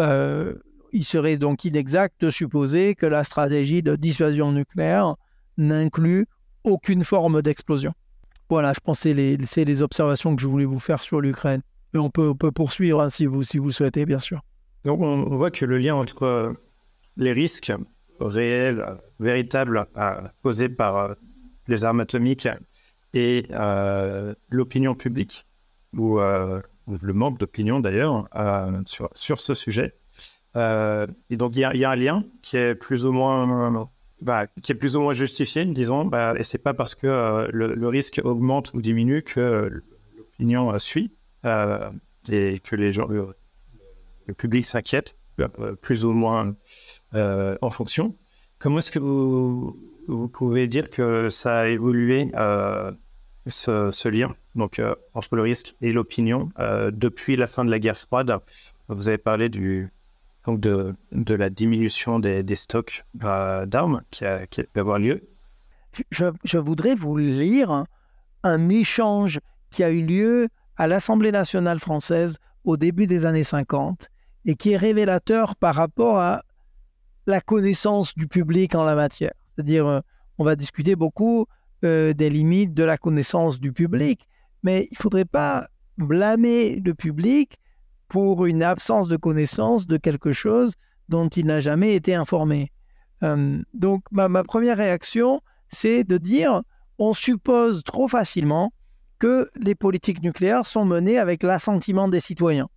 [0.00, 0.54] Euh,
[0.92, 5.16] il serait donc inexact de supposer que la stratégie de dissuasion nucléaire
[5.56, 6.26] n'inclut
[6.64, 7.92] aucune forme d'explosion.
[8.48, 11.62] Voilà, je pensais les, c'est les observations que je voulais vous faire sur l'Ukraine.
[11.92, 14.40] Mais on peut, peut poursuivre hein, si, vous, si vous souhaitez, bien sûr.
[14.84, 16.52] Donc on, voit que le lien entre euh,
[17.16, 17.72] les risques
[18.20, 21.14] réels, euh, véritables euh, posés par euh,
[21.68, 22.48] les armes atomiques
[23.14, 25.46] et euh, l'opinion publique,
[25.96, 26.60] ou, euh,
[27.00, 29.94] le manque d'opinion d'ailleurs, euh, sur, sur ce sujet.
[30.56, 33.84] Euh, et donc il y, a- un lien qui est plus ou moins, euh,
[34.20, 34.74] bah, qui
[35.14, 39.70] justifié, disons, bah, et c'est pas parce que euh, le, risque augmente ou diminue que
[40.16, 41.12] l'opinion euh, suit
[41.44, 41.90] euh,
[42.30, 43.08] et que les gens,
[44.26, 46.54] le, public s'inquiète euh, plus ou moins
[47.14, 48.16] euh, en fonction.
[48.58, 49.76] Comment est-ce que vous,
[50.06, 52.92] vous pouvez dire que ça a évolué euh,
[53.46, 57.70] ce, ce lien donc euh, entre le risque et l'opinion euh, depuis la fin de
[57.70, 58.38] la guerre froide?
[58.88, 59.90] Vous avez parlé du
[60.46, 64.80] donc de, de la diminution des, des stocks euh, d'armes qui a, qui a pu
[64.80, 65.24] avoir lieu.
[66.10, 67.84] Je, je voudrais vous lire
[68.42, 69.40] un échange
[69.70, 74.08] qui a eu lieu à l'Assemblée nationale française au début des années 50
[74.44, 76.42] et qui est révélateur par rapport à
[77.26, 79.32] la connaissance du public en la matière.
[79.54, 80.00] C'est-à-dire, euh,
[80.38, 81.46] on va discuter beaucoup
[81.84, 84.26] euh, des limites de la connaissance du public,
[84.62, 87.58] mais il ne faudrait pas blâmer le public
[88.08, 90.74] pour une absence de connaissance de quelque chose
[91.08, 92.70] dont il n'a jamais été informé.
[93.22, 96.62] Euh, donc, ma, ma première réaction, c'est de dire
[96.98, 98.72] on suppose trop facilement
[99.18, 102.68] que les politiques nucléaires sont menées avec l'assentiment des citoyens.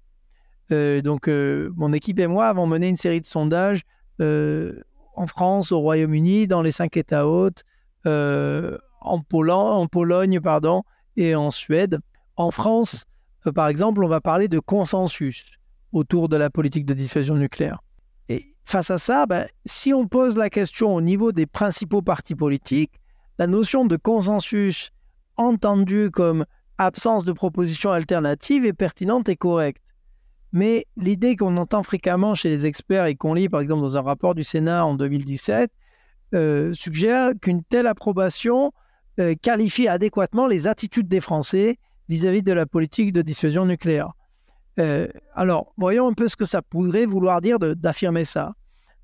[0.72, 3.84] Euh, donc, euh, mon équipe et moi avons mené une série de sondages
[4.22, 4.80] euh,
[5.16, 7.64] en France, au Royaume-Uni, dans les cinq États hôtes,
[8.06, 10.84] en, Polan- en Pologne pardon,
[11.16, 12.00] et en Suède.
[12.36, 13.06] En France,
[13.54, 15.46] par exemple, on va parler de consensus
[15.92, 17.80] autour de la politique de dissuasion nucléaire.
[18.28, 22.36] Et face à ça, ben, si on pose la question au niveau des principaux partis
[22.36, 23.00] politiques,
[23.40, 24.92] la notion de consensus
[25.38, 26.46] entendue comme
[26.78, 29.82] absence de proposition alternative est pertinente et correcte.
[30.56, 34.02] Mais l'idée qu'on entend fréquemment chez les experts et qu'on lit par exemple dans un
[34.02, 35.69] rapport du Sénat en 2017
[36.34, 38.72] euh, suggère qu'une telle approbation
[39.19, 41.77] euh, qualifie adéquatement les attitudes des Français
[42.07, 44.14] vis-à-vis de la politique de dissuasion nucléaire.
[44.80, 48.53] Euh, alors, voyons un peu ce que ça pourrait vouloir dire d'affirmer ça.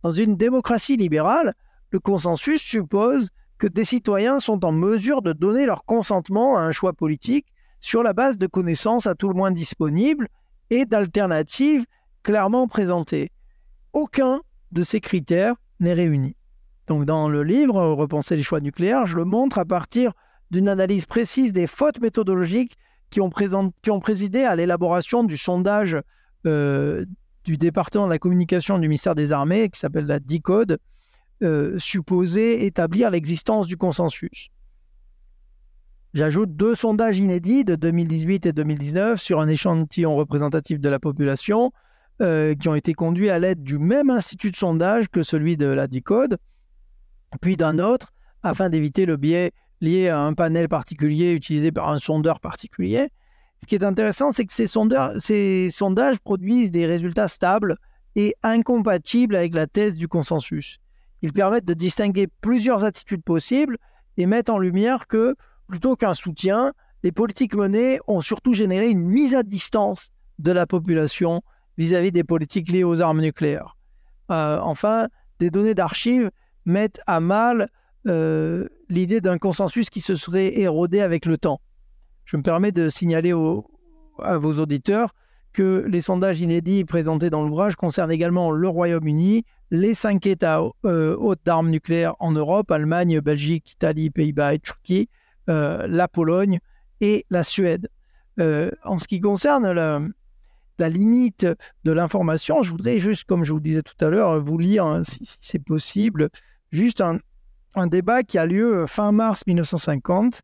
[0.03, 1.53] Dans une démocratie libérale,
[1.89, 6.71] le consensus suppose que des citoyens sont en mesure de donner leur consentement à un
[6.71, 7.47] choix politique
[7.81, 10.29] sur la base de connaissances à tout le moins disponibles
[10.71, 11.85] et d'alternatives
[12.23, 13.29] clairement présentées.
[13.93, 14.41] Aucun
[14.71, 16.35] de ces critères n'est réuni.
[16.87, 20.13] Donc dans le livre euh, Repenser les choix nucléaires, je le montre à partir
[20.49, 22.77] d'une analyse précise des fautes méthodologiques
[23.09, 23.29] qui ont,
[23.99, 25.97] présidé à l'élaboration du sondage
[26.45, 27.05] euh,
[27.43, 30.77] du département de la communication du ministère des Armées, qui s'appelle la DICODE,
[31.43, 34.49] euh, supposé établir l'existence du consensus.
[36.13, 41.71] J'ajoute deux sondages inédits de 2018 et 2019 sur un échantillon représentatif de la population
[42.21, 45.67] euh, qui ont été conduits à l'aide du même institut de sondage que celui de
[45.67, 46.37] la DICODE,
[47.39, 48.11] puis d'un autre,
[48.43, 53.07] afin d'éviter le biais lié à un panel particulier utilisé par un sondeur particulier.
[53.61, 54.67] Ce qui est intéressant, c'est que ces,
[55.71, 57.77] sondages produisent des résultats stables
[58.17, 60.77] et incompatibles avec la thèse du consensus.
[61.21, 63.77] Ils permettent de distinguer plusieurs attitudes possibles
[64.17, 65.35] et mettent en lumière que,
[65.71, 70.67] plutôt qu'un soutien, les politiques menées ont surtout généré une mise à distance de la
[70.67, 71.41] population
[71.77, 73.77] vis-à-vis des politiques liées aux armes nucléaires.
[74.31, 75.07] Euh, enfin,
[75.39, 76.29] des données d'archives
[76.65, 77.69] mettent à mal
[78.05, 81.61] euh, l'idée d'un consensus qui se serait érodé avec le temps.
[82.25, 83.31] Je me permets de signaler
[84.19, 85.15] à vos auditeurs
[85.53, 91.15] que les sondages inédits présentés dans l'ouvrage concernent également le Royaume-Uni, les cinq États euh,
[91.17, 95.09] hôtes d'armes nucléaires en Europe, Allemagne, Belgique, Italie, Pays-Bas et Turquie,
[95.47, 96.59] la Pologne
[97.01, 97.89] et la Suède.
[98.39, 101.45] Euh, en ce qui concerne la, limite
[101.83, 105.03] de l'information, je voudrais juste, comme je vous disais tout à l'heure, vous lire, hein,
[105.03, 106.29] si, c'est possible,
[106.71, 107.19] juste un,
[107.87, 110.41] débat qui a lieu fin mars 1950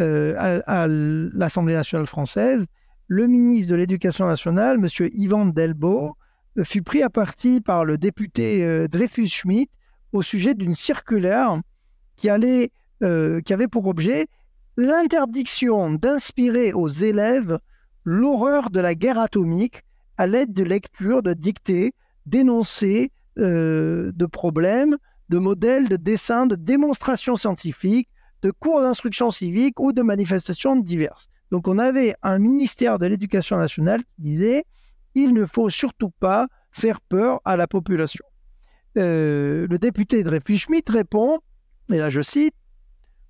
[0.00, 2.66] euh, à, l'Assemblée nationale française.
[3.06, 4.88] Le ministre de l'Éducation nationale, M.
[5.14, 6.16] Yvan Delbo,
[6.58, 9.70] euh, fut pris à partie par le député euh, Dreyfus Schmidt
[10.12, 11.60] au sujet d'une circulaire
[12.16, 12.70] qui, allait,
[13.04, 14.26] euh, qui avait pour objet
[14.76, 17.58] l'interdiction d'inspirer aux élèves
[18.04, 19.82] l'horreur de la guerre atomique
[20.16, 21.92] à l'aide de lectures, de dictées,
[22.26, 24.96] d'énoncés, euh, de problèmes,
[25.28, 28.08] de modèles, de dessins, de démonstrations scientifiques,
[28.42, 31.26] de cours d'instruction civique ou de manifestations diverses.
[31.50, 34.64] Donc on avait un ministère de l'Éducation nationale qui disait
[35.14, 38.24] il ne faut surtout pas faire peur à la population.
[38.96, 41.38] Euh, le député Dreyfus Schmidt répond,
[41.92, 42.54] et là je cite,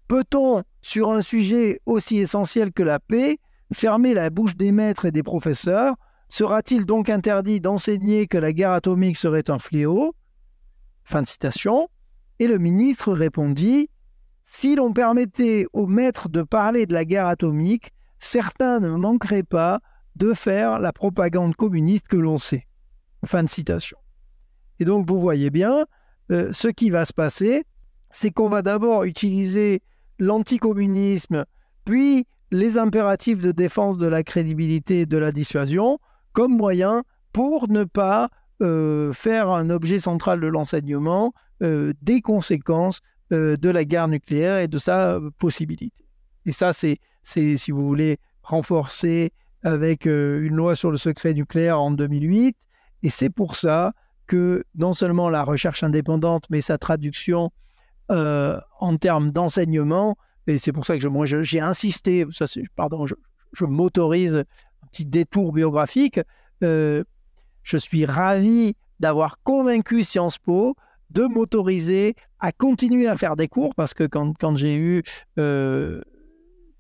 [0.09, 3.39] Peut-on, sur un sujet aussi essentiel que la paix,
[3.73, 5.95] fermer la bouche des maîtres et des professeurs?
[6.29, 10.15] Sera-t-il donc interdit d'enseigner que la guerre atomique serait un fléau?
[11.05, 11.89] Fin de citation.
[12.39, 13.89] Et le ministre répondit
[14.47, 19.81] Si l'on permettait aux maîtres de parler de la guerre atomique, certains ne manqueraient pas
[20.17, 22.67] de faire la propagande communiste que l'on sait.
[23.25, 23.99] Fin de citation.
[24.81, 25.87] Et donc vous voyez bien,
[26.31, 27.65] euh, ce qui va se passer,
[28.11, 29.83] c'est qu'on va d'abord utiliser
[30.19, 31.45] l'anticommunisme,
[31.85, 35.99] puis les impératifs de défense de la crédibilité et de la dissuasion
[36.33, 38.31] comme moyen pour ne pas
[38.63, 41.33] euh, faire un objet central de l'enseignement
[41.63, 43.01] euh, des conséquences
[43.33, 46.05] euh, de la guerre nucléaire et de sa possibilité.
[46.47, 49.33] Et ça, c'est, si vous voulez, renforcé
[49.63, 52.55] avec une loi sur le secret nucléaire en 2008.
[53.03, 53.95] Et c'est pour ça
[54.27, 57.51] que non seulement la recherche indépendante, mais sa traduction
[58.11, 60.17] euh, en termes d'enseignement,
[60.47, 62.45] et c'est pour ça que moi, j'ai insisté, ça,
[62.77, 63.15] pardon, je,
[63.53, 66.21] je m'autorise un petit détour biographique.
[66.63, 67.03] euh,
[67.63, 70.77] je suis ravi d'avoir convaincu Sciences Po
[71.11, 75.03] de m'autoriser à continuer à faire des cours parce que quand, quand j'ai eu
[75.39, 76.03] euh,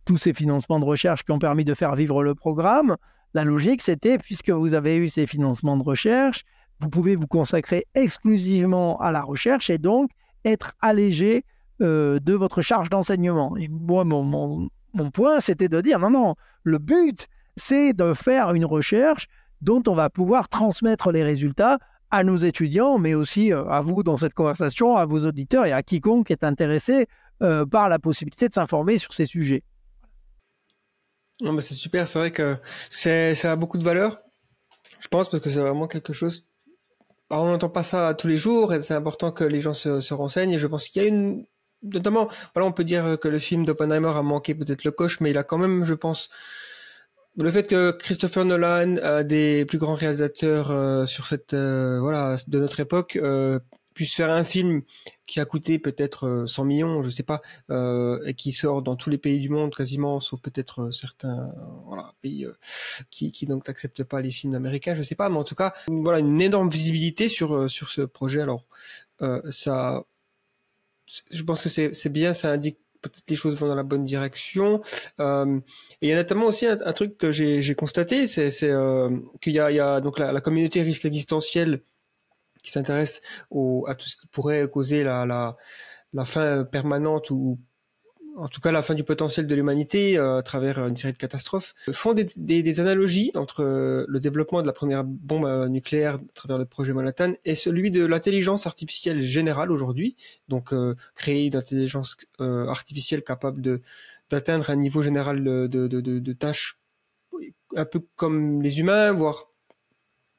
[0.05, 2.97] tous ces financements de recherche qui ont permis de faire vivre le programme,
[3.33, 6.45] la logique c'était, puisque vous avez eu ces financements de recherche,
[6.81, 10.11] vous pouvez vous consacrer exclusivement à la recherche et donc
[10.45, 11.45] être allégé
[11.81, 13.57] euh, de votre charge d'enseignement.
[13.57, 17.27] Et moi, mon, mon, mon point, c'était de dire, non, non, le but,
[17.57, 19.27] c'est de faire une recherche
[19.61, 21.79] dont on va pouvoir transmettre les résultats
[22.11, 25.73] à nos étudiants, mais aussi euh, à vous dans cette conversation, à vos auditeurs et
[25.73, 27.09] à quiconque est intéressé
[27.43, 29.65] euh, par la possibilité de s'informer sur ces sujets.
[31.41, 32.57] Non, mais c'est super, c'est vrai que
[32.89, 34.19] ça a beaucoup de valeur,
[35.01, 36.47] je pense, parce que c'est vraiment quelque chose.
[37.31, 40.01] Bah, on n'entend pas ça tous les jours, et c'est important que les gens se,
[40.01, 40.53] se renseignent.
[40.53, 41.45] Et je pense qu'il y a une,
[41.83, 45.31] notamment, voilà, on peut dire que le film d'Oppenheimer a manqué peut-être le coche, mais
[45.31, 46.29] il a quand même, je pense,
[47.41, 52.37] le fait que Christopher Nolan, euh, des plus grands réalisateurs euh, sur cette, euh, voilà,
[52.47, 53.59] de notre époque, euh,
[53.95, 54.83] puisse faire un film
[55.27, 57.41] qui a coûté peut-être euh, 100 millions, je sais pas,
[57.71, 61.49] euh, et qui sort dans tous les pays du monde quasiment, sauf peut-être euh, certains
[61.49, 61.53] euh,
[61.87, 62.53] voilà, pays euh,
[63.11, 65.73] qui, qui donc n'acceptent pas les films américains, je sais pas, mais en tout cas,
[65.89, 68.43] voilà, une énorme visibilité sur euh, sur ce projet.
[68.43, 68.67] Alors,
[69.23, 70.05] euh, ça,
[71.31, 74.83] je pense que c'est bien, ça indique peut-être les choses vont dans la bonne direction.
[75.21, 75.61] Euh,
[76.01, 79.11] et il y a notamment aussi un, truc que j'ai constaté, c'est euh,
[79.41, 81.83] qu'il y y a donc la, la communauté risque existentiel
[82.65, 83.21] qui s'intéresse
[83.87, 85.57] à tout ce qui pourrait causer la, la,
[86.13, 87.61] la fin permanente ou
[88.37, 91.19] en tout cas la fin du potentiel de l'humanité euh, à travers une série de
[91.19, 95.69] catastrophes, font des, des, des analogies entre euh, le développement de la première bombe euh,
[95.69, 100.17] nucléaire à travers le projet Manhattan et celui de l'intelligence artificielle générale aujourd'hui,
[100.49, 103.81] donc euh, créer une intelligence artificielle capable
[104.31, 106.79] d'atteindre un niveau général de, de, de, de tâches
[107.77, 109.54] un peu comme les humains, voire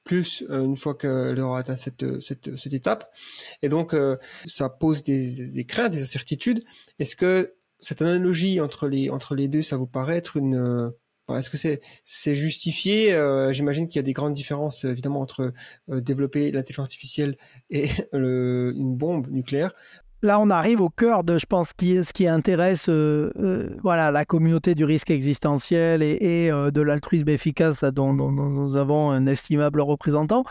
[0.06, 3.14] plus euh, une fois qu'elle aura atteint cette, cette, étape.
[3.62, 4.16] Et donc, euh,
[4.46, 6.64] ça pose des, des craintes, des incertitudes.
[7.00, 10.56] Est-ce que cette analogie entre les, entre les deux, ça vous paraît être une...
[10.56, 10.90] euh,
[11.36, 13.18] est-ce que c'est c'est justifié?
[13.52, 15.54] J'imagine qu'il y a des grandes différences évidemment entre
[15.88, 17.36] développer l'intelligence artificielle
[17.72, 19.74] et une bombe nucléaire.
[20.22, 24.26] Là, on arrive au cœur de, je pense, ce qui intéresse euh, euh, voilà, la
[24.26, 30.44] communauté du risque existentiel et, euh, de l'altruisme efficace dont, nous avons un estimable représentant.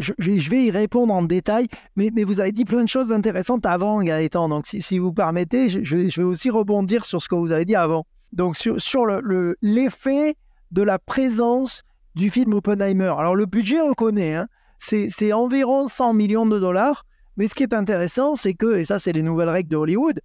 [0.00, 0.12] Je,
[0.50, 4.48] vais y répondre en détail, mais, vous avez dit plein de choses intéressantes avant, Gaëtan.
[4.48, 7.74] Donc, si, si vous permettez, je, vais- aussi rebondir sur ce que vous avez dit
[7.76, 8.06] avant.
[8.32, 10.36] Donc, sur, sur le- le- l'effet
[10.70, 11.82] de la présence
[12.14, 13.12] du film Oppenheimer.
[13.18, 14.48] Alors, le budget, on le connaît, hein.
[14.78, 17.04] c'est environ 100 millions de dollars.
[17.40, 20.20] Mais ce qui est intéressant, c'est que, et ça c'est les nouvelles règles de Hollywood,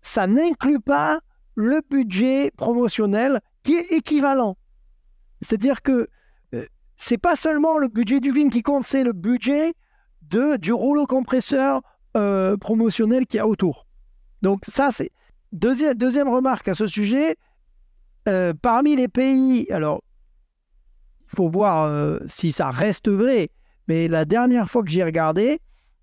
[0.00, 1.18] ça n'inclut pas
[1.56, 4.56] le budget promotionnel qui est équivalent.
[5.40, 6.06] C'est-à-dire que
[6.54, 6.64] euh,
[6.96, 9.74] c'est pas seulement le budget du film qui compte, c'est le budget
[10.30, 11.82] de, du rouleau compresseur
[12.16, 13.88] euh, promotionnel qu'il y a autour.
[14.42, 15.10] Donc ça c'est...
[15.50, 17.34] Deuxième, remarque à ce sujet,
[18.28, 20.04] euh, parmi les pays, alors
[21.26, 23.50] il faut voir euh, si ça reste vrai,
[23.88, 25.58] mais la dernière fois que j'ai regardé,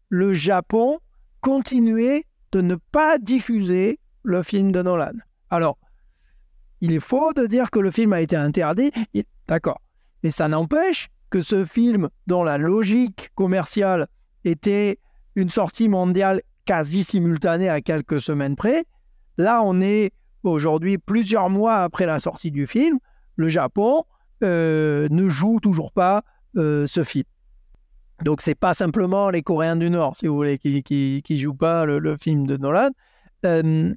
[0.09, 0.99] le Japon
[1.41, 5.13] continuait de ne pas diffuser le film de Nolan.
[5.49, 5.77] Alors,
[6.81, 8.91] il est faux de dire que le film a été interdit,
[9.47, 9.81] d'accord.
[10.23, 14.07] Mais ça n'empêche que ce film, dont la logique commerciale
[14.43, 14.97] était
[15.35, 18.85] une sortie mondiale quasi simultanée à quelques semaines près,
[19.37, 20.11] là on est
[20.43, 22.99] aujourd'hui plusieurs mois après la sortie du film,
[23.35, 24.03] le Japon
[24.43, 26.23] euh, ne joue toujours pas
[26.57, 27.25] euh, ce film.
[28.23, 31.85] Donc c'est pas simplement les Coréens du Nord, si vous voulez, qui qui, jouent pas
[31.85, 32.89] le, film de Nolan.
[33.45, 33.93] Euh,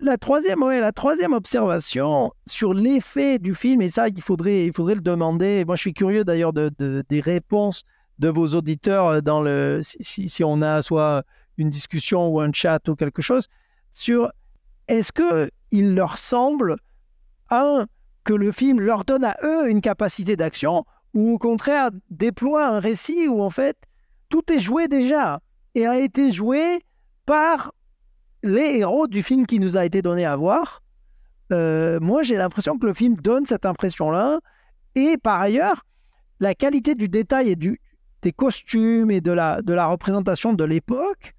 [0.00, 4.94] la troisième, la troisième observation sur l'effet du film, et ça il faudrait, il faudrait
[4.94, 5.64] le demander.
[5.64, 7.82] Moi je suis curieux d'ailleurs de, de- des réponses
[8.18, 11.22] de vos auditeurs dans le si, si- si on a soit
[11.56, 13.46] une discussion ou un chat ou quelque chose
[13.92, 14.32] sur
[14.88, 16.76] est-ce que il leur semble
[17.50, 17.86] un
[18.24, 20.84] que le film leur donne à eux une capacité d'action
[21.14, 23.76] ou au contraire déploie un récit où en fait
[24.28, 25.40] tout est joué déjà
[25.74, 26.80] et a été joué
[27.26, 27.72] par
[28.42, 30.82] les héros du film qui nous a été donné à voir.
[31.52, 34.40] Euh, moi, j'ai l'impression que le film donne cette impression-là.
[34.94, 35.84] Et par ailleurs,
[36.38, 41.34] la qualité du détail et des costumes et de la, de la représentation de l'époque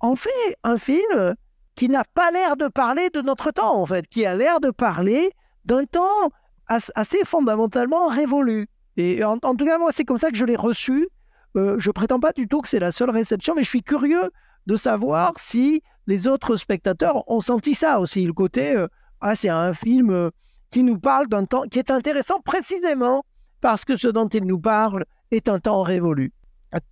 [0.00, 1.34] en fait un film
[1.74, 4.70] qui n'a pas l'air de parler de notre temps, en fait, qui a l'air de
[4.70, 5.32] parler
[5.64, 6.30] d'un temps
[6.68, 8.68] as- assez fondamentalement révolu.
[8.96, 11.08] Et en, tout cas, moi, c'est comme ça que je l'ai reçu.
[11.56, 14.30] Euh, je prétends pas du tout que c'est la seule réception, mais je suis curieux
[14.66, 18.88] de savoir si les autres spectateurs ont senti ça aussi, le côté euh,
[19.20, 20.30] ah c'est un film euh,
[20.70, 23.24] qui nous parle d'un temps qui est intéressant précisément
[23.60, 26.32] parce que ce dont il nous parle est un temps révolu.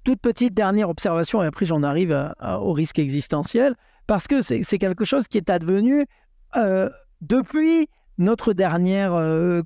[0.04, 3.74] Toute petite dernière observation et après j'en arrive au risque existentiel
[4.06, 6.06] parce que c'est quelque chose qui est advenu
[6.56, 6.88] euh,
[7.20, 9.12] depuis notre dernière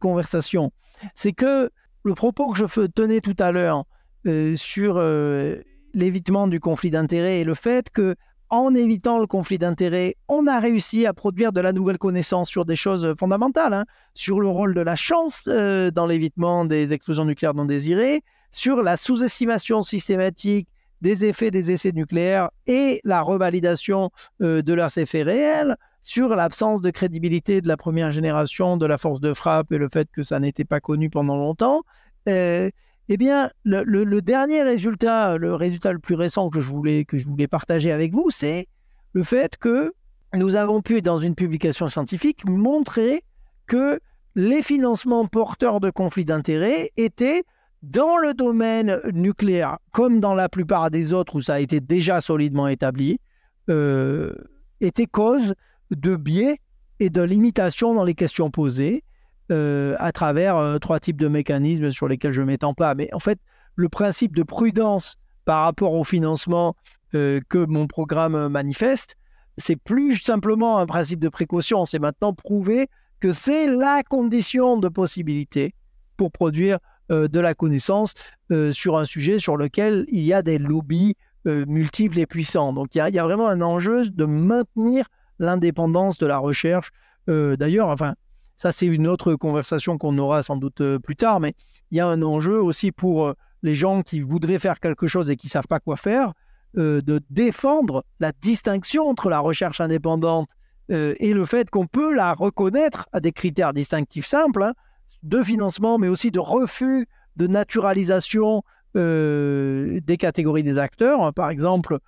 [0.00, 0.72] conversation.
[1.14, 1.70] C'est que
[2.06, 3.84] le propos que je tenais tout à l'heure
[4.26, 5.56] euh, sur euh,
[5.92, 8.14] l'évitement du conflit d'intérêts et le fait que
[8.48, 12.64] en évitant le conflit d'intérêts, on a réussi à produire de la nouvelle connaissance sur
[12.64, 13.84] des choses fondamentales, hein,
[14.14, 18.22] sur le rôle de la chance euh, dans l'évitement des explosions nucléaires non désirées,
[18.52, 20.68] sur la sous-estimation systématique
[21.02, 24.10] des effets des essais nucléaires et la revalidation
[24.40, 25.76] de leurs effets réels,
[26.06, 29.88] sur l'absence de crédibilité de la première génération de la force de frappe et le
[29.88, 31.82] fait que ça n'était pas connu pendant longtemps.
[32.28, 32.70] Euh,
[33.08, 37.26] eh bien, le, dernier résultat, le résultat le plus récent que je voulais, que je
[37.26, 38.68] voulais partager avec vous, c'est
[39.14, 39.94] le fait que
[40.32, 43.24] nous avons pu, dans une publication scientifique, montrer
[43.66, 43.98] que
[44.36, 47.42] les financements porteurs de conflits d'intérêts étaient
[47.82, 52.20] Dans le domaine nucléaire, comme dans la plupart des autres où ça a été déjà
[52.20, 53.18] solidement établi,
[53.70, 54.32] euh,
[54.80, 55.54] était cause
[55.90, 56.60] de biais
[57.00, 59.04] et de limitations dans les questions posées
[59.52, 62.96] euh, à travers euh, trois types de mécanismes sur lesquels je ne m'étends pas.
[62.96, 63.38] Mais en fait,
[63.76, 66.74] le principe de prudence par rapport au financement
[67.14, 69.14] euh, que mon programme manifeste,
[69.56, 72.88] c'est plus simplement un principe de précaution, c'est maintenant prouver
[73.20, 75.74] que c'est la condition de possibilité
[76.16, 78.12] pour produire de la connaissance
[78.72, 81.14] sur un sujet sur lequel il y a des lobbies
[81.46, 82.74] multiples et puissants.
[82.74, 85.06] Donc il y, il y, a, vraiment un enjeu de maintenir
[85.38, 86.90] l'indépendance de la recherche.
[87.28, 88.14] D'ailleurs, enfin,
[88.56, 91.54] ça, c'est une autre conversation qu'on aura sans doute euh, plus tard, mais
[91.90, 95.30] il y a un enjeu aussi pour euh, les gens qui voudraient faire quelque chose
[95.30, 96.32] et qui ne savent pas quoi faire,
[96.78, 100.48] euh, de défendre la distinction entre la recherche indépendante
[100.88, 104.72] et le fait qu'on peut la reconnaître à des critères distinctifs simples, hein,
[105.24, 108.62] de financement, mais aussi de refus de naturalisation
[108.94, 111.34] des catégories des acteurs.
[111.34, 111.98] Par exemple,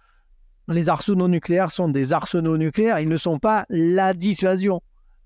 [0.68, 4.80] les arsenaux nucléaires sont des arsenaux nucléaires, ils ne sont pas la dissuasion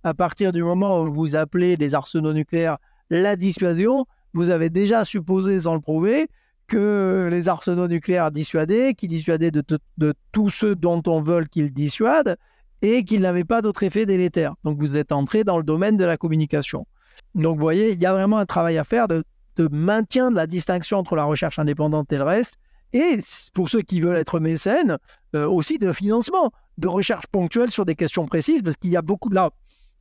[0.05, 2.79] à partir du moment où vous appelez les arsenaux nucléaires
[3.11, 6.29] la dissuasion, vous avez déjà supposé, sans le prouver,
[6.67, 9.63] que les arsenaux nucléaires dissuadaient, qu'ils dissuadaient de,
[9.99, 12.39] de, tous ceux dont on veut qu'ils dissuadent,
[12.81, 14.55] et qu'ils n'avaient pas d'autre effet délétère.
[14.65, 16.87] Donc vous êtes entré dans le domaine de la communication.
[17.35, 19.25] Donc vous voyez, il y a vraiment un travail à faire de
[19.71, 22.57] maintien de la distinction entre la recherche indépendante et le reste,
[22.93, 23.19] et
[23.55, 24.99] pour ceux qui veulent être mécènes,
[25.35, 29.03] euh, aussi de financement, de recherche ponctuelle sur des questions précises, parce qu'il y a
[29.03, 29.51] beaucoup de là.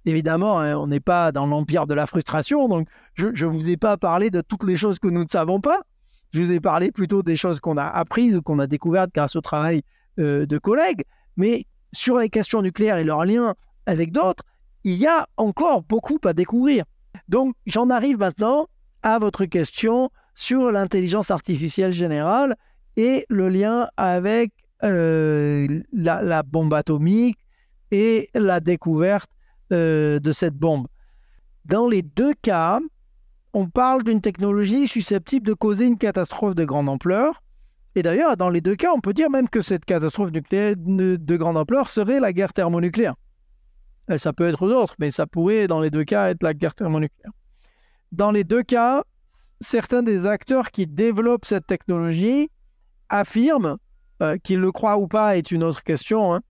[0.06, 3.78] Évidemment, hein, on n'est pas dans l'empire de la frustration, donc je ne vous ai
[3.78, 5.82] pas parlé de toutes les choses que nous ne savons pas.
[6.34, 9.36] Je vous ai parlé plutôt des choses qu'on a apprises ou qu'on a découvertes grâce
[9.36, 9.84] au travail
[10.20, 11.04] euh, de collègues.
[11.38, 13.54] Mais sur les questions nucléaires et leurs liens
[13.86, 14.44] avec d'autres,
[14.84, 16.86] il y a encore beaucoup à découvrir.
[17.28, 18.68] Donc, j'en arrive maintenant
[19.04, 22.56] à votre question sur l'intelligence artificielle générale
[22.98, 24.52] et le lien avec
[24.84, 27.38] euh, la, bombe atomique
[27.92, 29.30] et la découverte
[29.72, 30.88] euh, de cette bombe.
[31.66, 32.80] Dans les deux cas,
[33.54, 37.44] on parle d'une technologie susceptible de causer une catastrophe de grande ampleur.
[37.96, 41.38] Et d'ailleurs, dans les deux cas, on peut dire même que cette catastrophe nucléaire de
[41.38, 43.16] grande ampleur serait la guerre thermonucléaire.
[44.10, 46.74] Euh, ça peut être d'autres, mais ça pourrait dans les deux cas être la guerre
[46.74, 47.32] thermonucléaire.
[48.12, 49.04] Dans les deux cas,
[49.60, 52.50] certains des acteurs qui développent cette technologie
[53.12, 53.78] affirment,
[54.22, 56.42] euh, qu'ils le croient ou pas est une autre question, hein,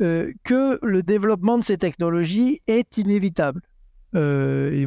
[0.00, 3.60] euh, que le développement de ces technologies est inévitable.
[4.14, 4.86] Euh,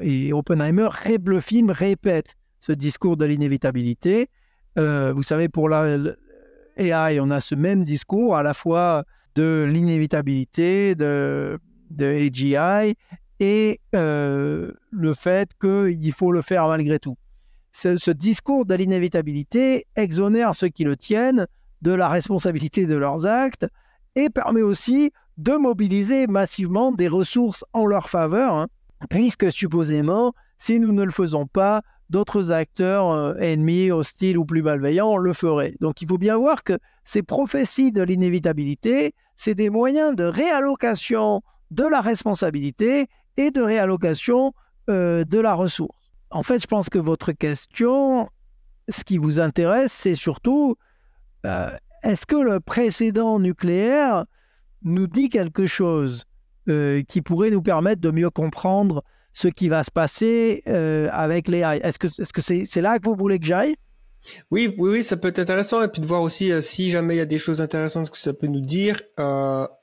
[0.00, 0.88] et, Oppenheimer,
[1.24, 4.28] le film répète ce discours de l'inévitabilité.
[4.76, 5.98] Vous savez, pour la
[6.76, 11.58] AI, on a ce même discours à la fois de l'inévitabilité, de,
[11.90, 12.94] de AGI
[13.40, 17.16] et le fait qu'il faut le faire malgré tout.
[17.72, 21.46] Ce, discours de l'inévitabilité exonère ceux qui le tiennent
[21.82, 23.66] de la responsabilité de leurs actes
[24.16, 28.66] et permet aussi de mobiliser massivement des ressources en leur faveur, hein,
[29.08, 34.62] puisque supposément, si nous ne le faisons pas, d'autres acteurs euh, ennemis, hostiles ou plus
[34.62, 35.74] malveillants le feraient.
[35.80, 41.42] Donc il faut bien voir que ces prophéties de l'inévitabilité, c'est des moyens de réallocation
[41.70, 43.06] de la responsabilité
[43.36, 44.52] et de réallocation
[44.90, 45.99] euh, de la ressource.
[46.30, 48.28] En fait, je pense que votre question,
[48.88, 50.76] ce qui vous intéresse, c'est surtout
[51.44, 51.70] euh,
[52.02, 54.26] est-ce que le précédent nucléaire
[54.82, 56.24] nous dit quelque chose
[56.68, 59.02] euh, qui pourrait nous permettre de mieux comprendre
[59.32, 63.08] ce qui va se passer euh, avec les Est-ce que c'est -ce c'est là que
[63.08, 63.76] vous voulez que j'aille?
[64.50, 67.18] Oui, oui, oui, ça peut être intéressant et puis de voir aussi si jamais il
[67.18, 69.00] y a des choses intéressantes que ça peut nous dire.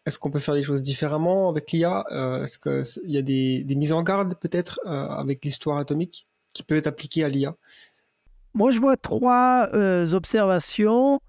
[0.06, 2.06] Est-ce qu'on peut faire des choses différemment avec l'IA
[2.44, 6.28] Est-ce qu'il y a des, mises en garde peut-être avec l'histoire atomique?
[6.58, 7.56] Qui peut être appliquée à l'IA
[8.54, 9.70] Moi, je vois trois
[10.14, 11.22] observations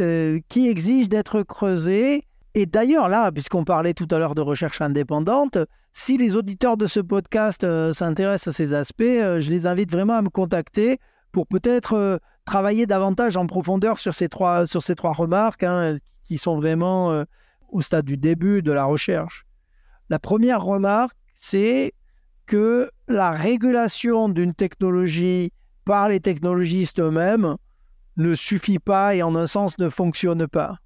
[0.00, 2.26] euh, qui exige d'être creusé.
[2.54, 5.56] Et d'ailleurs, là, puisqu'on parlait tout à l'heure de recherche indépendante,
[5.92, 9.92] si les auditeurs de ce podcast euh, s'intéressent à ces aspects, euh, je les invite
[9.92, 10.98] vraiment à me contacter
[11.30, 15.94] pour peut-être travailler davantage en profondeur sur ces trois, sur ces trois remarques hein,
[16.24, 17.24] qui sont vraiment
[17.70, 19.44] au stade du début de la recherche.
[20.10, 21.92] La première remarque, c'est
[22.46, 25.52] que la régulation d'une technologie
[25.84, 27.56] par les technologistes eux-mêmes
[28.16, 30.76] ne suffit pas et en un sens ne fonctionne pas.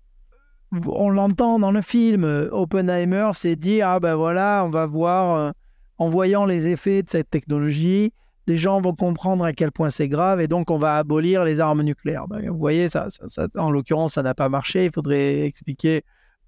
[0.87, 5.51] On l'entend dans le film, Oppenheimer s'est dit, ah ben voilà, on va voir, euh,
[5.97, 8.13] en voyant les effets de cette technologie,
[8.47, 11.61] les gens vont comprendre à quel point c'est grave et donc on va abolir les
[11.61, 12.29] armes nucléaires.
[12.29, 13.09] Ben, vous voyez, ça,
[13.57, 16.03] en l'occurrence, ça n'a pas marché, il faudrait expliquer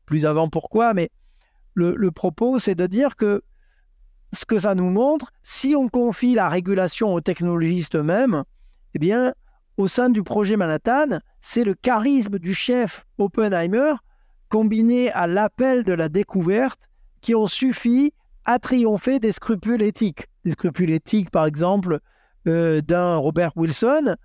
[0.07, 1.11] plus avant pourquoi, mais
[1.75, 3.43] le propos, c'est de dire que
[4.33, 8.45] ce que ça nous montre, si on confie la régulation aux technologistes eux-mêmes,
[8.95, 9.33] Eh bien,
[9.77, 13.95] au sein du projet Manhattan, c'est le charisme du chef Oppenheimer
[14.49, 16.81] combiné à l'appel de la découverte
[17.21, 18.13] qui ont suffi
[18.45, 20.27] à triompher des scrupules éthiques.
[20.45, 22.01] Des scrupules éthiques, par exemple,
[22.47, 24.17] euh, d'un Robert Wilson.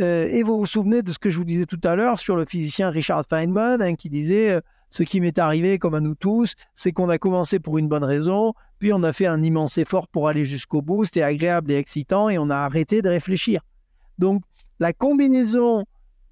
[0.00, 2.34] Euh, et vous vous souvenez de ce que je vous disais tout à l'heure sur
[2.34, 4.60] le physicien Richard Feynman, hein, qui disait euh,
[4.90, 8.04] Ce qui m'est arrivé, comme à nous tous, c'est qu'on a commencé pour une bonne
[8.04, 11.76] raison, puis on a fait un immense effort pour aller jusqu'au bout, c'était agréable et
[11.76, 13.60] excitant, et on a arrêté de réfléchir.
[14.18, 14.42] Donc,
[14.80, 15.84] la combinaison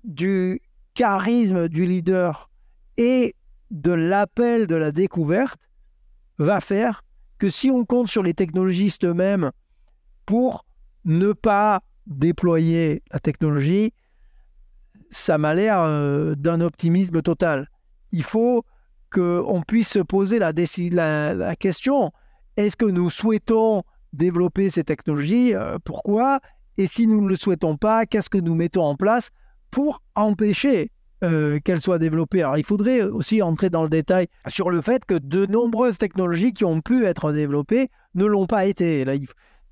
[0.05, 0.61] du
[0.95, 2.51] charisme du leader
[2.97, 3.35] et
[3.71, 5.61] de l'appel de la découverte
[6.39, 7.03] va faire
[7.39, 9.51] que si on compte sur les technologistes eux-mêmes
[10.27, 10.65] pour
[11.05, 13.93] ne pas déployer la technologie,
[15.11, 17.69] ça m'a l'air euh, d'un optimisme total.
[18.13, 18.65] Il faut
[19.11, 20.53] qu'on puisse se poser la,
[21.35, 22.13] la question,
[22.57, 25.55] est-ce que nous souhaitons développer ces technologies?
[25.55, 26.41] Euh, Pourquoi?
[26.79, 29.31] Et si nous ne le souhaitons pas, qu'est-ce que nous mettons en place
[29.71, 30.91] pour empêcher
[31.23, 32.43] euh, qu'elles soient développées?
[32.43, 36.53] Alors il faudrait aussi entrer dans le détail sur le fait que de nombreuses technologies
[36.53, 39.05] qui ont pu être développées ne l'ont pas été.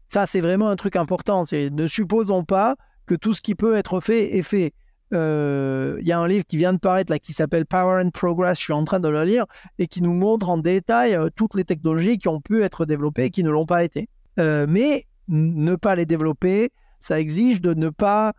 [0.09, 1.45] Ça, c'est vraiment un truc important.
[1.53, 2.77] Ne supposons pas
[3.07, 4.73] que tout ce qui peut être fait est fait.
[5.13, 8.11] Euh, il y a un livre qui vient de paraître là qui s'appelle Power and
[8.11, 9.45] Progress, je suis en train de le lire,
[9.79, 13.25] et qui nous montre en détail euh, toutes les technologies qui ont pu être développées
[13.25, 14.09] et qui ne l'ont pas été.
[14.39, 16.71] Euh, mais ne pas les développer,
[17.01, 18.35] ça exige de ne pas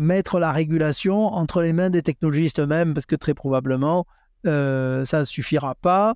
[0.00, 4.06] mettre la régulation entre les mains des technologistes eux-mêmes, parce que très probablement,
[4.44, 6.14] ça ne suffira pas.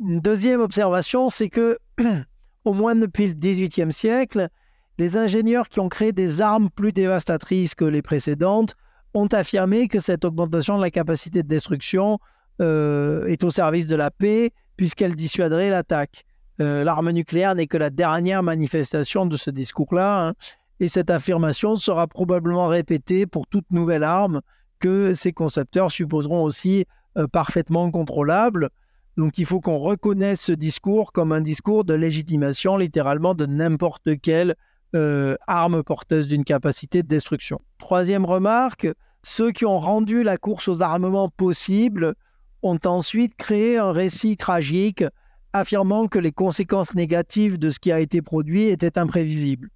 [0.00, 1.76] Une deuxième observation, c'est que,
[2.64, 4.48] au moins depuis le XVIIIe siècle,
[4.96, 8.74] les ingénieurs qui ont créé des armes plus dévastatrices que les précédentes
[9.14, 12.18] ont affirmé que cette augmentation de la capacité de destruction
[12.60, 16.24] euh, est au service de la paix puisqu'elle dissuaderait l'attaque.
[16.60, 20.34] Euh, l'arme nucléaire n'est que la dernière manifestation de ce discours-là, hein,
[20.80, 24.40] et cette affirmation sera probablement répétée pour toute nouvelle arme
[24.80, 26.84] que ces concepteurs supposeront aussi
[27.16, 28.68] euh, parfaitement contrôlable.
[29.16, 34.20] Donc il faut qu'on reconnaisse ce discours comme un discours de légitimation littéralement de n'importe
[34.20, 34.54] quelle
[35.48, 37.60] armes porteuses d'une capacité de destruction.
[37.78, 38.86] Troisième remarque,
[39.24, 42.14] ceux qui ont rendu la course aux armements possible
[42.62, 45.02] ont ensuite créé un récit tragique
[45.54, 49.70] affirmant que les conséquences négatives de ce qui a été produit étaient imprévisibles.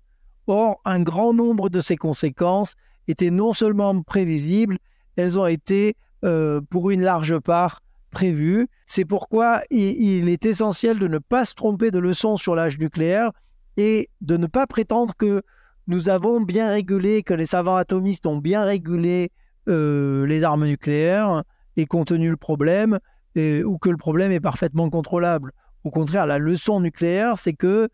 [0.47, 2.75] Or, un grand nombre de ces conséquences
[3.07, 4.79] étaient non seulement prévisibles,
[5.17, 8.69] elles ont été, euh, pour une large part, prévues.
[8.87, 13.33] C'est pourquoi il est essentiel de ne pas se tromper de leçon sur l'âge nucléaire
[13.77, 15.43] et de ne pas prétendre que
[15.89, 19.33] nous avons bien régulé, que les savants atomistes ont bien régulé
[19.69, 21.43] euh, les armes nucléaires
[21.77, 22.99] et contenu le problème,
[23.37, 25.53] ou que le problème est parfaitement contrôlable.
[25.85, 27.89] Au contraire, la leçon nucléaire, c'est que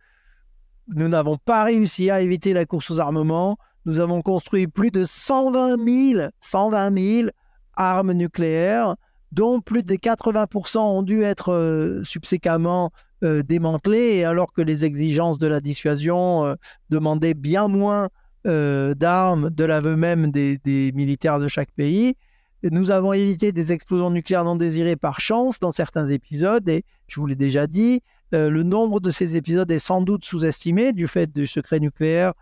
[0.89, 3.57] nous n'avons pas réussi à éviter la course aux armements.
[3.85, 5.77] Nous avons construit plus de 120
[6.17, 7.29] 000, 120 000
[7.75, 8.97] armes nucléaires,
[9.33, 12.91] dont plus de 80% ont dû être euh, subséquemment
[13.25, 16.55] euh, démantelés, et alors que les exigences de la dissuasion euh,
[16.91, 18.11] demandaient bien moins
[18.47, 22.17] euh, d'armes de l'aveu même des, militaires de chaque pays.
[22.63, 27.19] Nous avons évité des explosions nucléaires non désirées par chance dans certains épisodes, et je
[27.19, 28.03] vous l'ai déjà dit,
[28.33, 32.33] le nombre de ces épisodes est sans doute sous-estimé du fait du secret nucléaire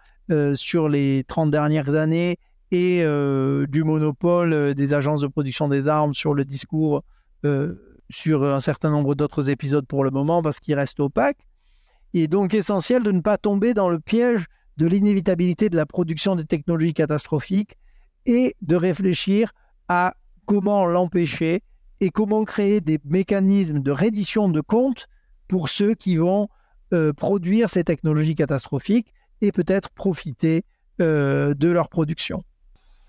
[0.54, 2.38] sur les 30 dernières années
[2.70, 3.04] et
[3.68, 7.02] du monopole des agences de production des armes sur le discours
[8.12, 11.38] sur un certain nombre d'autres épisodes pour le moment parce qu'il reste opaque.
[12.12, 15.86] Il est donc essentiel de ne pas tomber dans le piège de l'inévitabilité de la
[15.86, 17.78] production de technologies catastrophiques
[18.26, 19.52] et de réfléchir
[19.88, 20.14] à
[20.46, 21.62] comment l'empêcher
[22.00, 25.08] et comment créer des mécanismes de reddition de comptes
[25.48, 26.48] pour ceux qui vont
[26.92, 30.64] euh, produire ces technologies catastrophiques et peut-être profiter
[31.00, 32.42] euh, de leur production.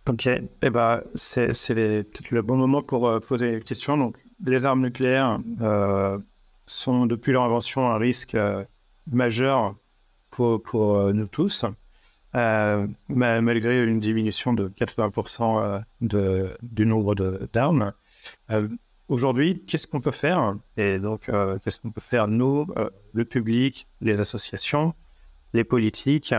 [0.10, 4.12] Ok, eh ben, c'est le bon moment pour euh, poser une question.
[4.46, 6.18] Les armes nucléaires euh,
[6.66, 8.64] sont, depuis leur invention, un risque euh,
[9.12, 9.76] majeur
[10.30, 11.66] pour, pour nous tous,
[12.34, 17.14] malgré une diminution de 80% de, du nombre
[17.54, 17.94] d'armes.
[19.10, 20.56] Aujourd'hui, qu'est-ce qu'on peut faire?
[20.76, 21.30] Et donc,
[21.64, 22.66] qu'est-ce qu'on peut faire, nous,
[23.12, 24.96] le public, les associations,
[25.54, 26.34] les politiques?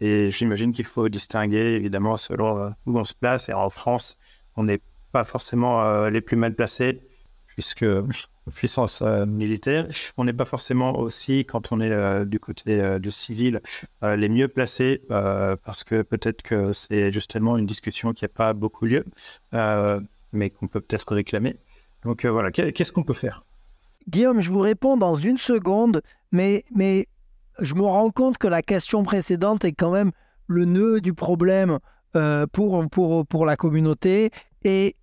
[0.00, 3.48] Et j'imagine qu'il faut distinguer, évidemment, selon euh, où on se place.
[3.48, 4.18] Et en France,
[4.56, 4.80] on n'est
[5.12, 7.00] pas forcément euh, les plus mal placés,
[7.46, 7.84] puisque
[8.54, 9.88] puissance euh, militaire.
[10.16, 13.60] On n'est pas forcément aussi, quand on est du côté du civil,
[14.02, 18.86] les mieux placés, parce que peut-être que c'est justement une discussion qui n'a pas beaucoup
[18.86, 19.04] lieu,
[20.32, 21.56] mais qu'on peut peut-être réclamer.
[22.04, 23.42] Donc voilà, qu'est-ce qu'on peut faire?
[24.08, 26.00] Guillaume, je vous réponds dans une seconde,
[26.30, 27.08] mais, mais
[27.58, 30.12] je me rends compte que la question précédente est quand même
[30.46, 31.78] le nœud du problème
[32.14, 34.30] euh, pour, pour, pour la communauté
[34.66, 34.96] et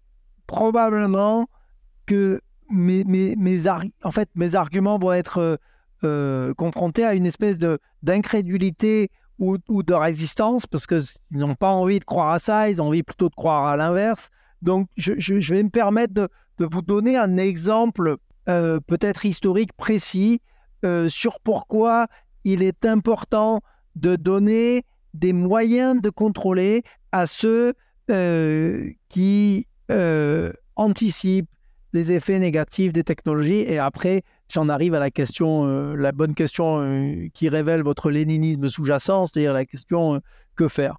[0.46, 1.48] probablement
[2.06, 3.64] que mes,
[4.04, 5.56] en fait, mes arguments vont être euh,
[6.04, 7.58] euh, confrontés à une espèce
[8.04, 9.10] d'incrédulité
[9.40, 13.04] ou, de résistance parce qu'ils n'ont pas envie de croire à ça, ils ont envie
[13.04, 14.30] plutôt de croire à l'inverse.
[14.62, 16.30] Donc, je, vais me permettre de,
[16.60, 18.18] vous donner un exemple
[18.50, 20.42] euh, peut-être historique précis
[21.08, 22.08] sur pourquoi
[22.44, 23.62] il est important
[23.96, 24.84] de donner
[25.14, 26.84] des moyens de contrôler
[27.14, 27.74] à ceux
[28.10, 31.50] euh, qui euh, anticipent
[31.94, 33.62] les effets négatifs des technologies.
[33.62, 38.10] Et après, j'en arrive à la question, euh, la bonne question euh, qui révèle votre
[38.10, 40.20] léninisme sous-jacent, c'est-à-dire la question
[40.56, 40.98] que faire.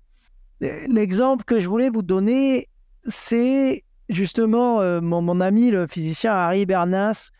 [0.60, 2.68] L'exemple que je voulais vous donner,
[3.08, 7.30] c'est justement mon, mon, ami le physicien Harry Bernas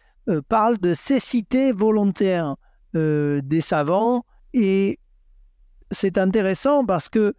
[0.49, 2.57] parle de cécité volontaire
[2.93, 4.99] des savants et
[5.91, 7.35] c'est intéressant parce que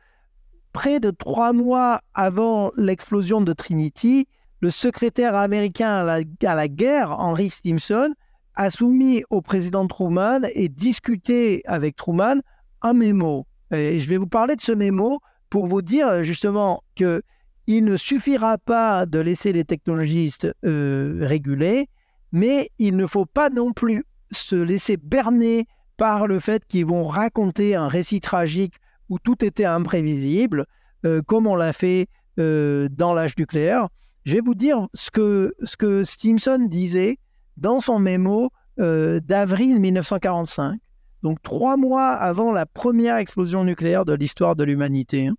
[0.76, 4.27] près de trois mois avant l'explosion de Trinity,
[4.60, 8.14] le secrétaire américain à la, guerre, Henry Stimson,
[8.56, 12.41] a soumis au président Truman et discuté avec Truman
[12.81, 13.47] un mémo.
[13.72, 17.22] Et je vais vous parler de ce mémo pour vous dire justement que
[17.68, 21.88] il ne suffira pas de laisser les technologistes euh, réguler,
[22.34, 27.07] mais il ne faut pas non plus se laisser berner par le fait qu'ils vont
[27.07, 28.76] raconter un récit tragique
[29.10, 30.65] où tout était imprévisible,
[31.06, 32.07] euh, comme on l'a fait
[32.40, 33.90] euh, dans l'âge nucléaire.
[34.26, 37.19] Je vais vous dire ce que, ce que Stimson disait
[37.57, 38.49] dans son mémo
[38.80, 40.80] euh, d'avril 1945,
[41.22, 45.30] donc trois mois avant la première explosion nucléaire de l'histoire de l'humanité.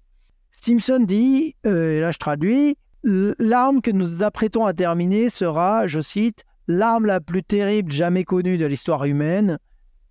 [0.52, 6.44] Stimson dit, et là je traduis, l'arme que nous apprêtons à terminer sera, je cite,
[6.66, 9.58] l'arme la plus terrible jamais connue de l'histoire humaine,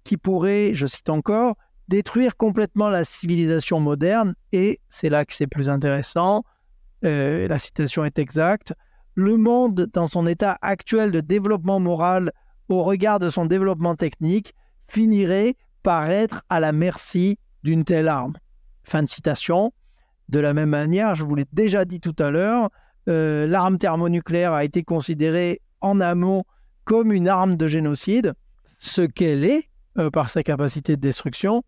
[0.03, 1.55] qui pourrait, je cite encore,
[1.87, 6.43] détruire complètement la civilisation moderne, et c'est là que c'est plus intéressant,
[7.03, 8.73] euh, la citation est exacte,
[9.13, 12.31] le monde dans son état actuel de développement moral
[12.67, 14.53] au regard de son développement technique
[14.87, 18.33] finirait par être à la merci d'une telle arme.
[18.83, 19.71] Fin de citation.
[20.29, 22.69] De la même manière, je vous l'ai déjà dit tout à l'heure,
[23.07, 26.43] euh, l'arme thermonucléaire a été considérée en amont
[26.83, 28.33] comme une arme de génocide,
[28.79, 31.63] ce qu'elle est euh, par sa capacité de destruction.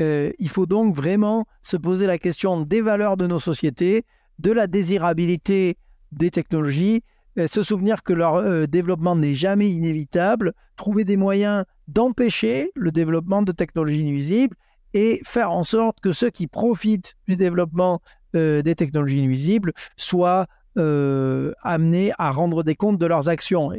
[0.00, 4.04] Euh, il faut donc vraiment se poser la question des valeurs de nos sociétés,
[4.38, 5.76] de la désirabilité
[6.12, 7.02] des technologies,
[7.38, 12.90] euh, se souvenir que leur euh, développement n'est jamais inévitable, trouver des moyens d'empêcher le
[12.90, 14.56] développement de technologies nuisibles
[14.94, 18.00] et faire en sorte que ceux qui profitent du développement
[18.32, 20.46] des technologies nuisibles soient
[20.76, 23.70] amenés à rendre des comptes de leurs actions.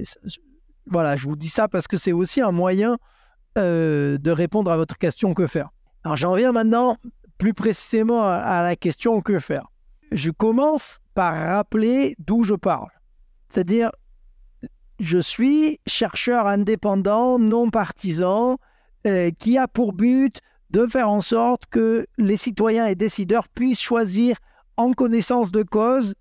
[0.87, 2.97] Voilà, je vous dis ça parce que c'est aussi un moyen
[3.55, 5.69] de répondre à votre question que faire?
[6.03, 6.97] Alors j'en viens maintenant
[7.37, 9.67] plus précisément à, la question que faire.
[10.11, 12.89] Je commence par rappeler d'où je parle.
[13.49, 13.91] C'est-à-dire,
[14.99, 18.57] je suis chercheur indépendant, non partisan,
[19.07, 23.81] euh, qui a pour but de faire en sorte que les citoyens et décideurs puissent
[23.81, 24.37] choisir
[24.77, 26.13] en connaissance de cause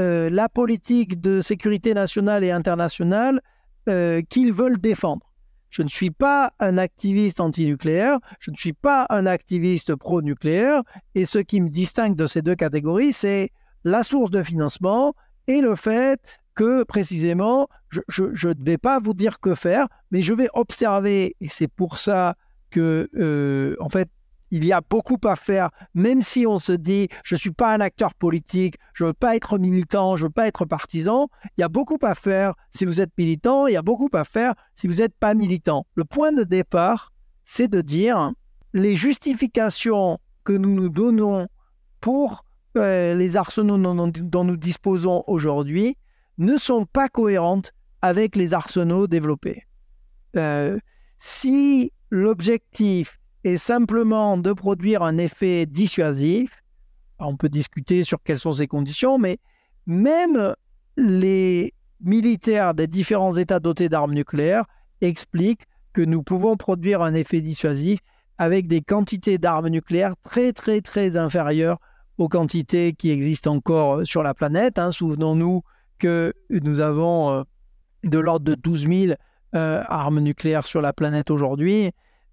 [0.00, 3.42] euh, la politique de sécurité nationale et internationale
[3.88, 5.31] euh, qu'ils veulent défendre.
[5.72, 10.82] Je ne suis pas un activiste antinucléaire, je ne suis pas un activiste pro-nucléaire,
[11.14, 13.50] et ce qui me distingue de ces deux catégories, c'est
[13.82, 15.14] la source de financement
[15.46, 16.20] et le fait
[16.54, 21.48] que précisément, je ne vais pas vous dire que faire, mais je vais observer, et
[21.48, 22.36] c'est pour ça
[22.70, 24.10] que, euh, en fait,
[24.52, 27.74] il y a beaucoup à faire, même si on se dit, je ne suis pas
[27.74, 31.28] un acteur politique, je ne veux pas être militant, je ne veux pas être partisan,
[31.56, 34.24] il y a beaucoup à faire si vous êtes militant, il y a beaucoup à
[34.24, 35.86] faire si vous n'êtes pas militant.
[35.94, 37.12] Le point de départ,
[37.46, 38.32] c'est de dire,
[38.74, 41.48] les justifications que nous nous donnons
[42.02, 42.44] pour
[42.76, 45.96] euh, les arsenaux dont, nous disposons aujourd'hui
[46.36, 47.72] ne sont pas cohérentes
[48.02, 49.62] avec les arsenaux développés.
[50.36, 50.78] Euh,
[51.20, 56.62] si l'objectif est simplement de produire un effet dissuasif,
[57.18, 59.38] on peut discuter sur quelles sont ces conditions, mais
[59.86, 60.54] même
[60.96, 64.64] les militaires des différents États dotés d'armes nucléaires
[65.00, 68.00] expliquent que nous pouvons produire un effet dissuasif
[68.38, 71.78] avec des quantités d'armes nucléaires très très très inférieures
[72.18, 74.78] aux quantités qui existent encore sur la planète.
[74.78, 74.90] Hein.
[74.90, 75.62] Souvenons-nous
[75.98, 77.42] que nous avons euh,
[78.04, 79.14] de l'ordre de 12 000
[79.54, 81.90] euh, armes nucléaires sur la planète aujourd'hui.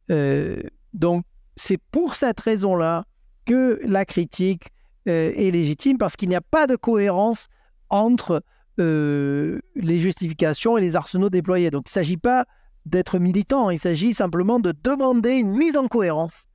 [0.10, 0.62] Euh,
[0.94, 1.26] donc,
[1.56, 3.06] c'est pour cette raison-là
[3.46, 4.70] que la critique
[5.08, 7.48] euh, est légitime, parce qu'il n'y a pas de cohérence
[7.90, 8.44] entre
[8.80, 11.72] euh, les justifications et les arsenaux déployés.
[11.72, 12.46] Donc, il ne s'agit pas
[12.86, 16.48] d'être militant, il s'agit simplement de demander une mise en cohérence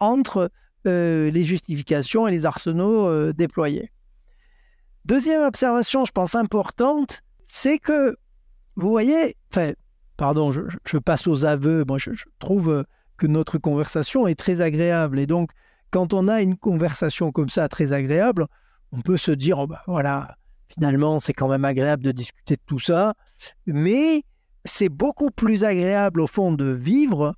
[0.00, 0.50] entre
[0.86, 3.90] euh, les justifications et les arsenaux déployés.
[5.04, 8.16] Deuxième observation, je pense importante, c'est que,
[8.76, 9.72] vous voyez, enfin,
[10.16, 12.84] pardon, je, passe aux aveux, moi je, trouve
[13.16, 15.18] que notre conversation est très agréable.
[15.18, 15.50] Et donc,
[15.90, 18.46] quand on a une conversation comme ça, très agréable,
[18.92, 20.36] on peut se dire, oh ben, voilà,
[20.68, 23.14] finalement, c'est quand même agréable de discuter de tout ça.
[23.66, 24.24] Mais
[24.64, 27.34] c'est beaucoup plus agréable, au fond, de vivre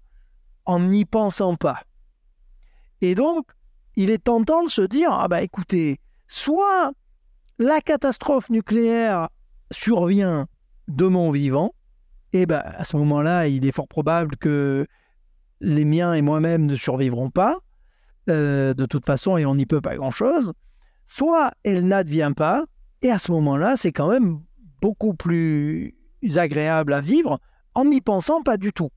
[0.65, 1.83] en n'y pensant pas.
[3.01, 3.47] Et donc,
[3.97, 6.93] il est tentant de se dire, ah bah écoutez, soit
[7.59, 9.29] la catastrophe nucléaire
[9.71, 10.47] survient
[10.89, 11.75] de mon vivant,
[12.33, 14.87] et ben à ce moment-là, il est fort probable que
[15.61, 17.59] les miens et moi-même ne survivront pas,
[18.29, 20.53] euh, de toute façon, et on n'y peut pas grand-chose.
[21.07, 22.65] Soit elle n'advient pas,
[23.03, 24.41] et à ce moment-là, c'est quand même
[24.81, 25.95] beaucoup plus
[26.35, 27.39] agréable à vivre
[27.75, 28.91] en n'y pensant pas du tout.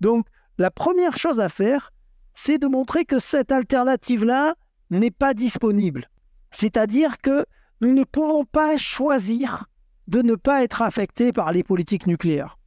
[0.00, 0.26] Donc,
[0.58, 1.92] la première chose à faire,
[2.34, 4.54] c'est de montrer que cette alternative-là
[4.90, 6.08] n'est pas disponible.
[6.50, 7.44] C'est-à-dire que
[7.80, 9.66] nous ne pouvons pas choisir
[10.08, 12.58] de ne pas être affectés par les politiques nucléaires.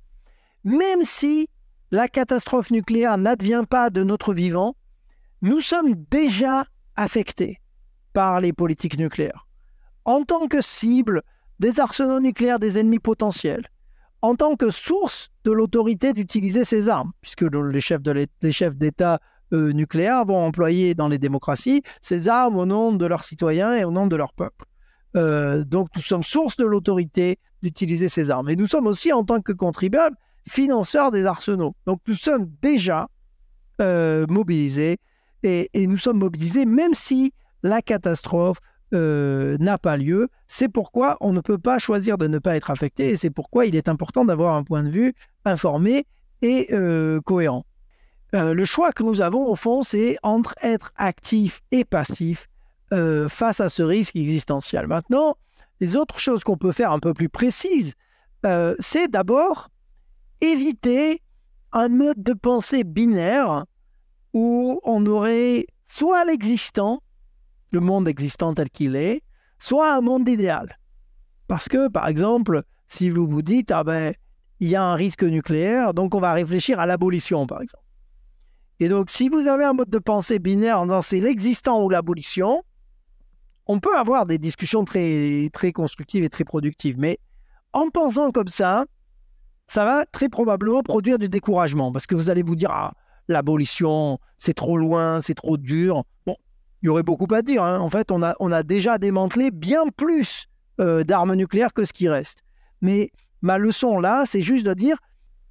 [0.63, 1.47] Même si
[1.91, 4.75] la catastrophe nucléaire n'advient pas de notre vivant,
[5.41, 6.65] nous sommes déjà
[6.95, 7.59] affectés
[8.13, 9.47] par les politiques nucléaires.
[10.05, 11.21] En tant que cible
[11.59, 13.67] des arsenaux nucléaires des ennemis potentiels,
[14.21, 19.19] en tant que source de l'autorité d'utiliser ces armes, puisque les chefs d'État
[19.53, 23.83] euh, nucléaires vont employer dans les démocraties ces armes au nom de leurs citoyens et
[23.83, 24.65] au nom de leur peuple.
[25.15, 28.49] Euh, donc nous sommes source de l'autorité d'utiliser ces armes.
[28.49, 30.17] Et nous sommes aussi, en tant que contribuables,
[30.47, 31.75] financeurs des arsenaux.
[31.85, 33.07] Donc nous sommes déjà
[33.81, 34.97] euh, mobilisés
[35.43, 37.33] et, nous sommes mobilisés même si
[37.63, 38.57] la catastrophe
[38.93, 40.29] euh, n'a pas lieu.
[40.47, 43.65] C'est pourquoi on ne peut pas choisir de ne pas être affecté et c'est pourquoi
[43.65, 45.13] il est important d'avoir un point de vue
[45.45, 46.05] informé
[46.41, 47.65] et euh, cohérent.
[48.33, 52.49] Le choix que nous avons au fond, c'est entre être actif et passif
[52.91, 54.85] face à ce risque existentiel.
[54.85, 55.37] Maintenant,
[55.79, 57.93] les autres choses qu'on peut faire un peu plus précises,
[58.79, 59.69] c'est d'abord
[60.41, 61.21] éviter
[61.71, 63.65] un mode de pensée binaire
[64.33, 67.01] où on aurait soit l'existant,
[67.71, 69.21] le monde existant tel qu'il est,
[69.59, 70.77] soit un monde idéal.
[71.47, 74.13] Parce que, par exemple, si vous vous dites, ah ben,
[74.59, 77.83] il y a un risque nucléaire, donc on va réfléchir à l'abolition, par exemple.
[78.79, 81.89] Et donc, si vous avez un mode de pensée binaire en disant c'est l'existant ou
[81.89, 82.63] l'abolition,
[83.65, 86.97] on peut avoir des discussions très, très constructives et très productives.
[86.97, 87.19] Mais
[87.73, 88.85] en pensant comme ça,
[89.67, 92.93] ça va très probablement produire du découragement parce que vous allez vous dire ah,
[93.27, 96.03] l'abolition, c'est trop loin, c'est trop dur.
[96.25, 96.35] Bon,
[96.81, 97.63] il y aurait beaucoup à dire.
[97.63, 97.79] Hein.
[97.79, 100.47] En fait, on a, on a déjà démantelé bien plus
[100.79, 102.43] euh, d'armes nucléaires que ce qui reste.
[102.81, 103.11] Mais
[103.41, 104.97] ma leçon là, c'est juste de dire,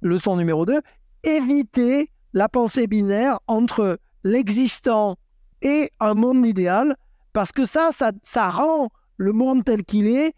[0.01, 0.81] leçon numéro 2,
[1.23, 5.17] éviter la pensée binaire entre l'existant
[5.61, 6.95] et un monde idéal,
[7.33, 7.89] parce que ça,
[8.23, 10.33] ça, rend le monde tel qu'il est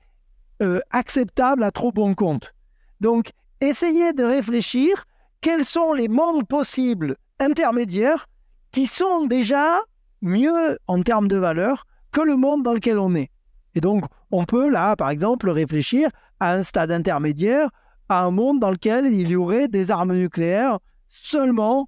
[0.61, 2.53] euh, acceptable à trop bon compte.
[3.01, 3.31] Donc,
[3.61, 5.05] essayez de réfléchir
[5.41, 8.27] quels sont les mondes possibles intermédiaires
[8.71, 9.79] qui sont déjà
[10.21, 13.29] mieux en termes de valeur que le monde dans lequel on est.
[13.75, 16.09] Et donc, on peut là, par exemple, réfléchir
[16.39, 17.69] à un stade intermédiaire,
[18.09, 21.87] à un monde dans lequel il y aurait des armes nucléaires seulement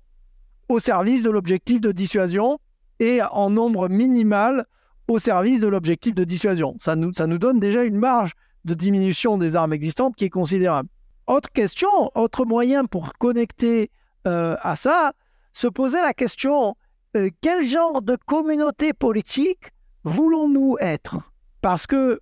[0.69, 2.59] au service de l'objectif de dissuasion
[2.99, 4.65] et en nombre minimal
[5.07, 6.75] au service de l'objectif de dissuasion.
[6.77, 8.31] Ça nous, ça nous donne déjà une marge
[8.63, 10.87] de diminution des armes existantes qui est considérable.
[11.27, 13.91] Autre question, autre moyen pour connecter
[14.27, 15.13] euh, à ça,
[15.53, 16.75] se poser la question
[17.15, 19.71] euh, quel genre de communauté politique
[20.03, 21.17] voulons-nous être?
[21.61, 22.21] Parce que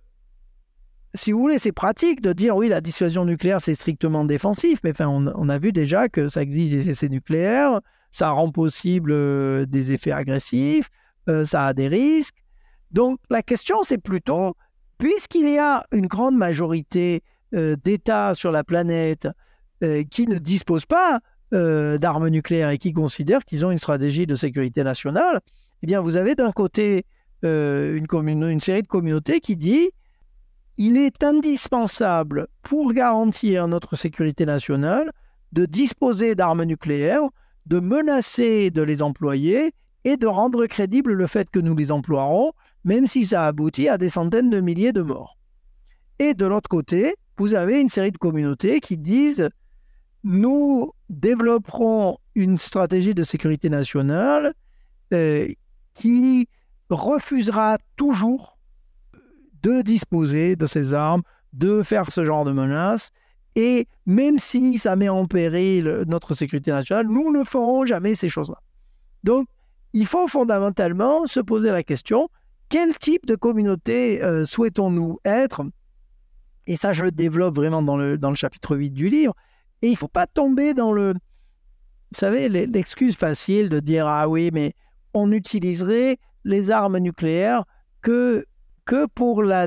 [1.14, 4.90] si vous voulez, c'est pratique de dire oui, la dissuasion nucléaire, c'est strictement défensif, mais
[4.90, 7.80] enfin, on, a vu déjà que ça exige des essais nucléaires,
[8.12, 10.88] ça rend possible euh, des effets agressifs,
[11.44, 12.42] ça a des risques.
[12.90, 14.56] Donc, la question, c'est plutôt,
[14.98, 17.22] puisqu'il y a une grande majorité
[17.52, 19.28] d'États sur la planète
[20.10, 21.20] qui ne disposent pas
[21.50, 25.40] d'armes nucléaires et qui considèrent qu'ils ont une stratégie de sécurité nationale,
[25.82, 27.06] eh bien, vous avez d'un côté
[27.42, 29.90] une, une série de communautés qui dit
[30.76, 35.10] il est indispensable pour garantir notre sécurité nationale
[35.52, 37.28] de disposer d'armes nucléaires,
[37.66, 39.74] de menacer de les employer
[40.04, 42.52] et de rendre crédible le fait que nous les emploierons,
[42.84, 45.36] même si ça aboutit à des centaines de milliers de morts.
[46.18, 49.48] Et de l'autre côté, vous avez une série de communautés qui disent
[50.24, 54.52] nous développerons une stratégie de sécurité nationale
[55.14, 55.48] euh,
[55.94, 56.48] qui
[56.90, 58.58] refusera toujours
[59.62, 61.22] de disposer de ces armes,
[61.54, 63.10] de faire ce genre de menaces.
[63.56, 68.28] Et même si ça met en péril notre sécurité nationale, nous ne ferons jamais ces
[68.28, 68.58] choses-là.
[69.24, 69.48] Donc,
[69.94, 72.28] il faut fondamentalement se poser la question
[72.68, 75.62] quel type de communauté euh, souhaitons-nous être
[76.70, 79.34] Et ça, je le développe vraiment dans le, dans le chapitre 8 du livre.
[79.82, 81.14] Et il ne faut pas tomber dans le.
[81.14, 84.74] Vous savez, l'excuse facile de dire Ah oui, mais
[85.12, 87.64] on utiliserait les armes nucléaires
[88.02, 88.46] que,
[88.84, 89.66] que pour la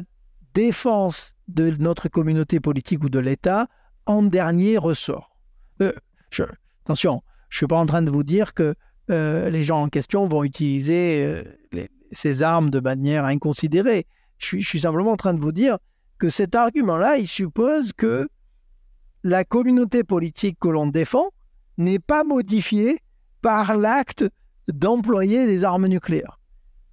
[0.54, 3.68] défense de notre communauté politique ou de l'État
[4.06, 5.36] en dernier ressort.
[5.82, 5.92] Euh,
[6.86, 8.76] attention, je ne suis pas en train de vous dire que
[9.10, 11.44] euh, les gens en question vont utiliser
[11.76, 14.08] euh, ces armes de manière inconsidérée.
[14.38, 15.80] Je suis, je suis, simplement en train de vous dire
[16.24, 18.30] que cet argument-là, il suppose que
[19.26, 21.28] la communauté politique que l'on défend
[21.78, 23.00] n'est pas modifiée
[23.42, 24.24] par l'acte
[24.70, 26.40] d'employer des armes nucléaires.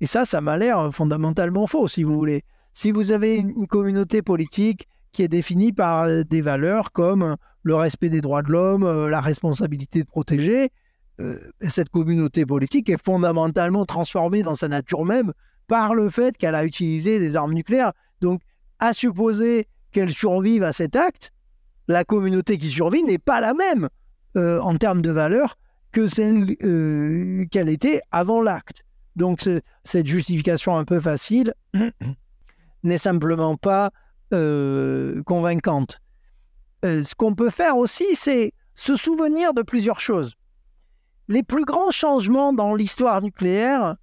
[0.01, 2.43] Et ça, ça m'a l'air fondamentalement faux, si vous voulez.
[2.73, 8.09] Si vous avez une communauté politique qui est définie par des valeurs comme le respect
[8.09, 10.73] des droits de l'homme, euh, la responsabilité de protéger,
[11.21, 11.39] euh,
[11.69, 15.33] cette communauté politique est fondamentalement transformée dans sa nature même
[15.69, 17.93] par le fait qu'elle a utilisé des armes nucléaires.
[18.21, 18.41] Donc,
[18.81, 21.33] à supposer qu'elle survive à cet acte,
[21.89, 23.89] la communauté qui survit n'est pas la même
[24.37, 25.57] euh, en termes de valeur
[25.93, 28.85] que celle euh, qu'elle était avant l'acte.
[29.17, 29.47] Donc
[29.85, 31.53] cette justification un peu facile
[32.85, 33.91] n'est simplement pas
[34.33, 36.01] euh, convaincante.
[36.85, 40.35] ce qu'on peut faire aussi, c'est se souvenir de plusieurs choses.
[41.29, 43.97] Les plus grands changements dans l'histoire nucléaire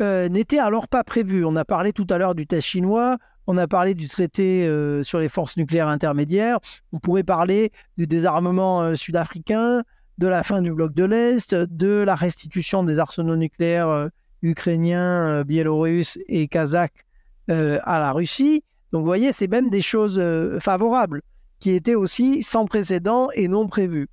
[0.00, 1.44] n'étaient alors pas prévus.
[1.44, 5.02] On a parlé tout à l'heure du test chinois, on a parlé du traité euh,
[5.02, 6.58] sur les forces nucléaires intermédiaires.
[6.92, 9.82] On pourrait parler du désarmement euh, sud-africain,
[10.18, 14.08] de la fin du bloc de l'Est, de la restitution des arsenaux nucléaires euh,
[14.42, 17.04] ukrainiens, biélorusses et kazakhs
[17.48, 18.64] à la Russie.
[18.92, 20.20] Donc vous voyez, c'est même des choses
[20.58, 21.22] favorables
[21.60, 24.08] qui étaient aussi sans précédent et non prévues.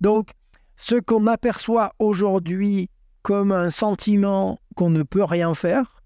[0.00, 0.32] Donc
[0.74, 2.90] ce qu'on aperçoit aujourd'hui
[3.22, 6.02] comme un sentiment qu'on ne peut rien faire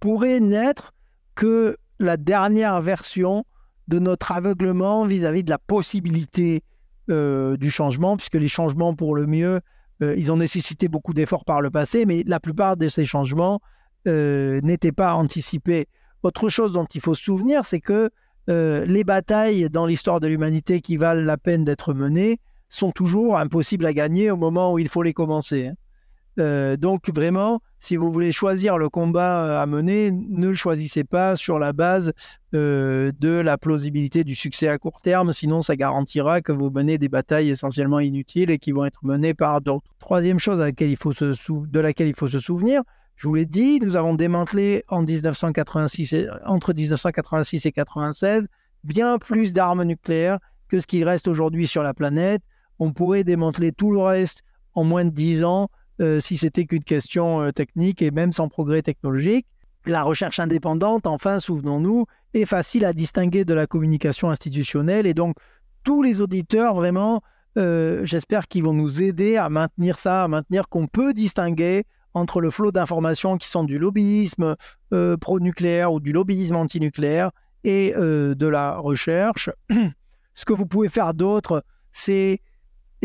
[0.00, 0.94] pourrait naître
[1.36, 3.44] que la dernière version
[3.86, 6.64] de notre aveuglement vis-à-vis de la possibilité
[7.08, 9.60] euh, du changement, puisque les changements pour le mieux,
[10.02, 13.60] euh, ils ont nécessité beaucoup d'efforts par le passé, mais la plupart de ces changements
[14.08, 15.86] euh, n'étaient pas anticipés.
[16.24, 18.10] Autre chose dont il faut se souvenir, c'est que
[18.48, 22.38] les batailles dans l'histoire de l'humanité qui valent la peine d'être menées
[22.68, 25.66] sont toujours impossibles à gagner au moment où il faut les commencer.
[25.66, 25.74] Hein.
[26.38, 31.04] Euh, donc vraiment, si vous voulez choisir le combat euh, à mener, ne le choisissez
[31.04, 32.12] pas sur la base
[32.54, 36.98] euh, de la plausibilité du succès à court terme, sinon ça garantira que vous menez
[36.98, 39.86] des batailles essentiellement inutiles et qui vont être menées par d'autres.
[39.98, 40.96] Troisième chose de laquelle il
[42.16, 42.82] faut se souvenir,
[43.16, 48.46] je vous l'ai dit, nous avons démantelé en 1986 entre 1986 et 1996
[48.84, 50.38] bien plus d'armes nucléaires
[50.68, 52.42] que ce qu'il reste aujourd'hui sur la planète.
[52.78, 54.42] On pourrait démanteler tout le reste
[54.74, 55.68] en moins de 10 ans
[56.00, 59.46] euh, si c'était qu'une question euh, technique et même sans progrès technologique.
[59.86, 65.36] La recherche indépendante, enfin, souvenons-nous, est facile à distinguer de la communication institutionnelle et donc
[65.84, 67.22] tous les auditeurs, vraiment,
[67.56, 72.40] euh, j'espère qu'ils vont nous aider à maintenir ça, à maintenir qu'on peut distinguer entre
[72.40, 74.56] le flot d'informations qui sont du lobbyisme
[75.20, 77.30] pro-nucléaire ou du lobbyisme anti-nucléaire
[77.62, 79.50] et de la recherche.
[80.34, 81.62] Ce que vous pouvez faire d'autre,
[81.92, 82.40] c'est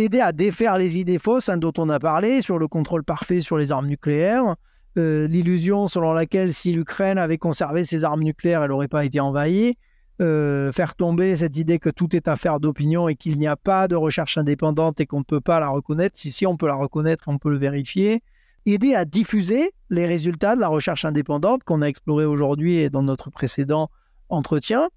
[0.02, 3.42] aider à défaire les idées fausses hein, dont on a parlé sur le contrôle parfait
[3.42, 4.56] sur les armes nucléaires,
[4.98, 9.20] euh, l'illusion selon laquelle si l'Ukraine avait conservé ses armes nucléaires, elle n'aurait pas été
[9.20, 9.78] envahie,
[10.22, 13.88] euh, faire tomber cette idée que tout est affaire d'opinion et qu'il n'y a pas
[13.88, 16.76] de recherche indépendante et qu'on ne peut pas la reconnaître, si, si on peut la
[16.76, 18.22] reconnaître, on peut le vérifier,
[18.66, 23.04] aider à diffuser les résultats de la recherche indépendante qu'on a exploré aujourd'hui et dans
[23.04, 23.90] notre précédent
[24.30, 24.90] entretien,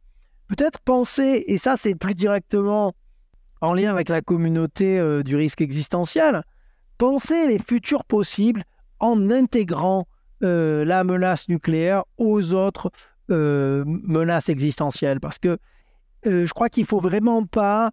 [0.49, 2.95] peut-être penser, et ça c'est plus directement
[3.65, 6.43] en lien avec la communauté euh, du risque existentiel,
[6.99, 8.63] penser les futurs possibles
[9.01, 10.07] en intégrant
[10.43, 12.91] euh, la menace nucléaire aux autres
[13.31, 15.21] euh, menaces existentielles.
[15.21, 15.59] Parce que
[16.27, 17.91] je crois qu'il ne faut vraiment pas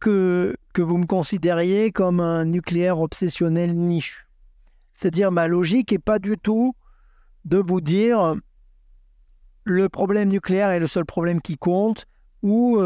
[0.00, 4.26] que, que vous me considériez comme un nucléaire obsessionnel niche.
[4.94, 6.74] C'est-à-dire ma logique n'est pas du tout
[7.44, 8.34] de vous dire
[9.62, 12.06] le problème nucléaire est le seul problème qui compte
[12.42, 12.80] ou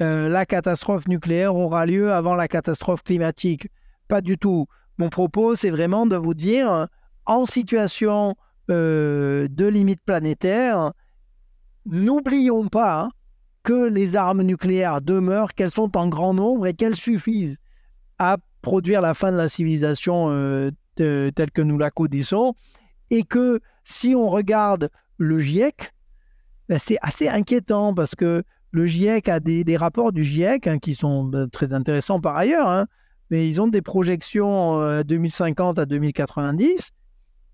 [0.00, 3.68] euh, la catastrophe nucléaire aura lieu avant la catastrophe climatique.
[4.08, 4.66] Pas du tout.
[4.98, 6.88] Mon propos, c'est vraiment de vous dire,
[7.26, 8.34] en situation
[8.70, 10.92] euh, de limite planétaire,
[11.86, 13.08] n'oublions pas
[13.62, 17.56] que les armes nucléaires demeurent, qu'elles sont en grand nombre et qu'elles suffisent
[18.18, 22.54] à produire la fin de la civilisation euh, telle que nous la connaissons,
[23.10, 25.92] et que si on regarde le GIEC,
[26.68, 30.94] ben, c'est assez inquiétant parce que le GIEC a des, rapports du GIEC hein, qui
[30.94, 32.86] sont ben, très intéressants par ailleurs, hein,
[33.30, 36.90] mais ils ont des projections euh, 2050 à 2090,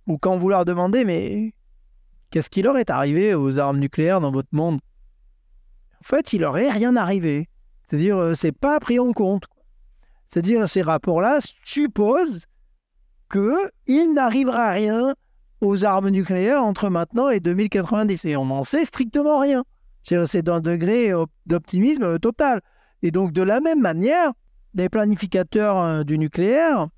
[0.06, 1.54] ou quand vous leur demandez, mais
[2.30, 4.80] qu'est-ce qui leur est arrivé aux armes nucléaires dans votre monde?
[6.00, 7.48] En fait, il leur est rien arrivé.
[7.88, 9.44] C'est-à-dire, euh, c'est pas pris en compte.
[10.28, 12.44] C'est-à-dire, ces rapports-là supposent
[13.30, 15.14] qu'il n'arrivera rien
[15.60, 18.24] aux armes nucléaires entre maintenant et 2090.
[18.24, 19.64] Et on n'en sait strictement rien.
[20.06, 22.60] C'est d'un degré op- d'optimisme euh, total.
[23.02, 24.32] Et donc, de la même manière,
[24.74, 26.88] les planificateurs euh, du nucléaire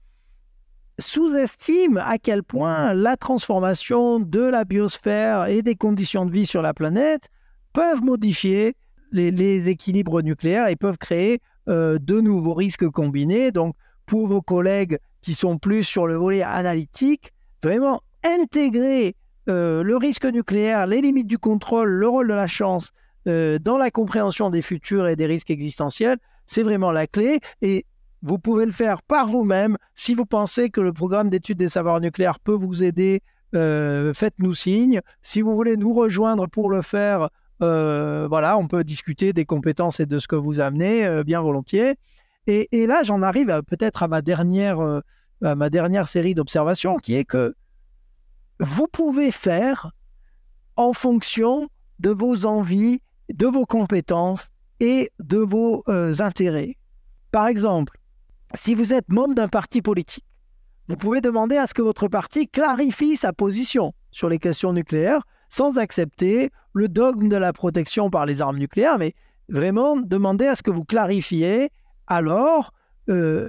[1.00, 6.60] sous-estiment à quel point la transformation de la biosphère et des conditions de vie sur
[6.60, 7.28] la planète
[7.72, 8.74] peuvent modifier
[9.12, 13.52] les, les équilibres nucléaires et peuvent créer euh, de nouveaux risques combinés.
[13.52, 13.74] Donc,
[14.06, 17.32] pour vos collègues qui sont plus sur le volet analytique,
[17.62, 19.14] vraiment intégrer
[19.48, 22.90] euh, le risque nucléaire, les limites du contrôle, le rôle de la chance
[23.26, 27.40] euh, dans la compréhension des futurs et des risques existentiels, c'est vraiment la clé.
[27.62, 27.86] Et
[28.22, 29.76] vous pouvez le faire par vous-même.
[29.94, 33.22] Si vous pensez que le programme d'études des savoirs nucléaires peut vous aider,
[33.54, 35.00] euh, faites-nous signe.
[35.22, 37.28] Si vous voulez nous rejoindre pour le faire,
[37.60, 41.96] voilà, on peut discuter des compétences et de ce que vous amenez, bien volontiers.
[42.46, 44.80] Et, et là, j'en arrive peut-être à ma dernière,
[45.42, 47.54] à ma dernière série d'observations, qui est que
[48.60, 49.92] vous pouvez faire
[50.76, 51.68] en fonction
[51.98, 53.00] de vos envies,
[53.32, 54.48] de vos compétences
[54.80, 56.76] et de vos euh, intérêts.
[57.32, 57.98] Par exemple,
[58.54, 60.24] si vous êtes membre d'un parti politique,
[60.88, 65.22] vous pouvez demander à ce que votre parti clarifie sa position sur les questions nucléaires
[65.50, 69.14] sans accepter le dogme de la protection par les armes nucléaires, mais
[69.48, 71.70] vraiment demander à ce que vous clarifiez
[72.06, 72.72] alors
[73.08, 73.48] euh,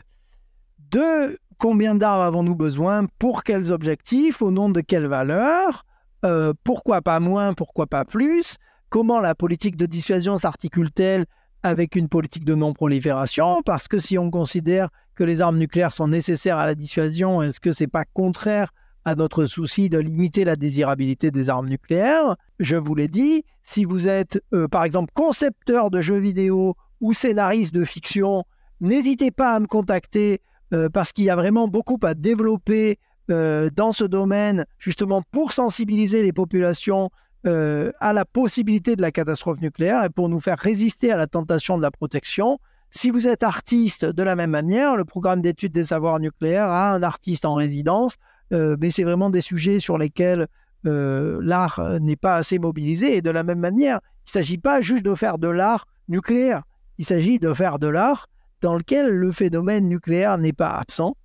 [0.91, 5.86] de combien d'armes avons-nous besoin, pour quels objectifs, au nom de quelles valeurs,
[6.26, 8.56] euh, pourquoi pas moins, pourquoi pas plus,
[8.90, 11.26] comment la politique de dissuasion s'articule-t-elle
[11.61, 16.07] avec une politique de non-prolifération, parce que si on considère que les armes nucléaires sont
[16.07, 18.72] nécessaires à la dissuasion, est-ce que c'est pas contraire
[19.03, 22.38] à notre souci de limiter la désirabilité des armes nucléaires?
[22.60, 27.11] Je vous l'ai dit, si vous êtes euh, par exemple concepteur de jeux vidéo ou
[27.11, 28.45] scénariste de fiction,
[28.80, 30.40] n'hésitez pas à me contacter
[30.72, 32.99] euh, parce qu'il y a vraiment beaucoup à développer
[33.31, 37.10] euh, dans ce domaine, justement pour sensibiliser les populations
[37.48, 41.26] euh, à la possibilité de la catastrophe nucléaire et pour nous faire résister à la
[41.26, 42.60] tentation de la protection.
[42.91, 46.94] Si vous êtes artiste, de la même manière, le programme d'études des savoirs nucléaires a
[46.94, 48.15] un artiste en résidence,
[48.52, 50.48] mais c'est vraiment des sujets sur lesquels
[50.84, 53.18] l'art n'est pas assez mobilisé.
[53.18, 56.64] Et de la même manière, il ne s'agit pas juste de faire de l'art nucléaire,
[56.98, 58.28] il s'agit de faire de l'art
[58.62, 61.15] dans lequel le phénomène nucléaire n'est pas absent.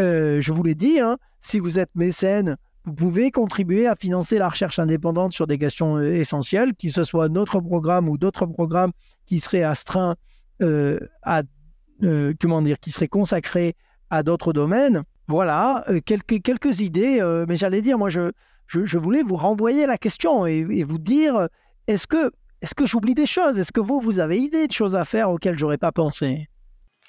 [0.00, 4.38] Euh, je vous l'ai dit, hein, si vous êtes mécène, vous pouvez contribuer à financer
[4.38, 8.46] la recherche indépendante sur des questions euh, essentielles, que ce soit notre programme ou d'autres
[8.46, 8.92] programmes
[9.26, 10.16] qui seraient astreints
[10.62, 11.42] euh, à,
[12.40, 13.74] comment dire, qui seraient consacrés
[14.10, 15.02] à d'autres domaines.
[15.26, 20.98] Voilà, quelques, idées, mais j'allais dire, moi, je, voulais vous renvoyer la question et, vous
[20.98, 21.48] dire,
[21.86, 22.30] est-ce que,
[22.64, 23.58] est-ce que j'oublie des choses?
[23.58, 26.48] Est-ce que vous, vous avez idée de choses à faire auxquelles j'aurais pas pensé?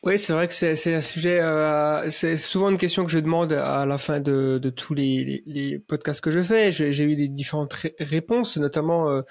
[0.04, 3.54] Oui, c'est vrai que c'est un sujet, euh, c'est souvent une question que je demande
[3.54, 6.74] à la fin de, tous les, podcasts que je fais.
[6.74, 9.22] J'ai eu des différentes ré- réponses, notamment euh,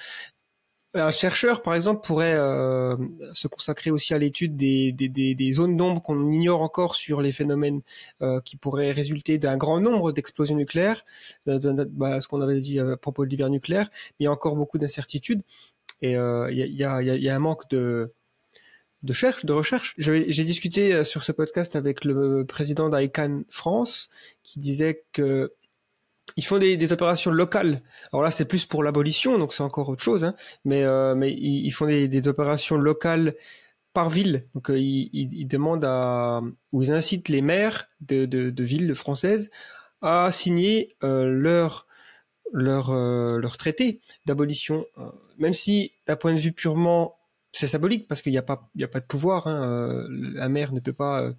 [0.94, 2.96] un chercheur, par exemple, pourrait euh,
[3.32, 7.20] se consacrer aussi à l'étude des, des, des, des zones d'ombre qu'on ignore encore sur
[7.20, 7.80] les phénomènes
[8.22, 11.04] euh, qui pourraient résulter d'un grand nombre d'explosions nucléaires,
[11.48, 14.30] euh, de- bah, ce qu'on avait dit à propos de l'hiver nucléaire, il y a
[14.32, 15.42] encore beaucoup d'incertitudes
[16.02, 18.12] et euh, il y, a, y, a, y y a un manque de
[19.02, 19.94] de recherche, de recherche.
[19.98, 24.08] J'ai discuté euh, sur ce podcast avec le président d'ICANN France
[24.42, 25.52] qui disait que
[26.36, 27.80] ils font des, opérations locales.
[28.12, 30.24] Alors là, c'est plus pour l'abolition, donc c'est encore autre chose.
[30.24, 30.34] Hein.
[30.64, 33.34] Mais, euh, mais ils, font des, opérations locales
[33.92, 34.48] par ville.
[34.54, 38.94] Donc euh, ils, ils, demandent à, ou ils incitent les maires de, de, de villes
[38.94, 39.50] françaises
[40.04, 41.86] à signer euh, leur
[42.52, 47.16] leur euh, leur traité d'abolition, euh, même si d'un point de vue purement
[47.52, 49.46] c'est symbolique parce qu'il n'y a pas il y a pas de pouvoir.
[49.46, 50.06] Hein,
[50.38, 51.32] un maire ne peut pas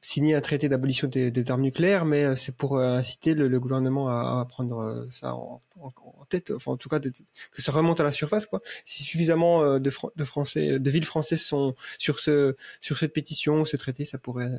[0.00, 3.48] signer un traité d'abolition des, des armes nucléaires, mais euh, c'est pour euh, inciter le,
[3.48, 7.62] le gouvernement à, à prendre euh, ça en, en, tête, enfin en tout cas que
[7.62, 8.60] ça remonte à la surface quoi.
[8.84, 13.76] Si suffisamment de, de Français, de villes françaises sont sur ce sur cette pétition, ce
[13.76, 14.58] traité, ça pourrait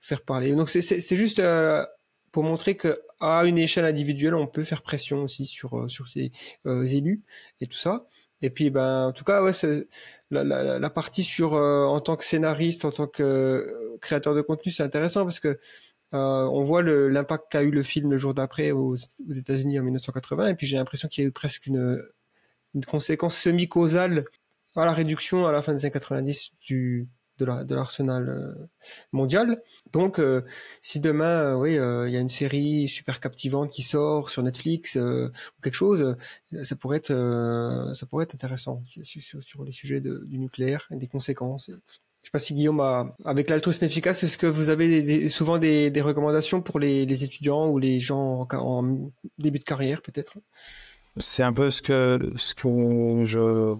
[0.00, 0.52] faire parler.
[0.52, 1.40] Donc c'est juste
[2.30, 6.32] pour montrer que à une échelle individuelle, on peut faire pression aussi sur sur ces
[6.66, 7.22] euh, élus
[7.60, 8.06] et tout ça.
[8.44, 9.52] Et puis ben en tout cas ouais
[10.30, 10.44] la,
[10.78, 14.70] la, partie sur euh, en tant que scénariste, en tant que euh, créateur de contenu,
[14.70, 15.58] c'est intéressant parce que
[16.12, 19.84] euh, on voit l'impact qu'a eu le film le jour d'après aux, aux États-Unis en
[19.84, 22.02] 1980, et puis j'ai l'impression qu'il y a eu presque une,
[22.74, 24.24] une conséquence semi-causale
[24.76, 28.54] à la réduction à la fin des années 90 du, de la- de l'arsenal euh,
[29.12, 29.60] mondial.
[29.92, 30.42] Donc, euh,
[30.82, 34.96] si demain, euh, oui, il y a une série super captivante qui sort sur Netflix
[34.96, 35.30] ou
[35.62, 36.16] quelque chose,
[36.62, 41.08] ça pourrait être, ça pourrait être intéressant sur, sur- les sujets du nucléaire et des
[41.08, 41.70] conséquences.
[41.70, 45.90] Je sais pas si Guillaume a, avec l'altruisme efficace, est-ce que vous avez souvent des,
[45.90, 50.38] des recommandations pour les, les étudiants ou les gens en, en début de carrière peut-être?
[51.18, 53.76] C'est un peu ce que, ce que je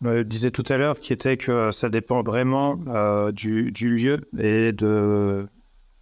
[0.00, 4.28] me disais tout à l'heure, qui était que ça dépend vraiment euh, du, du lieu
[4.38, 5.46] et de.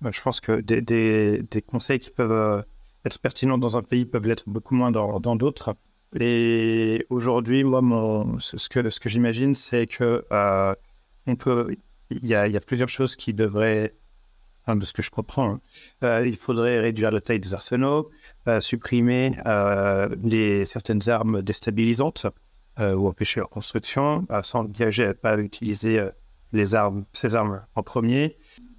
[0.01, 2.62] bah, Je pense que des, conseils qui peuvent euh,
[3.05, 5.75] être pertinents dans un pays peuvent l'être beaucoup moins dans d'autres.
[6.18, 10.75] Et aujourd'hui, moi, ce que, ce que j'imagine, c'est que euh,
[11.27, 11.77] on peut.
[12.10, 13.94] Il y a, plusieurs choses qui devraient.
[14.65, 15.60] enfin, de ce que je comprends, hein.
[16.05, 18.10] Euh, il faudrait réduire la taille des arsenaux,
[18.47, 22.31] euh, supprimer euh, les, certaines armes déstabilisantes euh,
[22.97, 26.10] ou empêcher leur construction, euh, s'engager à ne pas utiliser euh,
[26.52, 28.36] les armes, ces armes en premier,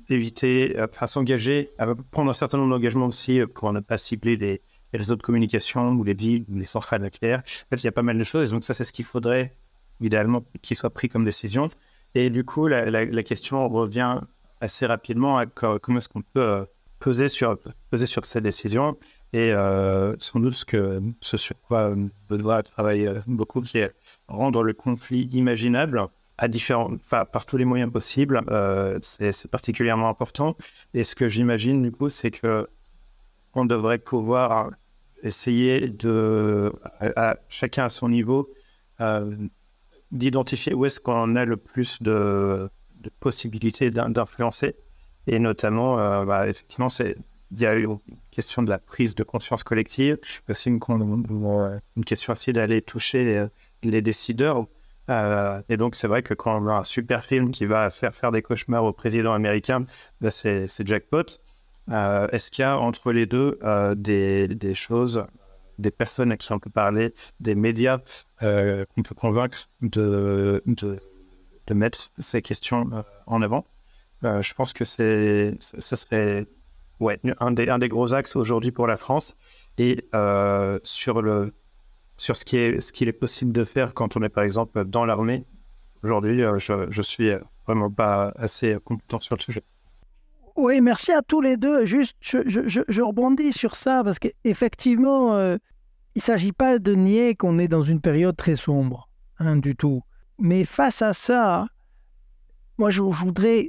[0.09, 3.97] éviter, euh, enfin s'engager à prendre un certain nombre d'engagements aussi euh, pour ne pas
[3.97, 4.61] cibler les,
[4.93, 7.39] les réseaux de communication ou les villes ou les centrales nucléaires.
[7.45, 9.05] En fait, il y a pas mal de choses, et donc ça c'est ce qu'il
[9.05, 9.55] faudrait
[10.01, 11.67] idéalement qu'il soit pris comme décision.
[12.15, 14.19] Et du coup, la, la- question revient
[14.61, 16.65] assez rapidement à co- comment est-ce qu'on peut euh,
[16.99, 17.57] peser sur,
[17.89, 18.97] peser sur décisions.
[19.33, 23.93] Et euh, sans doute ce, sur quoi euh, Benoît travaille euh, beaucoup, qui est
[24.27, 26.05] rendre le conflit imaginable
[26.37, 28.41] à différents, par tous les moyens possibles,
[29.01, 30.55] c'est particulièrement important.
[30.93, 32.69] Et ce que j'imagine, du coup, c'est que
[33.55, 34.71] on devrait pouvoir
[35.21, 36.71] essayer de,
[37.49, 38.49] chacun à son niveau,
[40.13, 42.69] d'identifier où est-ce qu'on a le plus de,
[43.19, 44.75] possibilités d'in- d'influencer.
[45.31, 47.15] Et notamment, euh, bah, effectivement, c'est
[47.51, 47.99] il y a une
[48.31, 50.17] question de la prise de conscience collective,
[50.49, 50.79] aussi une,
[51.95, 53.47] une- question aussi d'aller toucher
[53.83, 54.65] les, décideurs.
[55.09, 58.13] Euh, et donc, c'est vrai que quand on a un super film qui va faire
[58.13, 59.85] faire des cauchemars au président américain,
[60.21, 61.25] là, c'est c'est jackpot.
[61.91, 63.59] Euh, Est-ce qu'il y a entre les deux
[63.95, 65.25] des, choses,
[65.77, 67.99] des personnes à qui on peut parler, des médias
[68.39, 70.63] qu'on peut convaincre de,
[71.71, 72.89] mettre ces questions
[73.27, 73.65] en avant?
[74.23, 76.45] Euh, Je pense que c'est, ce serait
[76.99, 79.35] ouais, un, des, un des gros axes aujourd'hui pour la France.
[79.77, 81.53] Et euh, sur, le,
[82.17, 84.83] sur ce, qui est, ce qu'il est possible de faire quand on est par exemple
[84.85, 85.45] dans l'armée,
[86.03, 87.31] aujourd'hui, euh, je, je suis
[87.65, 89.63] vraiment pas assez compétent sur le sujet.
[90.55, 91.85] Oui, merci à tous les deux.
[91.85, 95.55] Juste, je, je- je- rebondis sur ça parce qu'effectivement, euh,
[96.15, 99.07] il ne s'agit pas de nier qu'on est dans une période très sombre,
[99.37, 100.01] hein, du tout.
[100.37, 101.67] Mais face à ça,
[102.77, 103.67] moi, je voudrais,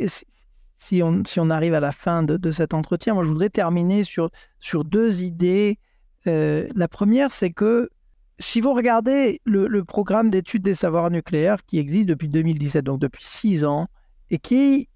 [0.81, 3.51] si- on, si on arrive à la fin de, de cet entretien, moi, je voudrais
[3.51, 5.79] terminer sur, sur deux idées.
[6.27, 7.91] Euh, la première, c'est que
[8.39, 12.99] si vous regardez le, le programme d'études des savoirs nucléaires qui existe depuis 2017, donc
[12.99, 13.87] depuis six ans,
[14.31, 14.89] et qui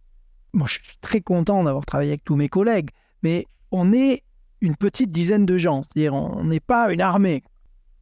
[0.55, 2.91] moi, je suis très content d'avoir travaillé avec tous mes collègues,
[3.23, 4.23] mais on est
[4.61, 7.43] une petite dizaine de gens, c'est-à-dire on n'est pas une armée.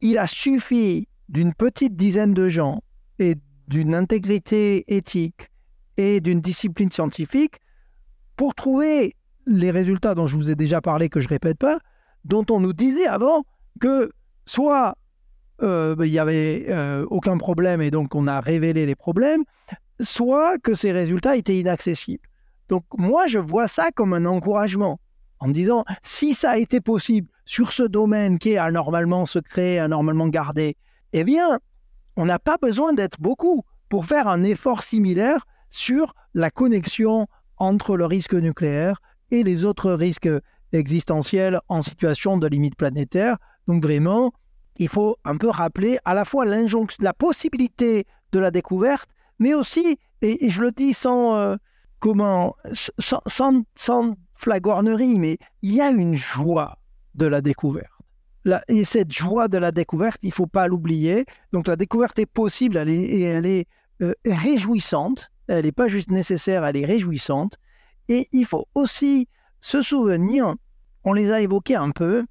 [0.01, 2.81] Il a suffi d'une petite dizaine de gens
[3.19, 3.35] et
[3.67, 5.49] d'une intégrité éthique
[5.97, 7.55] et d'une discipline scientifique
[8.43, 9.15] pour trouver
[9.45, 11.79] les résultats dont je vous ai déjà parlé, que je répète pas,
[12.25, 13.45] dont on nous disait avant
[13.79, 14.11] que
[14.45, 14.97] soit
[15.61, 19.45] euh, ben, il n'y avait euh, aucun problème et donc on a révélé les problèmes,
[20.01, 22.27] soit que ces résultats étaient inaccessibles.
[22.67, 24.99] Donc moi, je vois ça comme un encouragement,
[25.39, 29.79] en me disant, si ça a été possible sur ce domaine qui est anormalement secret,
[29.79, 30.75] anormalement gardé,
[31.13, 31.59] eh bien,
[32.17, 37.27] on n'a pas besoin d'être beaucoup pour faire un effort similaire sur la connexion
[37.63, 39.01] entre le risque nucléaire
[39.31, 40.29] et les autres risques
[40.73, 43.37] existentiels en situation de limite planétaire.
[43.67, 44.33] Donc vraiment,
[44.77, 49.09] il faut un peu rappeler à la fois la possibilité de la découverte,
[49.39, 51.55] mais aussi, et, je le dis sans, euh,
[51.99, 52.55] comment,
[52.99, 56.77] sans, sans, flagornerie, mais il y a une joie
[57.15, 57.89] de la découverte.
[58.67, 61.25] Et cette joie de la découverte, il ne faut pas l'oublier.
[61.53, 63.67] Donc la découverte est possible, et elle est
[64.01, 65.29] euh, réjouissante.
[65.47, 67.57] Elle n'est pas juste nécessaire, elle est réjouissante.
[68.09, 69.27] Et il faut aussi
[69.61, 70.55] se souvenir,
[71.03, 72.25] on les a évoqués un peu,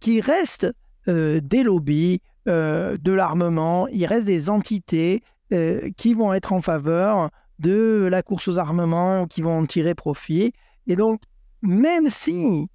[0.00, 0.72] qu'il reste
[1.08, 6.60] euh, des lobbies euh, de l'armement, il reste des entités euh, qui vont être en
[6.60, 10.52] faveur de la course aux armements, qui vont en tirer profit.
[10.86, 11.20] Et donc,
[11.62, 12.68] même si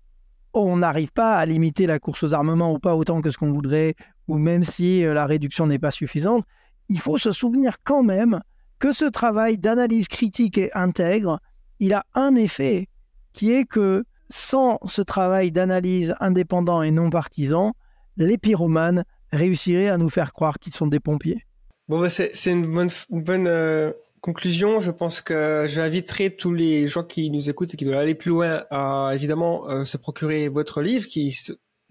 [0.54, 3.52] on n'arrive pas à limiter la course aux armements ou pas autant que ce qu'on
[3.52, 3.96] voudrait,
[4.28, 6.44] ou même si la réduction n'est pas suffisante,
[6.90, 8.42] il faut se souvenir quand même
[8.82, 11.40] que ce travail d'analyse critique et intègre,
[11.80, 12.90] il a un effet
[13.32, 17.74] qui est que sans ce travail d'analyse indépendant et non partisan,
[18.18, 21.46] les pyromanes réussiraient à nous faire croire qu'ils sont des pompiers.
[21.90, 26.54] Bon, bah, c'est c'est une bonne, une bonne euh, conclusion, je pense que j'inviterai tous
[26.54, 29.98] les gens qui nous écoutent et qui veulent aller plus loin à évidemment euh, se
[29.98, 31.38] procurer votre livre qui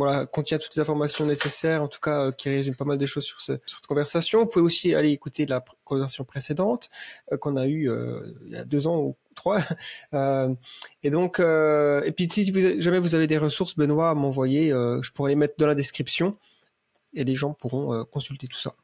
[0.05, 3.07] voilà, contient toutes les informations nécessaires, en tout cas euh, qui résume pas mal de
[3.07, 4.41] choses sur, ce, sur, cette conversation.
[4.41, 6.91] Vous pouvez aussi aller écouter la conversation précédente
[7.33, 7.91] euh, qu'on a eue
[8.47, 9.61] il y a deux ans ou trois.
[11.03, 15.11] et donc, et puis si vous, jamais vous avez des ressources, Benoît, à m'envoyer, je
[15.13, 16.37] pourrais les mettre dans la description
[17.15, 18.75] et les gens pourront consulter tout ça.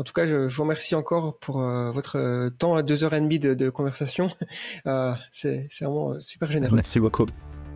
[0.00, 3.20] En tout cas, je, vous remercie encore pour euh, votre temps à deux heures et
[3.20, 4.28] demie de, conversation.
[4.86, 6.74] Euh, c'est vraiment super généreux.
[6.74, 7.26] Merci beaucoup.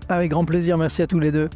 [0.09, 1.51] Avec grand plaisir, merci à tous les deux.